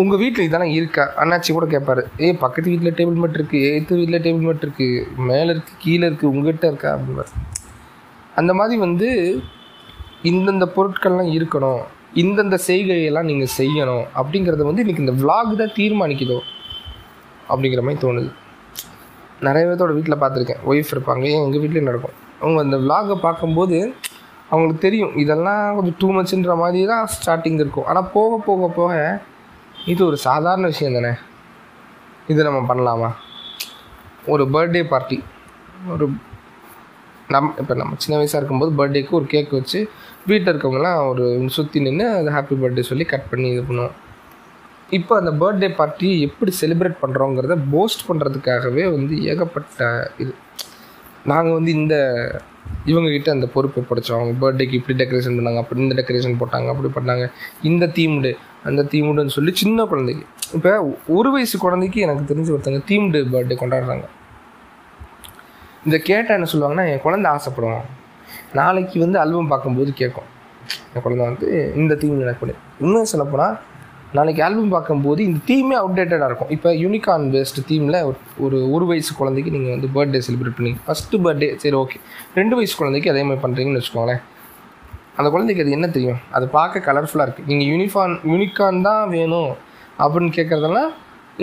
உங்கள் 0.00 0.20
வீட்டில் 0.22 0.46
இதெல்லாம் 0.46 0.72
இருக்கா? 0.78 1.04
அண்ணாச்சி 1.22 1.50
கூட 1.56 1.66
கேட்பாரு 1.74 2.02
ஏ 2.24 2.26
பக்கத்து 2.42 2.72
வீட்டில் 2.72 2.96
டேபிள் 2.98 3.20
மேட் 3.22 3.38
இருக்குது 3.38 3.68
எய்த்து 3.74 3.98
வீட்டில் 4.00 4.22
டேபிள் 4.24 4.46
மேட் 4.48 4.64
இருக்குது 4.66 5.22
மேலே 5.28 5.48
இருக்குது 5.54 5.80
கீழே 5.84 6.04
இருக்குது 6.08 6.30
உங்ககிட்ட 6.32 6.66
இருக்கா? 6.70 6.90
அப்படின்பார் 6.96 7.32
அந்த 8.40 8.54
மாதிரி 8.58 8.76
வந்து 8.86 9.08
இந்தந்த 10.30 10.66
பொருட்கள்லாம் 10.76 11.32
இருக்கணும். 11.36 11.82
இந்தந்த 12.22 12.56
செய்கையெல்லாம் 12.66 13.28
நீங்கள் 13.30 13.52
செய்யணும் 13.58 14.04
அப்படிங்கிறத 14.18 14.64
வந்து 14.68 14.82
இன்றைக்கி 14.84 15.02
இந்த 15.04 15.14
vlog 15.22 15.48
தான் 15.60 15.74
தீர்மானிக்குதோ 15.78 16.38
அப்படிங்கிற 17.50 17.82
மாதிரி 17.86 18.00
தோணுது. 18.04 18.30
நிறைய 19.46 19.64
பேர்த்தோட 19.68 19.94
வீட்டில் 19.96 20.20
பார்த்துருக்கேன். 20.22 20.62
ஒய்ஃப் 20.70 20.92
இருப்பாங்க 20.94 21.24
ஏன் 21.32 21.44
எங்கள் 21.46 21.62
வீட்லேயும் 21.62 21.88
நடக்கும். 21.90 22.16
அவங்க 22.42 22.60
அந்த 22.66 22.76
vlog-அ 22.84 23.16
பார்க்கும்போது 23.26 23.78
அவங்களுக்கு 24.50 24.82
தெரியும் 24.86 25.14
இதெல்லாம் 25.22 25.62
கொஞ்சம் 25.76 25.98
டூ 26.00 26.08
மச்சுன்ற 26.16 26.54
மாதிரி 26.62 26.80
தான் 26.92 27.04
ஸ்டார்டிங் 27.16 27.60
இருக்கும். 27.62 27.86
ஆனால் 27.90 28.08
போக 28.16 28.38
போக 28.48 28.68
போக 28.78 28.94
இது 29.92 30.00
ஒரு 30.08 30.16
சாதாரண 30.26 30.66
விஷயம் 30.72 30.96
தானே? 30.98 31.12
இது 32.32 32.48
நம்ம 32.48 32.60
பண்ணலாமா? 32.70 33.10
ஒரு 34.32 34.44
பர்த்டே 34.54 34.82
பார்ட்டி 34.92 35.18
ஒரு 35.94 36.06
நம் 37.34 37.52
இப்போ 37.60 37.74
நம்ம 37.80 37.96
சின்ன 38.02 38.16
வயசாக 38.18 38.40
இருக்கும்போது 38.40 38.72
பர்த்டேக்கு 38.80 39.12
ஒரு 39.18 39.26
கேக் 39.32 39.56
வச்சு 39.58 39.80
வீட்டில் 40.30 40.50
இருக்கவங்கலாம் 40.52 40.98
ஒரு 41.10 41.24
சுற்றி 41.56 41.78
நின்று 41.86 42.06
அது 42.18 42.30
ஹாப்பி 42.36 42.56
பர்த்டே 42.62 42.84
சொல்லி 42.90 43.04
கட் 43.12 43.30
பண்ணி 43.30 43.48
இது 43.54 43.62
பண்ணுவோம். 43.68 43.94
இப்போ 44.98 45.12
அந்த 45.20 45.30
பர்த்டே 45.42 45.68
பார்ட்டி 45.78 46.08
எப்படி 46.26 46.50
செலிப்ரேட் 46.62 47.00
பண்ணுறோங்கிறத 47.04 47.54
போஸ்ட் 47.72 48.04
பண்ணுறதுக்காகவே 48.08 48.84
வந்து 48.96 49.14
ஏகப்பட்ட 49.30 49.88
இது. 50.22 50.32
நாங்கள் 51.32 51.56
வந்து 51.58 51.72
இந்த 51.80 51.94
இவங்ககிட்ட 52.90 53.28
அந்த 53.34 53.46
பொறுப்பை 53.54 53.80
படித்தோம் 53.88 54.18
அவங்க 54.18 54.34
பர்த்டேக்கு 54.42 54.78
இப்படி 54.78 54.94
டெக்கரேஷன் 55.00 55.36
பண்ணாங்க 55.38 55.60
அப்படி 55.62 55.84
இந்த 55.86 55.96
டெக்கரேஷன் 55.98 56.38
போட்டாங்க 56.40 56.68
அப்படி 56.72 56.88
பண்ணாங்க. 56.98 57.24
இந்த 57.70 57.84
தீம்டு 57.98 58.30
அந்த 58.68 58.82
தீம்டுன்னு 58.92 59.34
சொல்லி 59.36 59.52
சின்ன 59.62 59.86
குழந்தைக்கு. 59.90 60.24
இப்போ 60.56 60.72
ஒரு 61.16 61.30
வயசு 61.34 61.56
குழந்தைக்கு 61.64 62.00
எனக்கு 62.06 62.30
தெரிஞ்சு 62.30 62.52
ஒருத்தங்க 62.54 62.80
தீம்டு 62.90 63.20
பர்த்டே 63.34 63.58
கொண்டாடுறாங்க. 63.62 64.06
இந்த 65.86 65.96
கேட்டால் 66.08 66.36
என்ன 66.38 66.48
சொல்லுவாங்கன்னா 66.52 66.86
என் 66.92 67.04
குழந்தை 67.06 67.30
ஆசைப்படுவான். 67.34 67.86
நாளைக்கு 68.60 68.96
வந்து 69.04 69.18
ஆல்பம் 69.22 69.52
பார்க்கும்போது 69.52 69.90
கேட்கும். 70.00 70.28
என் 70.94 71.02
குழந்தை 71.06 71.24
வந்து 71.30 71.48
இந்த 71.80 71.96
தீம் 72.02 72.20
எனக்கு 72.26 72.54
இன்னும் 72.84 73.10
சொல்லப்போனால் 73.14 73.56
நாளைக்கு 74.16 74.42
ஆல்பம் 74.46 74.74
பார்க்கும்போது 74.74 75.20
இந்த 75.28 75.38
தீமே 75.48 75.76
அப்டேட்டடாக 75.82 76.28
இருக்கும். 76.30 76.50
இப்போ 76.56 76.68
யூனிகான் 76.82 77.24
பேஸ்டு 77.32 77.62
தீமில் 77.70 77.98
ஒரு 78.44 78.58
ஒரு 78.74 78.84
வயசு 78.90 79.12
குழந்தைக்கு 79.20 79.50
நீங்கள் 79.56 79.74
வந்து 79.74 79.88
பர்த்டே 79.96 80.20
செலிப்ரேட் 80.26 80.56
பண்ணி 80.58 80.72
ஃபஸ்ட்டு 80.86 81.20
பர்த்டே 81.24 81.48
சரி 81.62 81.76
ஓகே 81.82 81.98
ரெண்டு 82.38 82.56
வயசு 82.58 82.74
குழந்தைக்கு 82.80 83.10
அதே 83.12 83.22
மாதிரி 83.28 83.42
பண்ணுறீங்கன்னு 83.44 83.80
வச்சுக்கோங்களேன். 83.80 84.22
அந்த 85.18 85.28
குழந்தைக்கு 85.34 85.64
அது 85.64 85.74
என்ன 85.78 85.86
தெரியும்? 85.96 86.20
அது 86.36 86.46
பார்க்க 86.58 86.86
கலர்ஃபுல்லாக 86.88 87.26
இருக்குது 87.28 87.48
நீங்கள் 87.50 87.68
யூனிஃபான் 87.72 88.14
யூனிகான் 88.30 88.80
தான் 88.88 89.04
வேணும் 89.16 89.52
அப்படின்னு 90.04 90.32
கேட்குறதெல்லாம் 90.38 90.90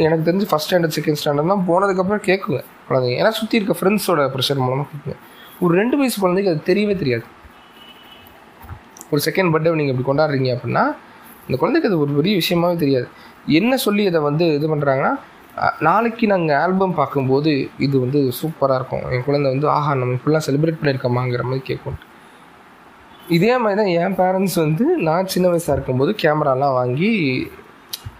எனக்கு 0.05 0.25
தெரிஞ்சு 0.27 0.47
ஃபஸ்ட் 0.51 0.69
ஸ்டாண்டர்ட் 0.69 0.95
செகண்ட் 0.97 1.19
ஸ்டாண்டர்ட் 1.21 1.51
தான் 1.53 1.65
போனதுக்கப்புறம் 1.69 2.23
கேட்குங்க 2.29 2.59
குழந்தைங்க. 2.87 3.15
ஏன்னா 3.21 3.31
சுற்றி 3.39 3.57
இருக்க 3.59 3.75
ஃப்ரெண்ட்ஸோட 3.79 4.23
ப்ரெஷர் 4.35 4.61
மூலமாக 4.65 4.87
கேட்குங்க. 4.91 5.17
ஒரு 5.63 5.73
ரெண்டு 5.81 5.95
வயசு 5.99 6.17
குழந்தைக்கு 6.23 6.51
அது 6.53 6.61
தெரியவே 6.69 6.95
தெரியாது. 7.01 7.25
ஒரு 9.11 9.21
செகண்ட் 9.27 9.51
பர்த்டே 9.53 9.75
நீங்கள் 9.79 9.95
இப்படி 9.95 10.07
கொண்டாடுறீங்க 10.09 10.49
அப்படின்னா 10.55 10.83
இந்த 11.47 11.55
குழந்தைக்கு 11.61 11.89
அது 11.89 11.99
ஒரு 12.05 12.11
பெரிய 12.19 12.33
விஷயமாவே 12.41 12.75
தெரியாது. 12.83 13.07
என்ன 13.59 13.77
சொல்லி 13.85 14.03
அதை 14.11 14.19
வந்து 14.29 14.45
இது 14.57 14.67
பண்ணுறாங்கன்னா 14.73 15.13
நாளைக்கு 15.87 16.25
நாங்கள் 16.31 16.57
ஆல்பம் 16.61 16.95
பார்க்கும்போது 16.99 17.51
இது 17.85 17.95
வந்து 18.03 18.19
சூப்பராக 18.39 18.77
இருக்கும். 18.79 19.03
என் 19.13 19.25
குழந்தை 19.27 19.49
வந்து 19.53 19.67
ஆஹா 19.75 19.91
நம்ம 19.99 20.15
இப்படிலாம் 20.17 20.45
செலிப்ரேட் 20.47 20.79
பண்ணியிருக்கோமாங்கிற 20.79 21.43
மாதிரி 21.49 21.63
கேட்கும். 21.69 21.99
இதே 23.35 23.51
மாதிரி 23.63 23.77
தான் 23.81 23.91
என் 24.03 24.15
பேரண்ட்ஸ் 24.21 24.57
வந்து 24.63 24.85
நான் 25.07 25.29
சின்ன 25.33 25.49
வயசாக 25.51 25.75
இருக்கும்போது 25.77 26.13
கேமராலாம் 26.23 26.73
வாங்கி 26.79 27.11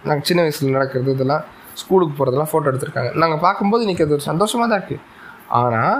நாங்கள் 0.07 0.27
சின்ன 0.29 0.43
வயசில் 0.45 0.75
நடக்கிறது 0.77 1.15
இதெல்லாம் 1.17 1.43
ஸ்கூலுக்கு 1.81 2.13
போகிறதெல்லாம் 2.17 2.51
ஃபோட்டோ 2.51 2.69
எடுத்திருக்காங்க. 2.71 3.11
நாங்கள் 3.23 3.41
பார்க்கும்போது 3.45 3.83
இன்றைக்கி 3.85 4.05
அது 4.05 4.15
ஒரு 4.17 4.25
சந்தோஷமாக 4.31 4.67
தான் 4.71 4.79
இருக்குது 4.81 5.03
ஆனால் 5.61 5.97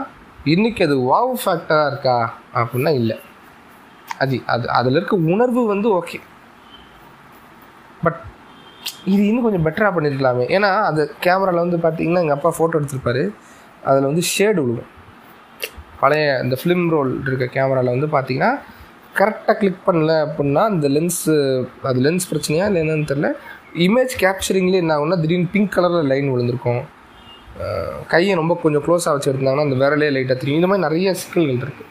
இன்றைக்கி 0.52 0.82
அது 0.86 0.96
வாவ் 1.10 1.34
ஃபேக்டராக 1.42 1.90
இருக்கா? 1.92 2.16
அப்படின்னா 2.60 2.92
இல்லை. 3.00 3.16
அது 4.24 4.36
அது 4.54 4.66
அதில் 4.78 4.98
இருக்க 5.00 5.16
உணர்வு 5.34 5.62
வந்து 5.74 5.88
ஓகே 6.00 6.18
பட் 8.04 8.20
இது 9.12 9.22
இன்னும் 9.28 9.46
கொஞ்சம் 9.46 9.66
பெட்டராக 9.68 9.92
பண்ணியிருக்கலாமே 9.96 10.46
ஏன்னா 10.56 10.72
அது 10.90 11.02
கேமராவில் 11.26 11.64
வந்து 11.64 11.78
பார்த்தீங்கன்னா 11.86 12.24
எங்கள் 12.24 12.38
அப்பா 12.38 12.50
ஃபோட்டோ 12.58 12.80
எடுத்திருப்பாரு. 12.80 13.24
அதில் 13.90 14.10
வந்து 14.10 14.24
ஷேடு 14.34 14.60
விழுகும் 14.64 14.90
பழைய 16.02 16.26
இந்த 16.44 16.58
ஃபிலிம் 16.62 16.86
ரோல் 16.94 17.14
இருக்க 17.28 17.48
கேமராவில் 17.56 17.94
வந்து 17.96 18.10
பார்த்தீங்கன்னா 18.16 18.52
கரெக்டாக 19.20 19.56
கிளிக் 19.62 19.86
பண்ணல 19.88 20.12
அப்படின்னா 20.26 20.64
அந்த 20.72 20.90
லென்ஸு 20.96 21.36
அது 21.90 22.02
லென்ஸ் 22.08 22.30
பிரச்சனையா 22.32 22.68
இல்லை 22.70 22.82
என்னன்னு 22.84 23.10
தெரில 23.14 23.30
இமேஜ் 23.88 24.16
கேப்சரிங்லேயே 24.24 24.84
என்ன 24.84 24.96
ஆகும்னா 24.98 25.20
திடீர்னு 25.24 25.54
பிங்க் 25.56 25.74
கலரில் 25.78 26.12
லைன் 26.14 26.32
விழுந்திருக்கும். 26.34 26.84
கையை 28.12 28.34
ரொம்ப 28.42 28.54
கொஞ்சம் 28.62 28.84
க்ளோஸாக 28.86 29.14
வச்சு 29.16 29.30
எடுத்தாங்கன்னா 29.32 29.66
அந்த 29.68 29.78
விரலே 29.82 30.10
லைட்டாக 30.16 30.38
தெரியும். 30.42 30.60
இந்த 30.60 30.70
மாதிரி 30.72 30.86
நிறைய 30.88 31.14
சிக்கல்கள் 31.22 31.64
இருக்குது 31.66 31.90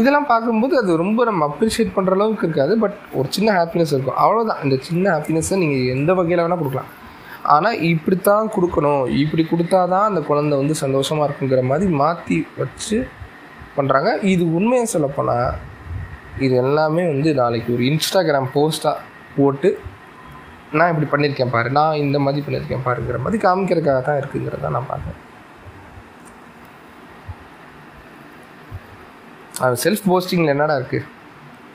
இதெல்லாம் 0.00 0.26
பார்க்கும்போது 0.32 0.74
அது 0.80 0.90
ரொம்ப 1.02 1.20
நம்ம 1.28 1.46
அப்ரிஷியேட் 1.50 1.94
பண்ணுற 1.94 2.16
அளவுக்கு 2.16 2.44
இருக்காது 2.46 2.72
பட் 2.82 2.96
ஒரு 3.18 3.28
சின்ன 3.36 3.48
ஹாப்பினஸ் 3.58 3.92
இருக்கும். 3.94 4.18
அவ்வளோதான் 4.24 4.60
இந்த 4.66 4.76
சின்ன 4.88 5.04
ஹாப்பினஸ்ஸை 5.14 5.56
நீங்கள் 5.62 5.92
எந்த 5.94 6.10
வகையில் 6.18 6.42
வேணால் 6.44 6.60
கொடுக்கலாம். 6.62 6.90
ஆனால் 7.54 7.78
இப்படித்தான் 7.92 8.50
கொடுக்கணும். 8.56 9.04
இப்படி 9.22 9.42
கொடுத்தா 9.52 9.80
தான் 9.94 10.08
அந்த 10.10 10.20
குழந்தை 10.28 10.54
வந்து 10.60 10.74
சந்தோஷமாக 10.84 11.26
இருக்குங்கிற 11.28 11.62
மாதிரி 11.70 11.88
மாற்றி 12.02 12.38
வச்சு 12.60 12.98
பண்ணுறாங்க 13.76 14.10
இது 14.32 14.44
உண்மையாக 14.58 14.92
சொல்லப்போனால் 14.94 15.50
இது 16.46 16.54
எல்லாமே 16.64 17.02
வந்து 17.12 17.30
நாளைக்கு 17.40 17.70
ஒரு 17.76 17.84
இன்ஸ்டாகிராம் 17.90 18.50
போஸ்ட்டாக 18.56 19.02
போட்டு 19.36 19.70
நான் 20.78 20.90
இப்படி 20.92 21.08
பண்ணியிருக்கேன் 21.12 21.52
பாரு 21.54 21.68
நான் 21.78 22.00
இந்த 22.04 22.18
மாதிரி 22.24 22.44
பண்ணியிருக்கேன் 22.46 22.86
பாருங்கிற 22.86 23.18
மாதிரி 23.24 23.38
காமிக்கிறதுக்காக 23.46 24.02
தான் 24.08 24.20
இருக்குங்கிறத 24.20 24.70
நான் 24.76 24.90
பார்க்குறேன் 24.92 25.18
அது 29.64 29.76
செல்ஃப் 29.84 30.06
போஸ்டிங்கில் 30.10 30.52
என்னடா 30.54 30.76
இருக்குது 30.80 31.08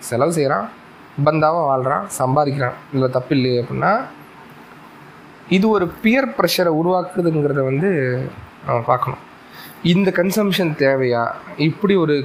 செலவு 0.10 0.36
செய்கிறான் 0.38 0.68
பந்தாவாக 1.26 1.66
வாழ்கிறான் 1.70 2.06
சம்பாதிக்கிறான். 2.20 2.78
இதில் 2.94 3.14
தப்பு 3.18 3.34
இல்லையே 3.36 3.60
அப்படின்னா 3.62 3.92
இது 5.58 5.66
ஒரு 5.76 5.86
பியர் 6.04 6.28
ப்ரெஷரை 6.38 6.72
உருவாக்குதுங்கிறத 6.80 7.62
வந்து 7.70 7.90
நம்ம 8.66 8.80
பார்க்கணும். 8.92 9.24
இந்த 9.94 10.10
கன்சம்ஷன் 10.20 10.72
தேவையா? 10.84 11.24
இப்படி 11.68 11.96
ஒரு 12.04 12.16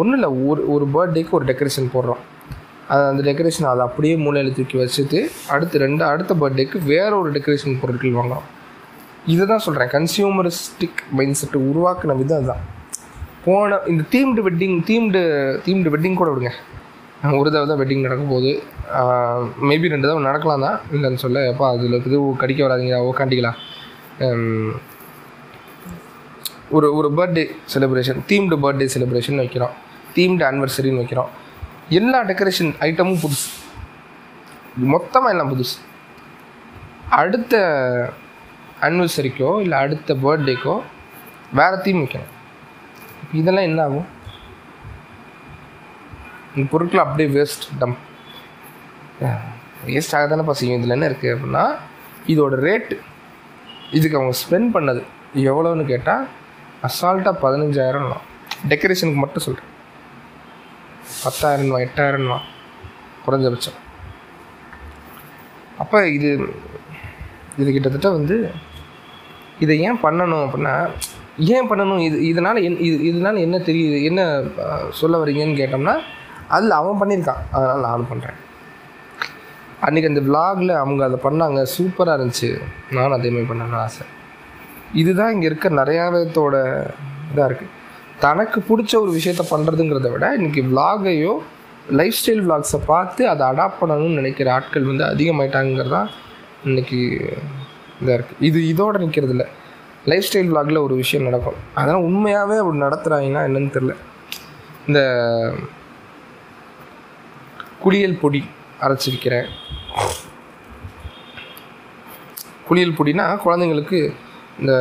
ஒன்றும் 0.00 0.16
இல்லை 0.18 0.30
ஒரு 0.50 0.62
ஒரு 0.74 0.84
பர்த்டேக்கு 0.94 1.36
ஒரு 1.38 1.48
டெக்கரேஷன் 1.50 1.92
போடுறோம். 1.94 2.22
அது 2.92 3.02
அந்த 3.10 3.22
டெக்கரேஷன் 3.28 3.68
அதை 3.72 3.82
அப்படியே 3.88 4.14
மூலையில் 4.24 4.56
தூக்கி 4.56 4.76
வச்சுட்டு 4.80 5.18
அடுத்து 5.54 5.82
ரெண்டு 5.84 6.02
அடுத்த 6.12 6.32
பர்த்டேக்கு 6.42 6.78
வேற 6.92 7.10
ஒரு 7.20 7.28
டெக்கரேஷன் 7.36 7.78
பொருட்கள் 7.82 8.16
வாங்கலாம். 8.18 8.46
இதை 9.32 9.44
தான் 9.52 9.64
சொல்கிறேன் 9.64 9.90
கன்சியூமரிஸ்டிக் 9.96 11.00
மைண்ட் 11.16 11.38
செட்டு 11.40 11.58
உருவாக்கின 11.70 12.16
விதம் 12.20 12.38
அதுதான். 12.40 12.62
போன 13.44 13.78
இந்த 13.92 14.02
themed 14.14 14.40
wedding 14.46 14.76
themed 14.88 15.20
themed 15.66 15.92
wedding 15.94 16.20
கூட 16.20 16.30
விடுங்க. 16.32 16.52
ஒரு 17.40 17.48
தடவை 17.48 17.66
தான் 17.70 17.80
வெட்டிங் 17.80 18.04
நடக்க 18.06 18.22
போது 18.34 18.50
மேபி 19.68 19.90
ரெண்டு 19.92 20.06
தடவை 20.06 20.22
நடக்கலாம் 20.28 20.64
தான். 20.66 20.78
இல்லைன்னு 20.96 21.22
சொல்ல 21.24 21.42
எப்போ 21.50 21.64
அதில் 21.74 21.98
இது 21.98 22.18
கடிக்க 22.42 22.60
வராதிங்களா 22.66 23.00
உக்காண்டிக்கலாம். 23.10 23.58
ஒரு 26.76 26.88
ஒரு 26.98 27.08
birthday 27.18 27.44
celebration 27.74 28.20
themed 28.30 28.58
birthday 28.64 28.88
celebration 28.94 29.40
வைக்கிறோம். 29.42 29.76
தீம்டு 30.16 30.44
ஆனிவர்சரின்னு 30.48 31.02
வைக்கிறோம். 31.02 31.30
எல்லா 31.98 32.18
டெக்கரேஷன் 32.28 32.72
ஐட்டமும் 32.86 33.20
புதுசு. 33.22 33.48
மொத்தமாக 34.92 35.32
எல்லாம் 35.34 35.50
புதுசு. 35.52 35.76
அடுத்த 37.20 37.54
அனிவர்சரிக்கோ 38.86 39.50
இல்லை 39.64 39.76
அடுத்த 39.84 40.14
பர்த்டேக்கோ 40.24 40.74
வேறு 41.58 41.76
தீம் 41.86 42.00
வைக்கணும். 42.02 42.34
இதெல்லாம் 43.40 43.68
என்ன 43.70 43.80
ஆகும்? 43.86 44.06
இந்த 46.54 46.64
பொருட்கள் 46.72 47.04
அப்படியே 47.04 47.28
வேஸ்ட் 47.36 47.66
டம் 47.80 47.96
வேஸ்ட் 49.90 50.14
ஆக 50.18 50.24
தானே 50.34 50.54
செய்யும். 50.60 50.78
இதில் 50.80 50.96
என்ன 50.96 51.08
இருக்குது 51.10 51.34
அப்படின்னா 51.34 51.64
இதோட 52.32 52.54
ரேட்டு 52.66 52.96
இதுக்கு 53.96 54.18
அவங்க 54.18 54.34
ஸ்பெண்ட் 54.42 54.70
பண்ணது 54.76 55.02
எவ்வளோன்னு 55.50 55.84
கேட்டால் 55.92 56.24
அசால்ட்டாக 56.88 57.34
பதினஞ்சாயிரம் 57.44 58.08
டெக்கரேஷனுக்கு 58.70 59.22
மட்டும் 59.24 59.46
சொல்கிறேன் 59.46 59.69
பத்தாயிரம்வா 61.22 61.78
எட்டாயிரம்வா 61.86 62.38
குறைஞ்சபட்சம். 63.24 63.78
அப்போ 65.82 65.98
இது 66.16 66.28
இது 67.60 67.68
கிட்டத்தட்ட 67.74 68.10
வந்து 68.18 68.36
இதை 69.64 69.74
ஏன் 69.86 70.02
பண்ணணும் 70.04 70.44
அப்படின்னா 70.44 70.74
ஏன் 71.54 71.68
பண்ணணும்? 71.70 72.00
இது 72.06 72.16
இதனால் 72.30 72.58
என் 72.66 72.78
இது 72.86 72.96
இதனால் 73.10 73.44
என்ன 73.46 73.56
தெரியுது 73.68 73.98
என்ன 74.10 74.20
சொல்ல 75.00 75.18
வரீங்கன்னு 75.22 75.60
கேட்டோம்னா 75.60 75.94
அதில் 76.56 76.78
அவன் 76.78 77.00
பண்ணியிருக்கான். 77.00 77.42
அதனால் 77.56 77.84
நானும் 77.88 78.10
பண்ணுறேன் 78.12 78.38
அன்றைக்கி 79.86 80.08
அந்த 80.10 80.22
விலாகில் 80.28 80.72
அவங்க 80.82 81.02
அதை 81.08 81.18
பண்ணாங்க 81.26 81.60
சூப்பராக 81.74 82.16
இருந்துச்சு. 82.18 82.50
நானும் 82.96 83.16
அதே 83.18 83.30
மாதிரி 83.34 83.50
பண்ணணும்னு 83.50 83.78
ஆசை. 83.84 84.06
இதுதான் 85.02 85.32
இங்கே 85.34 85.48
இருக்க 85.50 85.68
நிறையா 85.80 86.04
பேர்த்தோட 86.14 86.56
இதாக 87.32 87.48
இருக்குது 87.50 87.76
தனக்கு 88.20 88.58
பிடிச்ச 88.68 88.92
ஒரு 89.02 89.10
விஷயத்த 89.18 89.42
பண்ணுறதுங்கிறத 89.50 90.08
விட 90.12 90.26
இன்றைக்கி 90.38 90.62
விலாகையோ 90.70 91.32
லைஃப் 91.98 92.18
ஸ்டைல் 92.18 92.42
விலாக்ஸை 92.46 92.80
பார்த்து 92.86 93.22
அதை 93.28 93.42
அடாப்ட் 93.48 93.80
பண்ணணும்னு 93.80 94.18
நினைக்கிற 94.20 94.48
ஆட்கள் 94.52 94.88
வந்து 94.90 95.04
அதிகமாயிட்டாங்கிறதான் 95.04 96.08
இன்றைக்கி 96.64 96.98
இதாக 98.02 98.16
இருக்குது 98.18 98.44
இது 98.48 98.58
இதோட 98.72 98.98
நிற்கிறது 98.98 99.34
இல்லை 99.36 99.46
லைஃப் 100.10 100.26
ஸ்டைல் 100.26 100.50
விலாகில் 100.50 100.84
ஒரு 100.86 100.94
விஷயம் 100.94 101.26
நடக்கும். 101.28 101.58
அதெல்லாம் 101.74 102.06
உண்மையாகவே 102.08 102.56
அப்படி 102.60 102.84
நடத்துகிறாங்கன்னா 102.86 103.42
என்னன்னு 103.48 103.74
தெரில 103.76 103.94
இந்த 104.86 105.00
குளியல் 107.82 108.20
பொடி 108.22 108.40
அரைச்சிருக்கிறேன். 108.84 109.48
குளியல் 112.68 112.96
பொடினா 112.98 113.26
குழந்தைங்களுக்கு 113.44 114.00
இந்த 114.60 114.72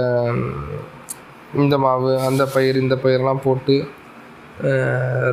இந்த 1.64 1.76
மாவு 1.84 2.12
அந்த 2.28 2.44
பயிர் 2.56 2.78
இந்த 2.84 2.96
பயிரெலாம் 3.04 3.44
போட்டு 3.46 3.76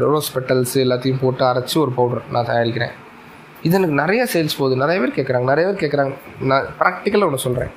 ரோஸ் 0.04 0.30
பெட்டல்ஸ் 0.34 0.74
எல்லாத்தையும் 0.84 1.20
போட்டு 1.22 1.42
அரைச்சி 1.48 1.76
ஒரு 1.84 1.92
பவுடர் 1.98 2.30
நான் 2.34 2.48
தயாரிக்கிறேன். 2.50 2.94
இது 3.66 3.76
எனக்கு 3.78 3.96
நிறைய 4.02 4.22
சேல்ஸ் 4.34 4.58
போகுது. 4.60 4.74
நிறைய 4.82 4.96
பேர் 5.02 5.16
கேட்குறாங்க 5.18 5.46
நிறைய 5.52 5.64
பேர் 5.68 5.82
கேட்குறாங்க 5.82 6.14
நான் 6.50 6.66
ப்ராக்டிக்கலாக 6.80 7.28
ஒன்று 7.30 7.44
சொல்கிறேன் 7.46 7.72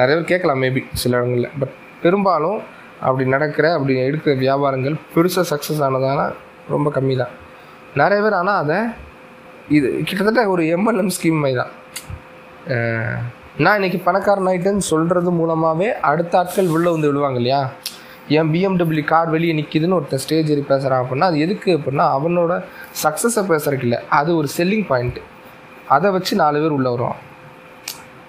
நிறைய 0.00 0.14
பேர் 0.16 0.30
கேட்கலாம் 0.32 0.60
மேபி 0.64 0.82
சில 1.02 1.16
இடங்களில். 1.18 1.52
பட் 1.60 1.74
பெரும்பாலும் 2.02 2.60
அப்படி 3.06 3.24
நடக்கிற 3.34 3.66
அப்படி 3.76 3.94
எடுக்கிற 4.08 4.34
வியாபாரங்கள் 4.44 4.96
பெருசாக 5.14 5.46
சக்ஸஸ் 5.52 5.82
ஆனதான 5.86 6.20
ரொம்ப 6.74 6.90
கம்மி 6.96 7.16
தான் 7.22 7.34
நிறைய 8.00 8.20
பேர் 8.24 8.38
ஆனால் 8.40 8.60
அதை 8.62 8.78
இது 9.76 9.88
கிட்டத்தட்ட 10.08 10.42
ஒரு 10.54 10.62
எம்எல்எம் 10.76 11.14
ஸ்கீம் 11.16 11.42
மாதிரி 11.44 11.58
தான் 11.62 11.72
நான் 13.58 13.74
இன்னைக்கு 13.74 13.98
பணக்காரன் 13.98 14.46
ஆகிட்டேன்னு 14.46 14.78
சொல்கிறது 14.78 15.30
மூலமாகவே 15.30 15.94
அடுத்த 16.00 16.38
ஆட்கள் 16.38 16.66
உள்ளே 16.66 16.90
வந்து 16.90 17.12
விழுவாங்க 17.12 17.34
இல்லையா? 17.34 17.70
என் 18.28 18.50
பிஎம்டபிள்யூ 18.52 19.04
கார் 19.04 19.28
வெளியே 19.28 19.52
நிற்கிதுன்னு 19.52 19.92
ஒருத்தன் 19.92 20.18
ஸ்டேஜ் 20.18 20.50
ஏறி 20.50 20.60
பேசுகிறான் 20.60 21.04
அப்படின்னா 21.04 21.20
அது 21.20 21.38
எதுக்கு 21.38 21.78
அப்படின்னா 21.78 22.04
அவனோட 22.16 22.64
சக்ஸஸை 23.02 23.42
பேசுறதுக்கு 23.48 23.82
இல்லை. 23.82 23.98
அது 24.08 24.36
ஒரு 24.36 24.48
செல்லிங் 24.56 24.86
பாயிண்ட்டு 24.88 25.22
அதை 25.88 26.10
வச்சு 26.10 26.36
நாலு 26.36 26.60
பேர் 26.60 26.70
உள்ளே 26.70 26.90
வருவான். 26.90 27.16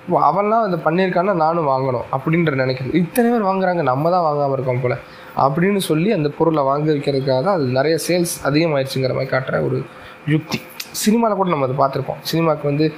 ஓ, 0.09 0.19
அவன்லாம் 0.21 0.65
அதை 0.67 0.79
பண்ணியிருக்கான்னா 0.85 1.33
நானும் 1.33 1.67
வாங்கணும் 1.67 2.03
அப்படின்ற 2.11 2.53
நினைக்கிறது. 2.63 2.93
இத்தனை 2.93 3.31
பேர் 3.31 3.43
வாங்குறாங்க 3.43 3.81
நம்ம 3.81 4.09
தான் 4.09 4.21
வாங்காமல் 4.21 4.53
இருக்கோம் 4.53 4.81
போல். 4.81 4.97
அப்படின்னு 5.35 5.77
சொல்லி 5.77 6.11
அந்த 6.11 6.29
பொருளை 6.29 6.63
வாங்க 6.63 6.91
வைக்கிறதுக்காக 6.91 7.43
தான் 7.43 7.55
அது 7.55 7.63
நிறைய 7.63 7.97
சேல்ஸ் 8.07 8.35
அதிகமாயிடுச்சுங்கிற 8.43 9.13
மாதிரி 9.13 9.31
காட்டுற 9.31 9.65
ஒரு 9.65 9.79
யுக்தி. 10.27 10.61
சினிமாவில் 10.91 11.35
கூட 11.35 11.49
நம்ம 11.49 11.65
அதை 11.65 11.75
பார்த்துருப்போம். 11.75 12.21
சினிமாவுக்கு 12.21 12.67
வந்து 12.67 12.93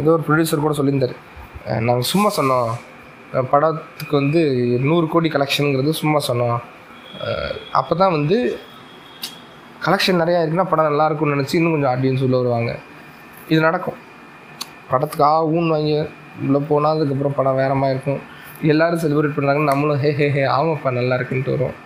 ஏதோ 0.00 0.10
ஒரு 0.16 0.24
ப்ரொடியூசர் 0.26 0.64
கூட 0.66 0.74
சொல்லியிருந்தார். 0.78 1.14
நாங்கள் 1.86 2.08
சும்மா 2.12 2.30
சொன்னோம். 2.38 2.70
படத்துக்கு 3.52 4.14
வந்து 4.20 4.40
நூறு 4.88 5.06
கோடி 5.12 5.28
கலெக்ஷனுங்கிறது 5.34 5.92
சும்மா 6.02 6.18
சொன்னோம். 6.28 6.58
அப்போ 7.80 7.94
தான் 8.02 8.14
வந்து 8.18 8.36
கலெக்ஷன் 9.86 10.20
நிறையா 10.22 10.40
இருக்குன்னா 10.42 10.68
படம் 10.72 10.88
நல்லா 10.90 11.06
இருக்கும்னு 11.08 11.36
நினச்சி 11.36 11.56
இன்னும் 11.58 11.74
கொஞ்சம் 11.74 11.92
ஆடியன்ஸ் 11.94 12.24
உள்ளே 12.26 12.38
வருவாங்க. 12.42 12.72
இது 13.52 13.60
நடக்கும். 13.68 13.98
படத்துக்கு 14.92 15.26
ஆ 15.32 15.34
ஊன் 15.56 15.68
வாங்கி 15.74 15.96
உள்ளே 16.44 16.60
போனால் 16.70 16.94
அதுக்கப்புறம் 16.94 17.36
படம் 17.38 17.60
வேற 17.62 17.72
மாதிரி 17.80 17.96
இருக்கும். 17.96 18.22
எல்லாரும் 18.72 19.02
செலிப்ரேட் 19.02 19.36
பண்ணுறாங்க 19.36 19.62
நம்மளும் 19.72 20.00
ஹே 20.04 20.10
ஹே 20.18 20.26
ஹே 20.36 20.42
ஆமாப்பா 20.56 20.90
நல்லா 20.98 21.16
இருக்குன்ட்டு 21.18 21.54
வரும் 21.56 21.76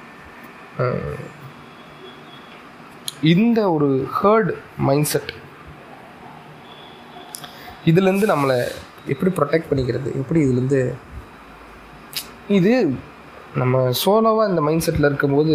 இந்த 3.33 3.61
ஒரு 3.77 3.89
ஹேர்டு 4.19 4.53
மைண்ட் 4.89 5.09
செட் 5.13 5.31
இதுலேருந்து 7.91 8.27
நம்மளை 8.33 8.59
எப்படி 9.13 9.31
ப்ரொடெக்ட் 9.39 9.69
பண்ணிக்கிறது? 9.71 10.09
எப்படி 10.21 10.41
இதுலேருந்து 10.47 10.81
இது 12.59 12.73
நம்ம 13.61 13.81
சோலோவாக 14.05 14.51
இந்த 14.53 14.61
மைண்ட் 14.67 14.85
செட்டில் 14.87 15.09
இருக்கும்போது 15.11 15.55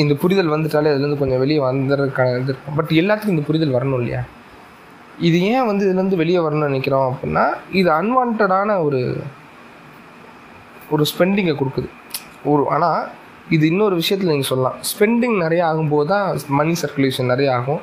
இந்த 0.00 0.12
புரிதல் 0.22 0.52
வந்துட்டாலே 0.54 0.90
அதுலேருந்து 0.92 1.22
கொஞ்சம் 1.22 1.42
வெளியே 1.42 1.60
வந்துடுறதுக்கான 1.68 2.34
இது 2.40 2.52
இருக்கும். 2.52 2.76
பட் 2.78 2.92
எல்லாத்துக்கும் 3.00 3.34
இந்த 3.36 3.44
புரிதல் 3.48 3.76
வரணும் 3.76 4.00
இல்லையா? 4.00 4.20
இது 5.28 5.38
ஏன் 5.52 5.66
வந்து 5.70 5.84
இதுலேருந்து 5.86 6.20
வெளியே 6.20 6.40
வரணும்னு 6.44 6.70
நினைக்கிறோம் 6.70 7.06
அப்படின்னா 7.10 7.44
இது 7.80 7.88
அன்வான்டான 8.00 8.76
ஒரு 8.86 9.00
ஒரு 10.94 11.04
ஸ்பெண்டிங்கை 11.10 11.54
கொடுக்குது. 11.56 11.88
ஒரு 12.50 12.62
ஆனால் 12.74 13.00
இது 13.54 13.64
இன்னொரு 13.72 13.94
விஷயத்தில் 14.00 14.32
நீங்கள் 14.32 14.50
சொல்லலாம். 14.52 14.78
ஸ்பெண்டிங் 14.90 15.36
நிறையா 15.44 15.64
ஆகும்போது 15.70 16.08
தான் 16.12 16.26
மணி 16.58 16.72
சர்க்குலேஷன் 16.82 17.30
நிறைய 17.32 17.50
ஆகும். 17.58 17.82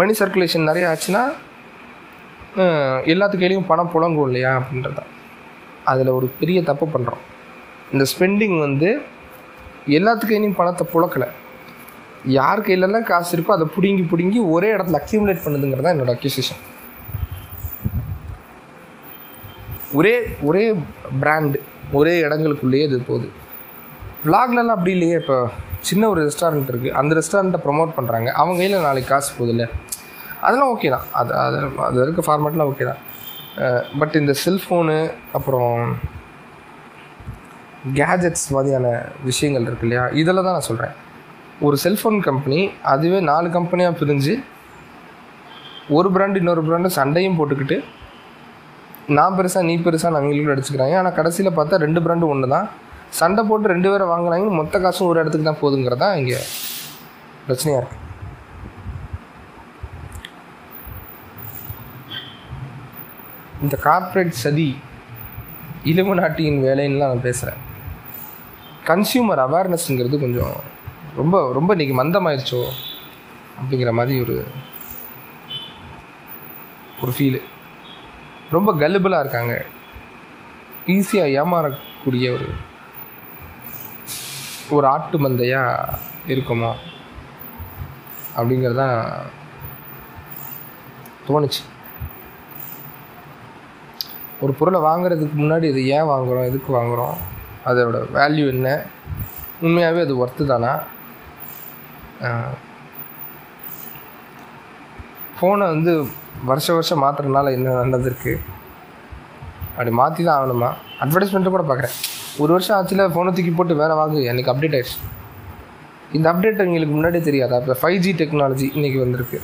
மணி 0.00 0.12
சர்க்குலேஷன் 0.20 0.68
நிறையா 0.70 0.88
ஆச்சுன்னா 0.92 1.22
எல்லாத்து 3.12 3.36
கையிலையும் 3.40 3.68
பணம் 3.70 3.92
புழங்கும் 3.94 4.26
இல்லையா 4.28 4.52
அப்படின்றத. 4.60 5.02
அதில் 5.90 6.16
ஒரு 6.18 6.26
பெரிய 6.40 6.58
தப்பு 6.70 6.86
பண்ணுறோம் 6.94 7.22
இந்த 7.92 8.04
ஸ்பெண்டிங் 8.12 8.56
வந்து 8.66 8.88
எல்லாத்து 9.98 10.24
கையிலையும் 10.30 10.58
பணத்தை 10.60 10.84
புழக்கலை. 10.94 11.28
யார் 12.38 12.64
கையிலலாம் 12.66 13.08
காசு 13.10 13.30
இருக்கோ 13.36 13.52
அதை 13.56 13.66
பிடுங்கி 13.76 14.04
பிடுங்கி 14.12 14.40
ஒரே 14.54 14.68
இடத்துல 14.76 15.00
அக்யூமுலேட் 15.02 15.44
பண்ணுதுங்கிறது 15.44 15.86
தான் 15.86 15.96
என்னோட 15.96 16.12
அக்யூசிஷன் 16.16 16.62
ஒரே 19.98 20.14
ஒரே 20.48 20.64
பிராண்டு 21.20 21.58
ஒரே 21.98 22.14
இடங்களுக்குள்ளேயே 22.24 22.86
இது 22.88 22.96
போகுது. 23.10 23.28
விளாக்லலாம் 24.24 24.76
அப்படி 24.76 24.92
இல்லையே 24.96 25.16
இப்போ 25.22 25.36
சின்ன 25.88 26.08
ஒரு 26.12 26.20
ரெஸ்டாரண்ட் 26.28 26.70
இருக்குது 26.72 26.94
அந்த 27.00 27.12
ரெஸ்டாரண்ட்டை 27.18 27.60
ப்ரொமோட் 27.66 27.94
பண்ணுறாங்க 27.98 28.28
அவங்க 28.40 28.58
கையில் 28.60 28.86
நாளைக்கு 28.86 29.10
காசு 29.12 29.30
போகுதுல்ல. 29.36 29.66
அதெல்லாம் 30.46 30.70
ஓகே 30.74 30.90
தான். 30.94 31.06
அது 31.20 31.32
அது 31.44 31.58
அது 31.86 31.98
இருக்க 32.04 32.22
ஃபார்மேட்லாம் 32.28 32.70
ஓகே 32.72 32.86
தான். 32.90 33.02
பட் 34.00 34.14
இந்த 34.20 34.32
செல்ஃபோனு 34.44 34.96
அப்புறம் 35.36 35.76
கேஜெட்ஸ் 37.98 38.46
மாதிரியான 38.54 38.86
விஷயங்கள் 39.28 39.66
இருக்கு 39.68 39.86
இல்லையா? 39.86 40.04
இதில் 40.20 40.44
தான் 40.46 40.56
நான் 40.56 40.68
சொல்கிறேன் 40.70 40.94
ஒரு 41.66 41.76
செல்ஃபோன் 41.84 42.18
கம்பெனி 42.28 42.60
அதுவே 42.92 43.20
நாலு 43.30 43.48
கம்பெனியாக 43.56 43.98
பிரிஞ்சு 44.00 44.34
ஒரு 45.96 46.08
பிராண்டு 46.14 46.40
இன்னொரு 46.42 46.62
பிராண்டு 46.66 46.88
சண்டையும் 46.98 47.38
போட்டுக்கிட்டு 47.38 47.76
நான் 49.18 49.36
பெருசாக 49.36 49.66
நீ 49.68 49.74
பெருசாக 49.86 50.12
நான் 50.14 50.52
அடிச்சுக்கிறாங்க. 50.54 50.96
ஆனால் 51.02 51.16
கடைசியில் 51.18 51.56
பார்த்தா 51.58 51.82
ரெண்டு 51.84 52.02
பிராண்டு 52.06 52.30
ஒன்று 52.32 52.48
தான். 52.56 52.66
சண்டை 53.20 53.42
போட்டு 53.50 53.72
ரெண்டு 53.72 53.88
பேரை 53.92 54.06
வாங்குறாங்க 54.10 54.50
மொத்த 54.60 54.78
காசும் 54.84 55.08
ஒரு 55.10 55.20
இடத்துக்கு 55.22 55.48
தான் 55.50 55.62
போதுங்கிறதா 55.62 56.00
தான் 56.04 56.18
இங்கே 56.20 56.40
பிரச்சனையாக 57.46 57.80
இருக்குது 57.82 58.06
இந்த 63.62 63.76
கார்ப்பரேட் 63.84 64.40
சதி 64.42 64.66
இளவு 65.84 66.14
நாட்டியின் 66.14 66.58
வேலைன்னுலாம் 66.64 67.12
நான் 67.12 67.26
பேசுகிறேன் 67.26 67.62
கன்சியூமர் 68.86 69.40
அவேர்னஸ்ங்கிறது 69.44 70.16
கொஞ்சம் 70.18 70.56
ரொம்ப 71.16 71.52
ரொம்ப 71.52 71.74
இன்றைக்கி 71.76 71.94
மந்தமாயிருச்சோ 72.00 72.60
அப்படிங்கிற 73.58 73.92
மாதிரி 73.92 74.20
ஒரு 74.20 74.36
ஒரு 77.00 77.12
ஃபீலு 77.16 77.40
ரொம்ப 78.50 78.72
கல்லுபிளாக 78.72 79.22
இருக்காங்க. 79.24 79.54
ஈஸியாக 80.86 81.34
ஏமாறக்கூடிய 81.40 82.26
ஒரு 82.36 82.48
ஒரு 84.70 84.86
ஆட்டு 84.86 85.18
மந்தையாக 85.18 85.98
இருக்குமா 86.26 86.70
அப்படிங்கிறது 88.36 88.74
தான் 88.74 88.98
தோணுச்சு. 91.28 91.62
ஒரு 94.42 94.52
பொருளை 94.58 94.80
வாங்குறதுக்கு 94.80 95.36
முன்னாடி 95.42 95.66
இது 95.72 95.80
ஏன் 95.96 96.08
வாங்குகிறோம் 96.10 96.48
எதுக்கு 96.50 96.70
வாங்குகிறோம் 96.76 97.16
அதோட 97.68 97.98
வேல்யூ 98.16 98.44
என்ன? 98.54 98.68
உண்மையாகவே 99.64 100.00
அது 100.06 100.14
ஒர்த்து 100.24 100.44
தானா? 100.50 100.72
ஃபோனை 105.38 105.66
வந்து 105.74 105.92
வருஷ 106.50 106.66
வருஷம் 106.76 107.02
மாற்றுறதுனால 107.04 107.52
என்ன 107.56 107.74
நல்லது 107.80 108.12
அப்படி 109.72 109.90
மாற்றி 110.00 110.22
தான் 110.24 110.38
ஆகணுமா? 110.38 110.70
அட்வர்டைஸ்மெண்ட்டு 111.02 111.52
கூட 111.54 111.64
பார்க்குறேன் 111.68 111.96
ஒரு 112.42 112.50
வருஷம் 112.54 112.76
ஆச்சுல 112.78 113.04
ஃபோனை 113.14 113.30
தூக்கி 113.36 113.52
போட்டு 113.58 113.74
வேறு 113.80 113.94
வாங்கு. 114.00 114.20
எனக்கு 114.30 114.50
அப்டேட் 114.52 114.76
ஆயிடுச்சு. 114.78 114.98
இந்த 116.16 116.26
அப்டேட் 116.32 116.64
எங்களுக்கு 116.64 116.94
முன்னாடியே 116.94 117.22
தெரியாது. 117.28 117.54
அப்போ 117.58 117.76
ஃபைவ் 117.82 117.98
ஜி 118.04 118.12
டெக்னாலஜி 118.20 118.66
இன்றைக்கி 118.76 118.98
வந்திருக்கு. 119.04 119.38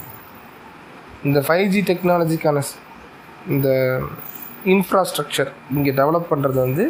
இந்த 1.26 1.38
ஃபைவ் 1.47 1.66
ஜி 1.74 1.80
டெக்னாலஜிக்கான 1.90 2.62
இந்த 3.55 3.68
இன்ஃப்ராஸ்ட்ரக்சர் 4.72 5.50
இங்கே 5.76 5.92
டெவலப் 6.00 6.30
பண்ணுறது 6.32 6.58
வந்து 6.66 6.84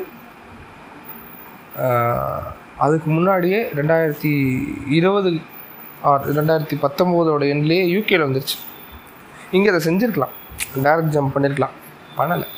அதுக்கு 2.84 3.08
முன்னாடியே 3.16 3.58
ரெண்டாயிரத்தி 3.78 4.32
இருபது 4.98 5.30
ஆர் 6.10 6.24
ரெண்டாயிரத்தி 6.38 6.76
பத்தொம்போதோட 6.84 7.44
எண்ட்லேயே 7.54 7.84
யூகேல 7.94 8.26
வந்துருச்சு. 8.26 8.56
இங்கே 9.56 9.70
அதை 9.72 9.80
செஞ்சுருக்கலாம். 9.86 10.34
டேரக்ட் 10.84 11.14
ஜம்ப் 11.16 11.34
பண்ணியிருக்கலாம் 11.34 11.74
பண்ணலை. 12.18 12.48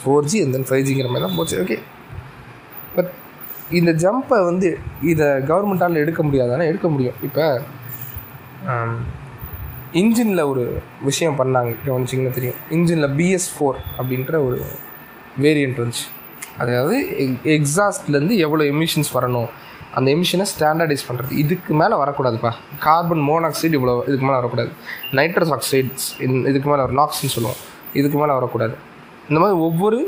Four 0.00 0.28
G 0.30 0.38
and 0.42 0.54
then 0.56 0.68
five 0.68 0.84
ஜிங்கிற 0.88 1.08
மாதிரி 1.12 1.26
தான் 1.26 1.38
போச்சு. 1.38 1.56
ஓகே 1.64 1.78
பட் 2.96 3.12
இந்த 3.78 3.92
ஜம்பை 4.04 4.38
வந்து 4.50 4.68
இதை 5.12 5.28
கவர்மெண்ட்டால் 5.50 6.02
எடுக்க 6.04 6.20
முடியாதானே? 6.26 6.66
எடுக்க 6.72 6.88
முடியும். 6.94 7.18
இப்போ 7.28 7.44
இன்ஜினில் 10.00 10.42
ஒரு 10.52 10.62
விஷயம் 11.08 11.36
பண்ணாங்க 11.40 11.70
கவனிச்சிங்கன்னா 11.86 12.32
தெரியும். 12.38 12.58
இன்ஜினில் 12.76 13.12
பிஎஸ் 13.18 13.48
ஃபோர் 13.54 13.78
அப்படின்ற 13.98 14.34
ஒரு 14.46 14.58
வேரியண்ட் 15.44 15.78
வந்துச்சு 15.82 16.06
அதாவது 16.62 16.96
எக்ஸாஸ்ட்லேருந்து 17.56 18.34
எவ்வளோ 18.46 18.64
எமிஷன்ஸ் 18.72 19.10
வரணும் 19.16 19.48
அந்த 19.98 20.08
எமிஷனை 20.14 20.46
ஸ்டாண்டர்டைஸ் 20.52 21.04
பண்ணுறது 21.08 21.32
இதுக்கு 21.42 21.72
மேலே 21.80 21.94
வரக்கூடாதுப்பா. 22.02 22.50
கார்பன் 22.86 23.22
மோனாக்சைடு 23.28 23.76
இவ்வளோ 23.78 23.94
இதுக்கு 24.08 24.26
மேலே 24.28 24.38
வரக்கூடாது. 24.40 24.70
நைட்ரஸ் 25.18 25.52
ஆக்சைட்ஸ் 25.56 26.06
இதுக்கு 26.50 26.68
மேலே 26.70 26.80
வரும் 26.84 27.00
நாக்ஸ்ன்னு 27.02 27.34
சொல்லுவோம். 27.36 27.60
இதுக்கு 28.00 28.18
மேலே 28.22 28.32
வரக்கூடாது. 28.38 28.74
இந்த 29.28 29.38
மாதிரி 29.42 29.58
ஒவ்வொரு 29.68 30.00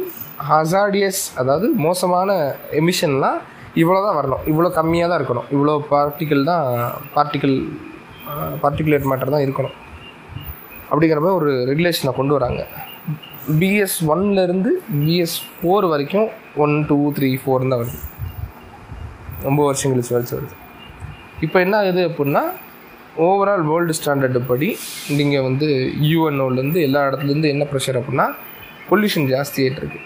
ஹசார்டியஸ் 0.50 1.22
அதாவது 1.42 1.68
மோசமான 1.86 2.30
எமிஷன்லாம் 2.80 3.38
இவ்வளோ 3.82 4.00
தான் 4.06 4.18
வரணும். 4.18 4.42
இவ்வளோ 4.50 4.70
கம்மியாக 4.78 5.08
தான் 5.10 5.20
இருக்கணும். 5.20 5.48
இவ்வளோ 5.54 5.74
பார்ட்டிக்கல் 5.92 6.44
தான் 6.50 6.66
பார்ட்டிக்கல் 7.16 7.56
பார்ட்டிகுலேட் 8.62 9.08
மேட்டர் 9.10 9.34
தான் 9.34 9.44
இருக்கணும். 9.46 9.76
அப்படிங்கிற 10.90 11.20
மாதிரி 11.24 11.38
ஒரு 11.40 11.50
ரெகுலேஷனை 11.70 12.12
கொண்டு 12.18 12.34
வராங்க. 12.38 12.62
பிஎஸ் 13.60 13.98
ஒன்லேருந்து 14.12 14.70
பிஎஸ் 15.02 15.36
ஃபோர் 15.56 15.86
வரைக்கும் 15.92 16.28
ஒன் 16.64 16.74
டூ 16.88 16.98
த்ரீ 17.18 17.30
ஃபோர் 17.42 17.68
தான் 17.72 17.80
வருது. 17.82 18.00
ரொம்ப 19.46 19.60
வருஷம் 19.68 19.92
கழிச்சு 19.92 20.14
வரைச்சு 20.16 20.34
வருது. 20.38 20.54
இப்போ 21.46 21.58
என்ன 21.64 21.74
ஆகுது 21.82 22.02
அப்படின்னா 22.10 22.42
ஓவரால் 23.26 23.64
வேர்ல்டு 23.68 23.94
ஸ்டாண்டர்டு 23.98 24.40
படி 24.50 24.68
நீங்கள் 25.18 25.44
வந்து 25.48 25.68
யூஎன்ஓலேருந்து 26.10 26.80
எல்லா 26.88 27.00
இடத்துலேருந்து 27.08 27.52
என்ன 27.54 27.64
ப்ரெஷர் 27.72 27.98
அப்படின்னா 28.00 28.26
பொல்யூஷன் 28.90 29.28
ஜாஸ்தியாகிட்டு 29.32 29.80
இருக்குது 29.82 30.04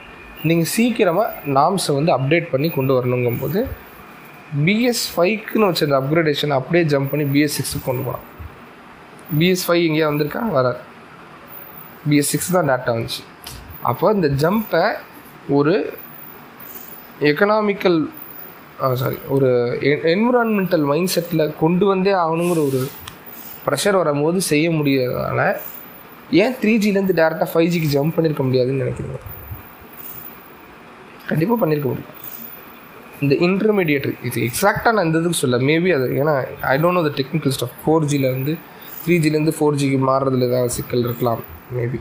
நீங்கள் 0.49 0.71
சீக்கிரமாக 0.75 1.51
நாம்ஸை 1.57 1.93
வந்து 1.99 2.13
அப்டேட் 2.17 2.53
பண்ணி 2.53 2.69
கொண்டு 2.77 2.93
வரணுங்கும்போது 2.99 3.59
பிஎஸ் 4.67 5.05
ஃபைவ்க்குன்னு 5.15 5.69
வச்சிருந்த 5.69 5.99
அப்கிரேடேஷன் 6.03 6.55
அப்படியே 6.59 6.85
ஜம்ப் 6.93 7.11
பண்ணி 7.13 7.25
பிஎஸ் 7.35 7.57
சிக்ஸுக்கு 7.59 7.87
கொண்டு 7.87 8.03
போகலாம் 8.03 8.27
பிஎஸ் 9.39 9.65
ஃபைவ் 9.67 9.83
எங்கேயா 9.89 10.09
வந்திருக்கா? 10.11 10.41
வராது. 10.57 10.81
பிஎஸ் 12.09 12.31
சிக்ஸ் 12.33 12.51
தான் 12.57 12.69
டேட்டா 12.71 12.91
வந்துச்சு. 12.97 13.23
அப்போ 13.91 14.13
இந்த 14.13 14.29
ஜம்ப்பை 14.43 14.85
ஒரு 15.59 15.75
எக்கனாமிக்கல் 17.31 17.99
சாரி 19.01 19.19
ஒரு 19.29 19.49
என்விரான்மெண்டல் 20.15 20.85
மைண்ட் 20.91 21.13
செட்டில் 21.15 21.57
கொண்டு 21.63 21.87
வந்தே 21.87 22.13
ஆகணுங்கிற 22.13 22.61
ஒரு 22.71 22.81
ப்ரெஷர் 23.67 24.01
வரும்போது 24.01 24.41
செய்ய 24.53 24.71
முடியாதனால 24.71 25.43
ஏன் 26.43 26.57
த்ரீ 26.63 26.73
ஜிலேருந்து 26.85 27.19
டேரெக்டாக 27.21 27.49
ஃபைவ் 27.53 27.71
ஜிக்கு 27.73 27.93
ஜம்ப் 27.97 28.15
பண்ணியிருக்க 28.17 28.43
முடியாதுன்னு 28.49 28.85
நினைக்கிறீங்க? 28.85 29.19
கண்டிப்பாக 31.29 31.59
பண்ணியிருக்க 31.63 31.89
முடியும். 31.93 32.19
இந்த 33.23 33.35
இன்டர்மீடியேட் 33.47 34.09
இது 34.23 34.39
எக்ஸாக்டாக 34.49 34.93
நான் 34.93 35.07
இந்த 35.07 35.19
இதுக்கு 35.19 35.39
சொல்ல 35.39 35.59
மேபி 35.71 35.91
அது 35.97 36.07
ஏன்னா 36.21 36.35
I 36.73 36.75
don't 36.83 36.99
know 36.99 37.03
the 37.09 37.13
technical 37.21 37.55
stuff 37.57 37.77
four 37.83 38.07
ஜிலேருந்து 38.13 38.39
வந்து 38.39 38.55
த்ரீ 39.05 39.15
ஜிலேருந்து 39.25 39.55
ஃபோர் 39.59 39.79
ஜிக்கு 39.81 39.99
மாறுறதுல 40.09 40.49
ஏதாவது 40.51 40.73
சிக்கல் 40.77 41.05
இருக்கலாம் 41.05 41.43
மேபி 41.77 41.99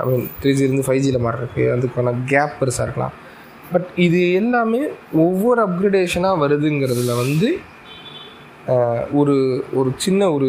ஐ 0.00 0.04
மீன் 0.10 0.26
த்ரீ 0.42 0.52
ஜிலேருந்து 0.52 0.86
ஃபைவ் 0.86 1.02
ஜியில் 1.04 1.24
மாறுறதுக்கு 1.26 1.64
அதுக்கான 1.74 2.14
கேப் 2.26 2.54
பெருசாக 2.60 2.86
இருக்கலாம். 2.86 3.14
பட் 3.72 3.88
இது 3.96 4.20
எல்லாமே 4.32 4.82
ஒவ்வொரு 5.24 5.60
அப்கிரேடேஷனாக 5.66 6.40
வருதுங்கிறதுல 6.42 7.16
வந்து 7.16 7.48
ஒரு 9.12 9.36
ஒரு 9.74 9.90
சின்ன 9.96 10.30
ஒரு 10.30 10.48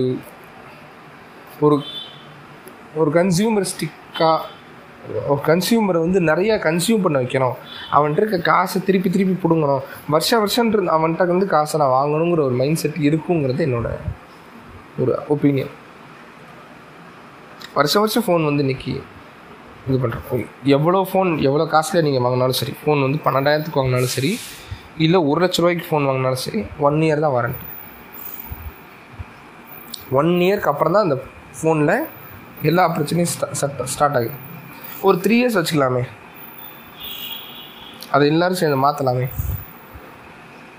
ஒரு 1.61 1.77
ஒரு 2.95 3.09
கன்சியூமரிஸ்டிக்காக 3.11 4.37
கன்சியூமரை 5.49 5.99
வந்து 6.05 6.19
நிறையா 6.29 6.55
கன்சியூம் 6.65 7.03
பண்ண 7.03 7.17
வைக்கணும். 7.21 7.55
அவன்கிட்ட 7.97 8.23
இருக்க 8.23 8.39
காசை 8.49 8.79
திருப்பி 8.87 9.09
திருப்பி 9.15 9.35
பிடுங்கணும். 9.43 9.83
வருஷ 10.13 10.31
வருஷன்ற 10.43 10.81
அவன்கிட்ட 10.95 11.31
வந்து 11.33 11.47
காசை 11.55 11.79
நான் 11.81 11.95
வாங்கணுங்கிற 11.97 12.41
ஒரு 12.47 12.57
மைண்ட் 12.61 12.81
செட் 12.81 12.99
இருக்குங்கிறது 13.09 13.63
என்னோட 13.67 13.89
ஒரு 15.03 15.13
ஒப்பீனியன் 15.35 15.71
வருஷம் 17.77 18.03
வருஷம் 18.03 18.25
ஃபோன் 18.25 18.47
வந்து 18.49 18.63
இன்னைக்கு 18.65 18.93
இது 19.89 19.97
பண்ணுறோம் 20.03 20.45
எவ்வளோ 20.77 21.01
ஃபோன் 21.09 21.29
எவ்வளோ 21.49 21.65
காஸ்ட்லியாக 21.73 22.05
நீங்கள் 22.07 22.23
வாங்கினாலும் 22.25 22.59
சரி 22.61 22.73
ஃபோன் 22.79 23.03
வந்து 23.05 23.19
பன்னெண்டாயிரத்துக்கு 23.25 23.81
வாங்கினாலும் 23.81 24.13
சரி 24.15 24.31
இல்லை 25.05 25.19
ஒரு 25.29 25.39
லட்ச 25.43 25.61
ரூபாய்க்கு 25.61 25.87
ஃபோன் 25.89 26.07
வாங்கினாலும் 26.09 26.43
சரி 26.45 26.61
ஒன் 26.87 26.97
இயர் 27.05 27.23
தான் 27.25 27.35
வாரண்டி 27.35 27.65
ஒன் 30.19 30.31
இயர்க்கு 30.47 30.71
அப்புறம் 30.71 30.95
தான் 30.95 31.07
அந்த 31.07 31.17
ஃபோனில் 31.57 31.95
எல்லா 32.69 32.83
பிரச்சனையும் 32.95 33.31
ஸ்டார்ட் 33.33 33.91
ஸ்டார்ட் 33.93 34.17
ஆகுது. 34.19 34.37
ஒரு 35.07 35.17
த்ரீ 35.23 35.35
இயர்ஸ் 35.39 35.57
வச்சுக்கலாமே. 35.57 36.03
அதை 38.13 38.23
எல்லோரும் 38.31 38.59
சேர்ந்து 38.61 38.77
மாற்றலாமே 38.83 39.25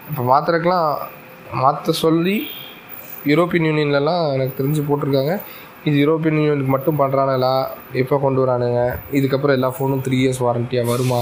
இப்போ 0.08 0.22
மாற்றுறதுக்கெலாம் 0.30 0.90
மாற்ற 1.62 1.92
சொல்லி 2.04 2.36
யூரோப்பியன் 3.30 3.68
யூனியன்லலாம் 3.68 4.24
எனக்கு 4.34 4.58
தெரிஞ்சு 4.58 4.82
போட்டிருக்காங்க. 4.88 5.34
இது 5.88 5.96
யூரோப்பியன் 6.02 6.38
யூனியனுக்கு 6.38 6.74
மட்டும் 6.74 7.00
பண்ணுறானுங்களா 7.00 7.54
எப்போ 8.02 8.16
கொண்டு 8.24 8.42
வரானுங்க? 8.42 8.80
இதுக்கப்புறம் 9.18 9.56
எல்லா 9.58 9.70
ஃபோனும் 9.76 10.04
த்ரீ 10.06 10.16
இயர்ஸ் 10.22 10.44
வாரண்டியாக 10.46 10.90
வருமா? 10.92 11.20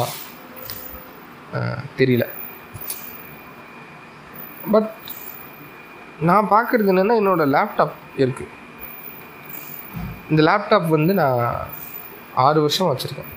தெரியல. 1.99 2.24
பட் 4.74 4.90
நான் 6.28 6.53
பார்க்குறது 6.55 6.90
என்னென்னா 6.92 7.18
என்னோடய 7.20 7.53
லேப்டாப் 7.57 7.96
இருக்குது 8.24 8.55
இந்த 10.30 10.40
லேப்டாப் 10.49 10.88
வந்து 10.96 11.12
நான் 11.22 11.44
ஆறு 12.45 12.59
வருஷம் 12.64 12.91
வச்சுருக்கேன். 12.91 13.32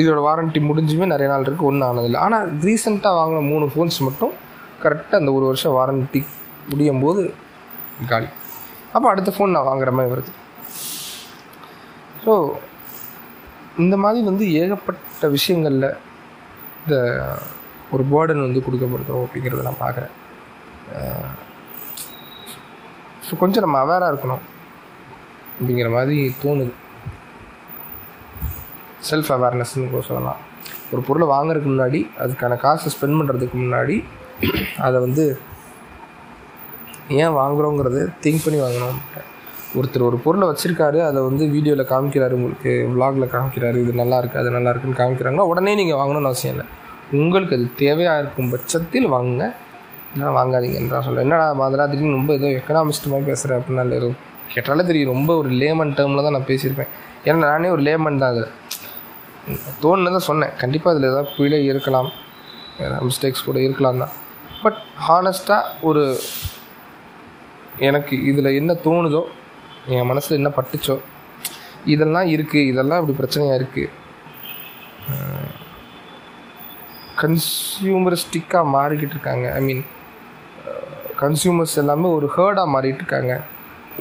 இதோட 0.00 0.20
வாரண்ட்டி 0.26 0.60
முடிஞ்சுமே 0.68 1.06
நிறைய 1.12 1.28
நாள் 1.32 1.44
இருக்குது 1.46 1.68
ஒன்றும் 1.70 1.88
ஆனதில்லை. 1.88 2.20
ஆனால் 2.26 2.46
ரீசெண்டாக 2.66 3.18
வாங்கின 3.18 3.42
மூணு 3.52 3.64
ஃபோன்ஸ் 3.72 3.98
மட்டும் 4.08 4.34
கரெக்டாக 4.84 5.20
அந்த 5.22 5.32
ஒரு 5.38 5.44
வருஷம் 5.50 5.76
வாரண்ட்டி 5.78 6.20
முடியும் 6.70 7.02
போது 7.04 7.22
காலி. 8.12 8.28
அப்போ 8.94 9.06
அடுத்த 9.12 9.30
ஃபோன் 9.34 9.54
நான் 9.56 9.68
வாங்குற 9.70 9.92
மாதிரி 9.96 10.12
வருது. 10.14 10.32
ஸோ 12.24 12.32
இந்த 13.82 13.96
மாதிரி 14.04 14.20
வந்து 14.30 14.44
ஏகப்பட்ட 14.62 15.28
விஷயங்களில் 15.36 15.88
இந்த 16.80 16.96
ஒரு 17.94 18.04
பேர்டன் 18.12 18.46
வந்து 18.46 18.64
கொடுக்கப்படுதோ 18.66 19.18
அப்படிங்கிறத 19.24 19.66
நான் 19.68 19.82
பார்க்குறேன். 19.84 20.12
ஸோ 23.26 23.38
கொஞ்சம் 23.42 23.64
நம்ம 23.66 23.78
அவேராக 23.84 24.12
இருக்கணும். 24.12 24.44
அப்படிங்கிற 25.56 25.88
மாதிரி 25.96 26.16
தோணுது. 26.42 26.72
செல்ஃப் 29.08 29.30
அவேர்னஸ்னு 29.36 29.88
கூட 29.92 30.02
சொல்லலாம். 30.08 30.40
ஒரு 30.92 31.02
பொருளை 31.06 31.26
வாங்குறதுக்கு 31.34 31.70
முன்னாடி 31.72 32.00
அதுக்கான 32.22 32.56
காசை 32.64 32.90
ஸ்பெண்ட் 32.94 33.18
பண்ணுறதுக்கு 33.18 33.56
முன்னாடி 33.64 33.96
அதை 34.86 34.98
வந்து 35.06 35.24
ஏன் 37.22 37.36
வாங்குகிறோங்கிறத 37.38 38.00
திங்க் 38.24 38.44
பண்ணி 38.44 38.58
வாங்கணும். 38.64 38.98
ஒருத்தர் 39.78 40.06
ஒரு 40.08 40.18
பொருளை 40.24 40.46
வச்சுருக்காரு 40.48 40.98
அதை 41.08 41.20
வந்து 41.26 41.44
வீடியோவில் 41.54 41.90
காமிக்கிறாரு 41.92 42.36
உங்களுக்கு 42.38 42.72
vlogல 42.94 43.26
காமிக்கிறாரு 43.34 43.76
இது 43.84 43.92
நல்லாருக்கு 44.00 44.40
அது 44.40 44.50
நல்லா 44.56 44.72
இருக்குன்னு 44.72 45.00
காமிக்கிறாங்கன்னா 45.00 45.46
உடனே 45.52 45.72
நீங்கள் 45.80 45.98
வாங்கணும்னு 46.00 46.30
அவசியம் 46.30 46.54
இல்லை. 46.54 46.66
உங்களுக்கு 47.20 47.56
அது 47.58 47.66
தேவையாக 47.82 48.22
இருக்கும் 48.22 48.50
பட்சத்தில் 48.54 49.08
வாங்குங்க. 49.14 49.46
இல்லைனா 50.12 50.32
வாங்காதீங்கன்னு 50.38 50.92
தான் 50.94 51.04
சொல்லுவேன் 51.06 51.26
என்னடா 51.26 51.46
மாதிரா 51.60 51.84
திடீர்னு 51.90 52.18
ரொம்ப 52.18 52.32
ஏதோ 52.38 52.48
எக்கனாமிஸ்ட் 52.58 53.10
மாதிரி 53.12 53.28
பேசுகிறேன் 53.30 53.58
அப்படின்னா 53.60 53.84
இல்லை 53.86 53.98
கேட்டாலே 54.54 54.82
தெரியும் 54.90 55.12
ரொம்ப 55.14 55.30
ஒரு 55.40 55.50
லேமன் 55.60 55.94
டேர்மில் 55.98 56.24
தான் 56.26 56.36
நான் 56.36 56.50
பேசியிருப்பேன். 56.50 56.90
ஏன்னா 57.26 57.38
நானே 57.48 57.68
ஒரு 57.76 57.82
லேமன் 57.88 58.20
தான் 58.22 58.32
அதில் 58.32 58.50
தான் 60.16 60.28
சொன்னேன். 60.30 60.52
கண்டிப்பாக 60.62 60.92
அதில் 60.94 61.10
ஏதாவது 61.12 61.30
பிழை 61.36 61.60
இருக்கலாம். 61.70 62.10
மிஸ்டேக்ஸ் 63.06 63.46
கூட 63.48 63.58
இருக்கலாம் 63.66 64.00
தான். 64.02 64.12
பட் 64.64 64.78
ஹானஸ்ட்டாக 65.06 65.70
ஒரு 65.88 66.02
எனக்கு 67.88 68.14
இதில் 68.30 68.56
என்ன 68.60 68.72
தோணுதோ 68.86 69.22
என் 69.94 70.08
மனசில் 70.10 70.38
என்ன 70.40 70.50
பட்டுச்சோ 70.58 70.96
இதெல்லாம் 71.92 72.28
இருக்குது 72.34 72.68
இதெல்லாம் 72.72 73.00
இப்படி 73.00 73.16
பிரச்சனையாக 73.20 73.58
இருக்குது 73.60 73.88
கன்சியூமரிஸ்டிக்காக 77.22 78.70
மாறிக்கிட்டு 78.76 79.14
இருக்காங்க. 79.16 79.46
ஐ 79.58 79.60
மீன் 79.66 79.82
கன்சியூமர்ஸ் 81.22 81.76
எல்லாமே 81.82 82.08
ஒரு 82.18 82.28
ஹேர்டாக 82.36 82.72
மாறிட்டு 82.74 83.02
இருக்காங்க. 83.02 83.34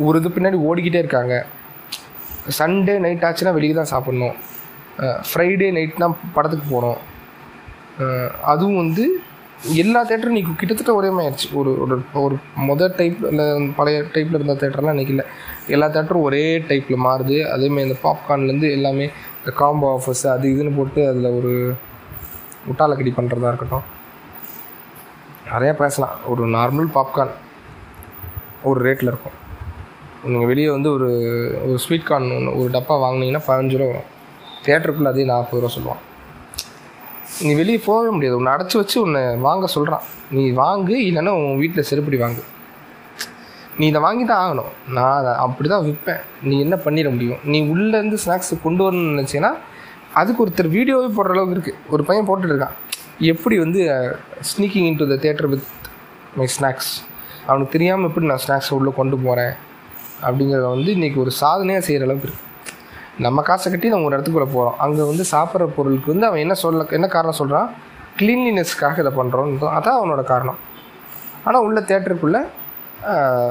ஒரு 0.06 0.20
இது 0.22 0.30
பின்னாடி 0.36 0.58
ஓடிக்கிட்டே 0.68 1.02
இருக்காங்க. 1.04 1.36
சண்டே 2.60 2.96
நைட் 3.06 3.26
ஆச்சுன்னா 3.28 3.56
வெளியே 3.58 3.74
தான் 3.80 3.92
சாப்பிட்ணும். 3.94 4.38
ஃப்ரைடே 5.30 5.68
நைட் 5.78 6.02
தான் 6.04 6.16
படத்துக்கு 6.38 6.68
போகணும் 6.74 7.02
அதுவும் 8.52 8.80
வந்து 8.84 9.04
எல்லா 9.82 10.00
தேட்டரும் 10.10 10.36
நீ 10.38 10.42
கிட்டத்தட்ட 10.60 10.92
ஒரே 11.00 11.10
மாதிரி 11.16 11.26
ஆயிடுச்சு. 11.28 11.48
ஒரு 11.60 11.72
ஒரு 11.84 11.96
ஒரு 12.26 12.36
மொதல் 12.70 12.96
டைப்பில் 13.00 13.28
இல்லை 13.32 13.46
பழைய 13.80 13.98
டைப்பில் 14.14 14.38
இருந்த 14.38 14.56
தேட்டர்லாம் 14.62 14.96
இன்றைக்கி 14.96 15.14
இல்லை. 15.16 15.26
எல்லா 15.76 15.88
தேட்டரும் 15.96 16.26
ஒரே 16.28 16.44
டைப்பில் 16.70 17.04
மாறுது. 17.08 17.38
அதேமாதிரி 17.56 17.88
இந்த 17.88 17.98
பாப்கார்ன்லேருந்து 18.06 18.70
எல்லாமே 18.78 19.06
இந்த 19.40 19.52
காம்போ 19.62 19.90
ஆஃபர்ஸ் 19.98 20.26
அது 20.36 20.48
இதுன்னு 20.54 20.74
போட்டு 20.80 21.02
அதில் 21.12 21.36
ஒரு 21.40 21.52
முட்டாளக்கடி 22.68 23.14
பண்ணுறதா 23.20 23.52
இருக்கட்டும். 23.54 23.86
நிறையா 25.52 25.76
பேசலாம். 25.84 26.16
ஒரு 26.32 26.44
நார்மல் 26.58 26.92
பாப்கார்ன் 26.98 27.36
ஒரு 28.72 28.80
ரேட்டில் 28.88 29.12
இருக்கும். 29.14 29.38
நீங்கள் 30.30 30.50
வெளியே 30.52 30.70
வந்து 30.76 30.90
ஒரு 30.96 31.10
ஒரு 31.68 31.78
ஸ்வீட் 31.84 32.08
கார்ன் 32.10 32.34
ஒன்று 32.38 32.52
ஒரு 32.62 32.70
டப்பா 32.76 32.96
வாங்கினீங்கன்னா 33.04 33.44
பதினஞ்சு 33.48 33.78
ரூபா 33.80 33.90
வரும். 33.92 34.10
தேட்டருக்குள்ளே 34.66 35.12
அதே 35.14 35.24
நாற்பது 35.30 35.62
ரூபா 35.62 35.72
சொல்லுவான். 35.76 36.02
நீ 37.46 37.52
வெளியே 37.60 37.80
போக 37.88 38.12
முடியாது. 38.16 38.38
உன்னை 38.40 38.52
அடைச்சி 38.56 38.76
வச்சு 38.82 38.98
உன்னை 39.06 39.22
வாங்க 39.48 39.68
சொல்கிறான் 39.76 40.04
நீ 40.36 40.44
வாங்கு 40.64 40.96
இல்லைன்னா 41.08 41.34
உன் 41.40 41.60
வீட்டில் 41.62 41.88
செருப்படி 41.90 42.18
வாங்கு. 42.24 42.44
நீ 43.80 43.86
இதை 43.92 44.02
வாங்கி 44.06 44.26
தான் 44.32 44.42
ஆகணும். 44.44 44.72
நான் 44.96 45.18
அதை 45.20 45.32
அப்படி 45.46 45.68
தான் 45.74 45.86
விற்பேன். 45.88 46.22
நீ 46.50 46.56
என்ன 46.66 46.76
பண்ணிட 46.86 47.10
முடியும்? 47.16 47.42
நீ 47.52 47.60
உள்ளேருந்து 47.74 48.20
ஸ்நாக்ஸ் 48.24 48.54
கொண்டு 48.66 48.84
வரணும்னு 48.86 49.14
நினச்சின்னா 49.14 49.52
அதுக்கு 50.20 50.44
ஒருத்தர் 50.44 50.76
வீடியோவே 50.78 51.10
போடுற 51.18 51.36
அளவுக்கு 51.36 51.56
இருக்குது 51.58 51.80
ஒரு 51.94 52.04
பையன் 52.08 52.28
போட்டுட்ருக்கான் 52.30 52.78
எப்படி 53.34 53.56
வந்து 53.64 53.82
sneaking 54.52 54.88
in 54.92 55.00
to 55.02 55.08
the 55.12 55.18
theatre 55.26 55.50
with 55.52 55.68
my 56.40 56.48
snacks 56.56 56.94
அவனுக்கு 57.50 57.76
தெரியாமல் 57.76 58.08
எப்படி 58.10 58.32
நான் 58.32 58.44
ஸ்நாக்ஸை 58.46 58.74
உள்ளே 58.80 58.92
கொண்டு 59.02 59.18
போகிறேன் 59.26 59.54
அப்படிங்கிறத 60.26 60.68
வந்து 60.76 60.92
இன்றைக்கி 60.96 61.20
ஒரு 61.20 61.32
சாதனையாக 61.32 61.84
செய்கிற 61.88 62.06
அளவுக்கு 62.08 62.28
இருக்குது 62.28 62.50
நம்ம 63.20 63.42
காசை 63.42 63.68
கட்டி 63.72 63.88
நம்ம 63.94 64.08
ஒரு 64.10 64.16
இடத்துக்குள்ளே 64.18 64.50
போகிறோம் 64.54 64.78
அங்கே 64.84 65.04
வந்து 65.04 65.24
சாப்பிட்ற 65.34 65.66
பொருளுக்கு 65.78 66.12
வந்து 66.14 66.28
அவன் 66.28 66.44
என்ன 66.46 66.56
சொல்ல 66.64 66.86
என்ன 66.98 67.08
காரணம் 67.08 67.40
சொல்கிறான் 67.42 67.70
க்ளீன்லினஸ்க்காக 68.20 69.04
இதை 69.04 69.12
பண்ணுறோன்னு 69.20 69.70
அதான் 69.78 70.00
அவனோட 70.00 70.22
காரணம். 70.32 70.60
ஆனால் 71.44 71.66
உள்ள 71.68 71.80
தேட்டருக்குள்ளே 71.92 72.42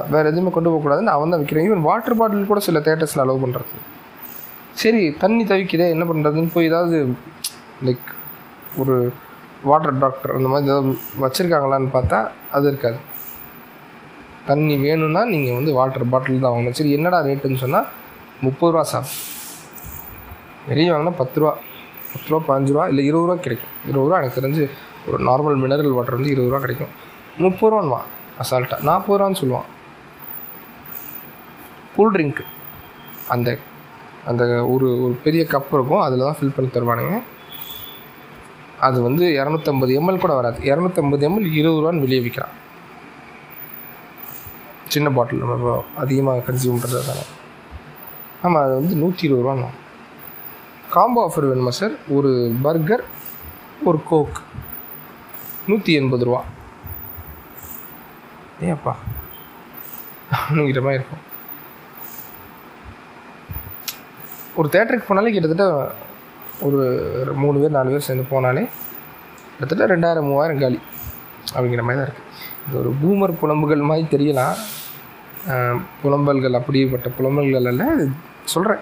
வேறு 0.09 0.29
எதுவுமே 0.31 0.51
கொண்டு 0.55 0.69
போகக்கூடாதுன்னு 0.69 1.13
அவன் 1.15 1.31
தான் 1.33 1.41
விற்கிறேன் 1.41 1.67
ஈவன் 1.67 1.87
வாட்டர் 1.87 2.17
பாட்டில் 2.19 2.51
கூட 2.51 2.59
சில 2.67 2.79
தேட்டர்ஸில் 2.79 3.23
அலோவ் 3.23 3.43
பண்ணுறது 3.43 3.81
சரி 4.81 5.01
தண்ணி 5.23 5.43
தவிக்கிறே 5.43 5.87
என்ன 5.95 6.03
பண்ணுறதுன்னு 6.09 6.53
போய் 6.53 6.69
ஏதாவது 6.71 6.97
லைக் 7.87 8.09
ஒரு 8.81 8.95
வாட்டர் 9.63 9.97
டாக்டர் 9.97 10.35
அந்த 10.35 10.49
மாதிரி 10.49 10.69
ஏதாவது 10.69 10.91
வச்சுருக்காங்களான்னு 11.23 11.89
பார்த்தா 11.97 12.19
அது 12.51 12.67
இருக்காது. 12.67 12.99
தண்ணி 14.47 14.75
வேணும்னா 14.85 15.21
நீங்கள் 15.33 15.57
வந்து 15.57 15.73
வாட்டர் 15.73 16.11
பாட்டில் 16.13 16.43
தான் 16.43 16.53
வாங்கணும். 16.53 16.77
சரி 16.79 16.91
என்னடா 16.91 17.19
ரேட்டுன்னு 17.27 17.63
சொன்னால் 17.63 17.87
முப்பது 18.45 18.71
ரூபா 18.73 18.83
சார். 18.83 19.09
வெளியே 20.69 20.89
வாங்கினா 20.89 21.13
பத்து 21.21 21.39
ரூபா. 21.39 21.53
பத்து 22.13 22.29
ரூபா 22.31 22.41
பதினஞ்சு 22.47 22.73
ரூபா 22.75 22.85
இல்லை 22.87 23.03
இருபது 23.05 23.27
ரூபா 23.27 23.41
கிடைக்கும். 23.41 23.73
இருபது 23.89 24.07
ரூபா 24.07 24.19
எனக்கு 24.21 24.39
தெரிஞ்சு 24.41 24.63
ஒரு 25.09 25.19
நார்மல் 25.27 25.59
மினரல் 25.63 25.97
வாட்டர் 25.97 26.17
வந்து 26.17 26.33
இருபது 26.33 26.51
ரூபா 26.51 26.61
கிடைக்கும். 26.65 26.91
முப்பது 27.37 27.71
ரூபான்வான் 27.73 28.07
அசால்ட்டாக 28.41 28.83
நாற்பது 28.89 29.17
ரூபான்னு 29.19 29.39
சொல்லுவான். 29.41 29.69
கூல் 31.95 32.13
ட்ரிங்க்கு 32.15 32.43
அந்த 33.27 33.49
அந்த 34.29 34.43
ஒரு 34.73 34.87
ஒரு 35.03 35.13
பெரிய 35.23 35.43
கப் 35.53 35.71
இருக்கும். 35.71 36.01
அதில் 36.05 36.25
தான் 36.27 36.37
ஃபில் 36.39 36.55
பண்ணி 36.55 36.71
தருவானுங்க. 36.73 37.15
அது 38.87 38.97
வந்து 39.01 39.25
இரநூத்தம்பது 39.39 39.91
எம்எல் 39.99 40.23
கூட 40.23 40.33
வராது. 40.33 40.59
இரநூத்தம்பது 40.71 41.25
எம்எல் 41.29 41.47
இருபது 41.59 41.79
ரூபான்னு 41.81 42.03
வெளியே 42.05 42.21
விற்கிறான் 42.25 42.55
சின்ன 44.93 45.07
பாட்டில் 45.17 45.43
நம்ம 45.51 45.73
அதிகமாக 46.03 46.43
கன்சியூம் 46.47 46.81
பண்ணுறது 46.83 47.05
தானே. 47.09 47.23
ஆமாம் 48.45 48.63
அது 48.65 48.73
வந்து 48.79 48.93
நூற்றி 49.01 49.25
இருபது 49.27 49.43
ரூபாண்ணா 49.45 49.69
காம்போ 50.95 51.19
ஆஃபர் 51.27 51.49
வேணுமா 51.49 51.73
சார் 51.79 51.93
ஒரு 52.17 52.31
பர்கர் 52.65 53.03
ஒரு 53.89 53.99
கோக் 54.09 54.39
நூற்றி 55.69 55.91
எண்பது 55.99 56.25
ரூபா. 56.27 56.41
ஏப்பா? 58.73 58.93
அப்படிங்கிற 60.37 60.81
மாதிரி 60.85 60.99
இருக்கும். 60.99 61.23
ஒரு 64.59 64.67
தேட்டருக்கு 64.73 65.09
போனாலே 65.09 65.33
கிட்டத்தட்ட 65.35 65.67
ஒரு 66.67 66.79
மூணு 67.43 67.59
பேர் 67.61 67.77
நாலு 67.77 67.93
பேர் 67.93 68.07
சேர்ந்து 68.07 68.25
போனாலே 68.33 68.63
கிட்டத்தட்ட 69.53 69.93
ரெண்டாயிரம் 69.93 70.29
மூவாயிரம் 70.31 70.61
காலி 70.63 70.79
அப்படிங்கிற 71.53 71.83
மாதிரி 71.85 71.99
தான் 71.99 72.09
இருக்குது 72.09 72.29
இது 72.67 72.75
ஒரு 72.81 72.89
பூமர் 73.01 73.39
புலம்புகள் 73.41 73.89
மாதிரி 73.89 74.05
தெரியலாம். 74.13 74.57
புலம்பல்கள் 76.01 76.57
அப்படிப்பட்ட 76.59 77.09
புலம்பல்கள் 77.17 77.69
அல்ல 77.71 77.83
சொல்கிறேன் 78.53 78.81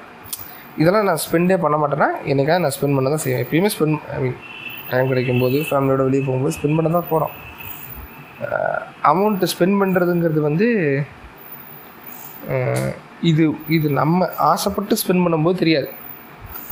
இதெல்லாம் 0.81 1.07
நான் 1.09 1.21
ஸ்பெண்டே 1.25 1.57
பண்ண 1.63 1.77
மாட்டேன்னா 1.81 2.09
எனக்காக 2.31 2.57
நான் 2.63 2.75
ஸ்பெண்ட் 2.75 2.97
பண்ண 2.97 3.09
தான் 3.13 3.23
செய்வேன். 3.25 3.43
எப்பயுமே 3.45 3.69
ஸ்பெண்ட் 3.75 3.99
ஐ 4.15 4.17
மீன் 4.23 4.37
டைம் 4.89 5.09
கிடைக்கும்போது 5.11 5.57
ஃபேமிலியோட 5.69 6.03
வெளியே 6.07 6.23
போகும்போது 6.27 6.55
ஸ்பெண்ட் 6.57 6.77
பண்ண 6.79 6.89
தான் 6.97 7.09
போகிறோம் 7.11 7.35
அமௌண்ட்டு 9.11 9.49
ஸ்பெண்ட் 9.53 9.79
பண்ணுறதுங்கிறது 9.81 10.41
வந்து 10.49 10.67
இது 13.29 13.45
இது 13.77 13.87
நம்ம 14.01 14.27
ஆசைப்பட்டு 14.51 14.99
ஸ்பெண்ட் 15.01 15.25
பண்ணும்போது 15.25 15.61
தெரியாது. 15.61 15.89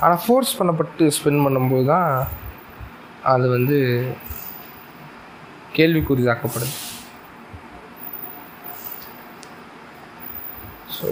ஆனால் 0.03 0.21
ஃபோர்ஸ் 0.25 0.57
பண்ணப்பட்டு 0.59 1.05
ஸ்பெண்ட் 1.17 1.43
பண்ணும்போது 1.45 1.85
தான் 1.93 2.09
அது 3.33 3.45
வந்து 3.55 3.77
கேள்விக்குறிதாக்கப்படுது. 5.77 6.75
ஸோ 10.97 11.07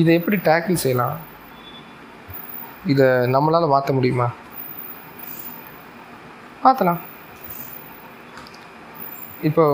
இதை 0.00 0.10
எப்படி 0.18 0.36
டேக்கிள் 0.48 0.82
செய்யலாம்? 0.84 1.16
இதை 2.92 3.06
நம்மளால் 3.34 3.72
மாற்ற 3.74 3.92
முடியுமா? 3.98 4.28
மாற்றலாம் 6.64 7.00
இப்போ 9.48 9.64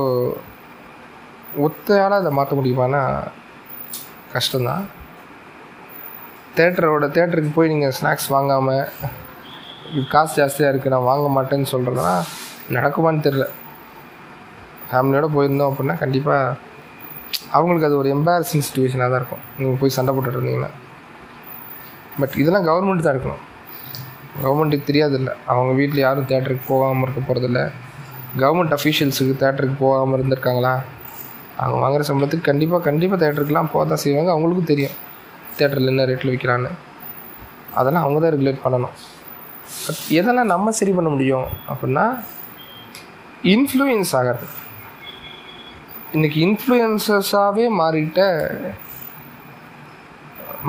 ஒத்தையால் 1.65 2.21
அதை 2.21 2.31
மாற்ற 2.39 2.53
முடியுமானா 2.59 3.03
கஷ்டம்தான். 4.35 4.85
தேட்டரோட 6.59 7.07
தேட்டருக்கு 7.17 7.51
போய் 7.57 7.73
நீங்கள் 7.73 7.95
ஸ்நாக்ஸ் 7.99 8.31
வாங்காமல் 8.35 8.87
காசு 10.13 10.33
ஜாஸ்தியாக 10.39 10.73
இருக்குது 10.73 10.95
நான் 10.95 11.09
வாங்க 11.11 11.27
மாட்டேன்னு 11.37 11.73
சொல்கிறதுனா 11.75 12.15
நடக்குமான்னு 12.77 13.25
தெரில 13.27 13.45
ஃபேமிலியோடு 14.89 15.29
போயிருந்தோம் 15.37 15.71
அப்படின்னா 15.71 15.97
கண்டிப்பாக 16.03 16.57
அவங்களுக்கு 17.57 17.89
அது 17.89 17.97
ஒரு 18.01 18.09
எம்பாரசிங் 18.15 18.65
சுச்சுவேஷனாக 18.67 19.09
தான் 19.13 19.21
இருக்கும். 19.21 19.43
நீங்கள் 19.59 19.79
போய் 19.81 19.95
சண்டை 19.97 20.13
போட்டுட்டு 20.15 20.39
இருந்தீங்கன்னா. 20.39 20.71
பட் 22.21 22.35
இதெல்லாம் 22.43 22.67
கவர்மெண்ட் 22.69 23.05
தான் 23.07 23.15
இருக்கணும் 23.17 23.43
கவர்மெண்ட்டுக்கு 24.43 24.89
தெரியாதில்ல. 24.91 25.31
அவங்க 25.53 25.73
வீட்டில் 25.81 26.05
யாரும் 26.07 26.29
தேட்டருக்கு 26.33 26.65
போகாமல் 26.73 27.05
இருக்க 27.07 27.21
போகிறதில்ல 27.29 27.61
கவர்மெண்ட் 28.43 28.75
அஃபீஷியல்ஸுக்கு 28.77 29.35
தேட்டருக்கு 29.43 29.77
போகாமல் 29.85 30.17
இருந்திருக்காங்களா? 30.19 30.75
அவங்க 31.63 31.79
வாங்குற 31.85 32.03
சம்பளத்துக்கு 32.09 32.49
கண்டிப்பாக 32.49 32.83
கண்டிப்பாக 32.89 33.19
தேட்டருக்குலாம் 33.23 33.71
போக 33.75 33.85
தான் 33.93 34.03
செய்வாங்க. 34.05 34.31
அவங்களுக்கும் 34.35 34.71
தெரியும். 34.73 34.97
தேட்டரில் 35.59 35.93
என்ன 35.93 36.05
ரேட்டில் 36.11 36.33
விற்கிறான்னு 36.33 36.71
அதெல்லாம் 37.79 38.05
அவங்க 38.05 38.19
தான் 38.25 38.35
ரெகுலேட் 38.35 38.65
பண்ணணும். 38.65 38.95
பட் 39.87 40.03
எதெல்லாம் 40.19 40.53
நம்ம 40.53 40.71
சரி 40.79 40.93
பண்ண 40.99 41.09
முடியும் 41.15 41.49
அப்படின்னா 41.73 42.05
இன்ஃப்ளூயன்ஸ் 43.55 44.13
ஆகிறது. 44.19 44.47
இன்னைக்கு 46.15 46.39
இன்ஃப்ளூயன்சர்ஸாகவே 46.47 47.65
மாறிட்ட 47.81 48.21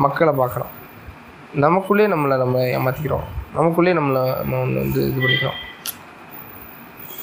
மக்களை 0.04 0.32
பார்க்குறோம். 0.40 0.74
நமக்குள்ளே 1.64 2.06
நம்மளை 2.14 2.36
நம்ம 2.38 2.64
ஏமாற்றிக்கிறோம் 2.78 3.28
நமக்குள்ளே 3.58 3.94
நம்மளை 4.00 4.24
நம்ம 4.40 4.60
ஒன்று 4.64 4.84
வந்து 4.84 5.02
இது 5.10 5.22
பண்ணிக்கிறோம். 5.24 5.60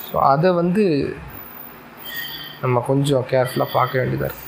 ஸோ 0.07 0.17
அதை 0.33 0.51
வந்து 0.61 0.85
நம்ம 2.63 2.83
கொஞ்சம் 2.87 3.27
கேர்ஃபுல்லாக 3.33 3.75
பார்க்க 3.79 4.01
வேண்டியதாக 4.01 4.31
இருக்குது 4.31 4.45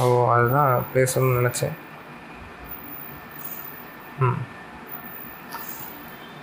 ஓ 0.00 0.02
அதுதான் 0.34 0.84
பேசணும்னு 0.94 1.38
நினச்சேன். 1.40 1.76
ம். 4.24 4.40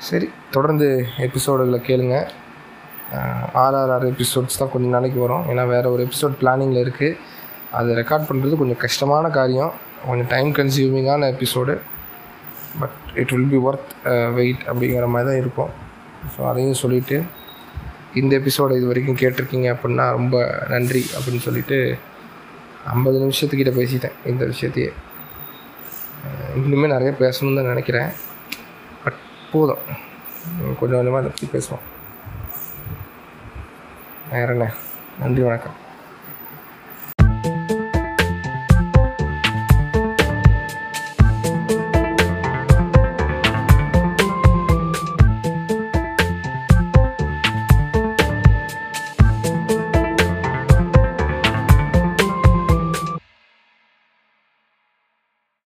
சரி 0.07 0.27
தொடர்ந்து 0.55 0.87
எபிசோடுகளை 1.27 1.79
கேளுங்க. 1.89 2.17
ஆர்ஆர்ஆர் 3.63 4.05
எபிசோட்ஸ் 4.11 4.59
தான் 4.61 4.71
கொஞ்சம் 4.73 4.93
நாளைக்கு 4.95 5.19
வரும். 5.25 5.45
ஏன்னா 5.51 5.63
வேறு 5.73 5.91
ஒரு 5.95 6.01
எபிசோட் 6.07 6.35
பிளானிங்கில் 6.41 6.83
இருக்குது 6.85 7.17
அது 7.77 7.95
ரெக்கார்ட் 7.99 8.27
பண்ணுறது 8.29 8.59
கொஞ்சம் 8.61 8.81
கஷ்டமான 8.85 9.25
காரியம். 9.37 9.73
கொஞ்சம் 10.07 10.29
time 10.33 10.51
கன்சியூமிங்கான 10.59 11.29
episode 11.33 11.73
but 12.81 12.97
it 13.21 13.31
will 13.33 13.51
be 13.53 13.59
worth 13.67 13.91
wait 14.37 14.63
அப்படிங்கிற 14.71 15.07
மாதிரி 15.13 15.27
தான் 15.29 15.41
இருக்கும். 15.43 15.71
ஸோ 16.33 16.39
அதையும் 16.51 16.79
சொல்லிவிட்டு 16.83 17.17
இந்த 18.21 18.31
எபிசோடை 18.41 18.75
இது 18.79 18.91
வரைக்கும் 18.91 19.19
கேட்டிருக்கீங்க 19.21 19.67
அப்படின்னா 19.75 20.05
ரொம்ப 20.17 20.37
நன்றி 20.73 21.03
அப்படின்னு 21.15 21.41
சொல்லிட்டு 21.47 21.77
ஐம்பது 22.93 23.17
நிமிஷத்துக்கிட்ட 23.23 23.73
பேசிட்டேன் 23.79 24.15
இந்த 24.31 24.43
விஷயத்தையே. 24.51 24.91
இன்னுமே 26.61 26.87
நிறைய 26.95 27.11
பேசணும்னு 27.23 27.59
தான் 27.59 27.71
நினைக்கிறேன். 27.73 28.09
போதும். 29.51 29.77
கொஞ்சம் 30.79 30.79
கொஞ்சமாக 30.79 31.25
அதை 31.25 31.29
பற்றி 31.29 31.47
பேசுவோம். 31.51 31.85
வேற 34.31 34.51
என்ன? 34.51 34.73
நன்றி 35.19 35.41
வணக்கம். 35.41 35.85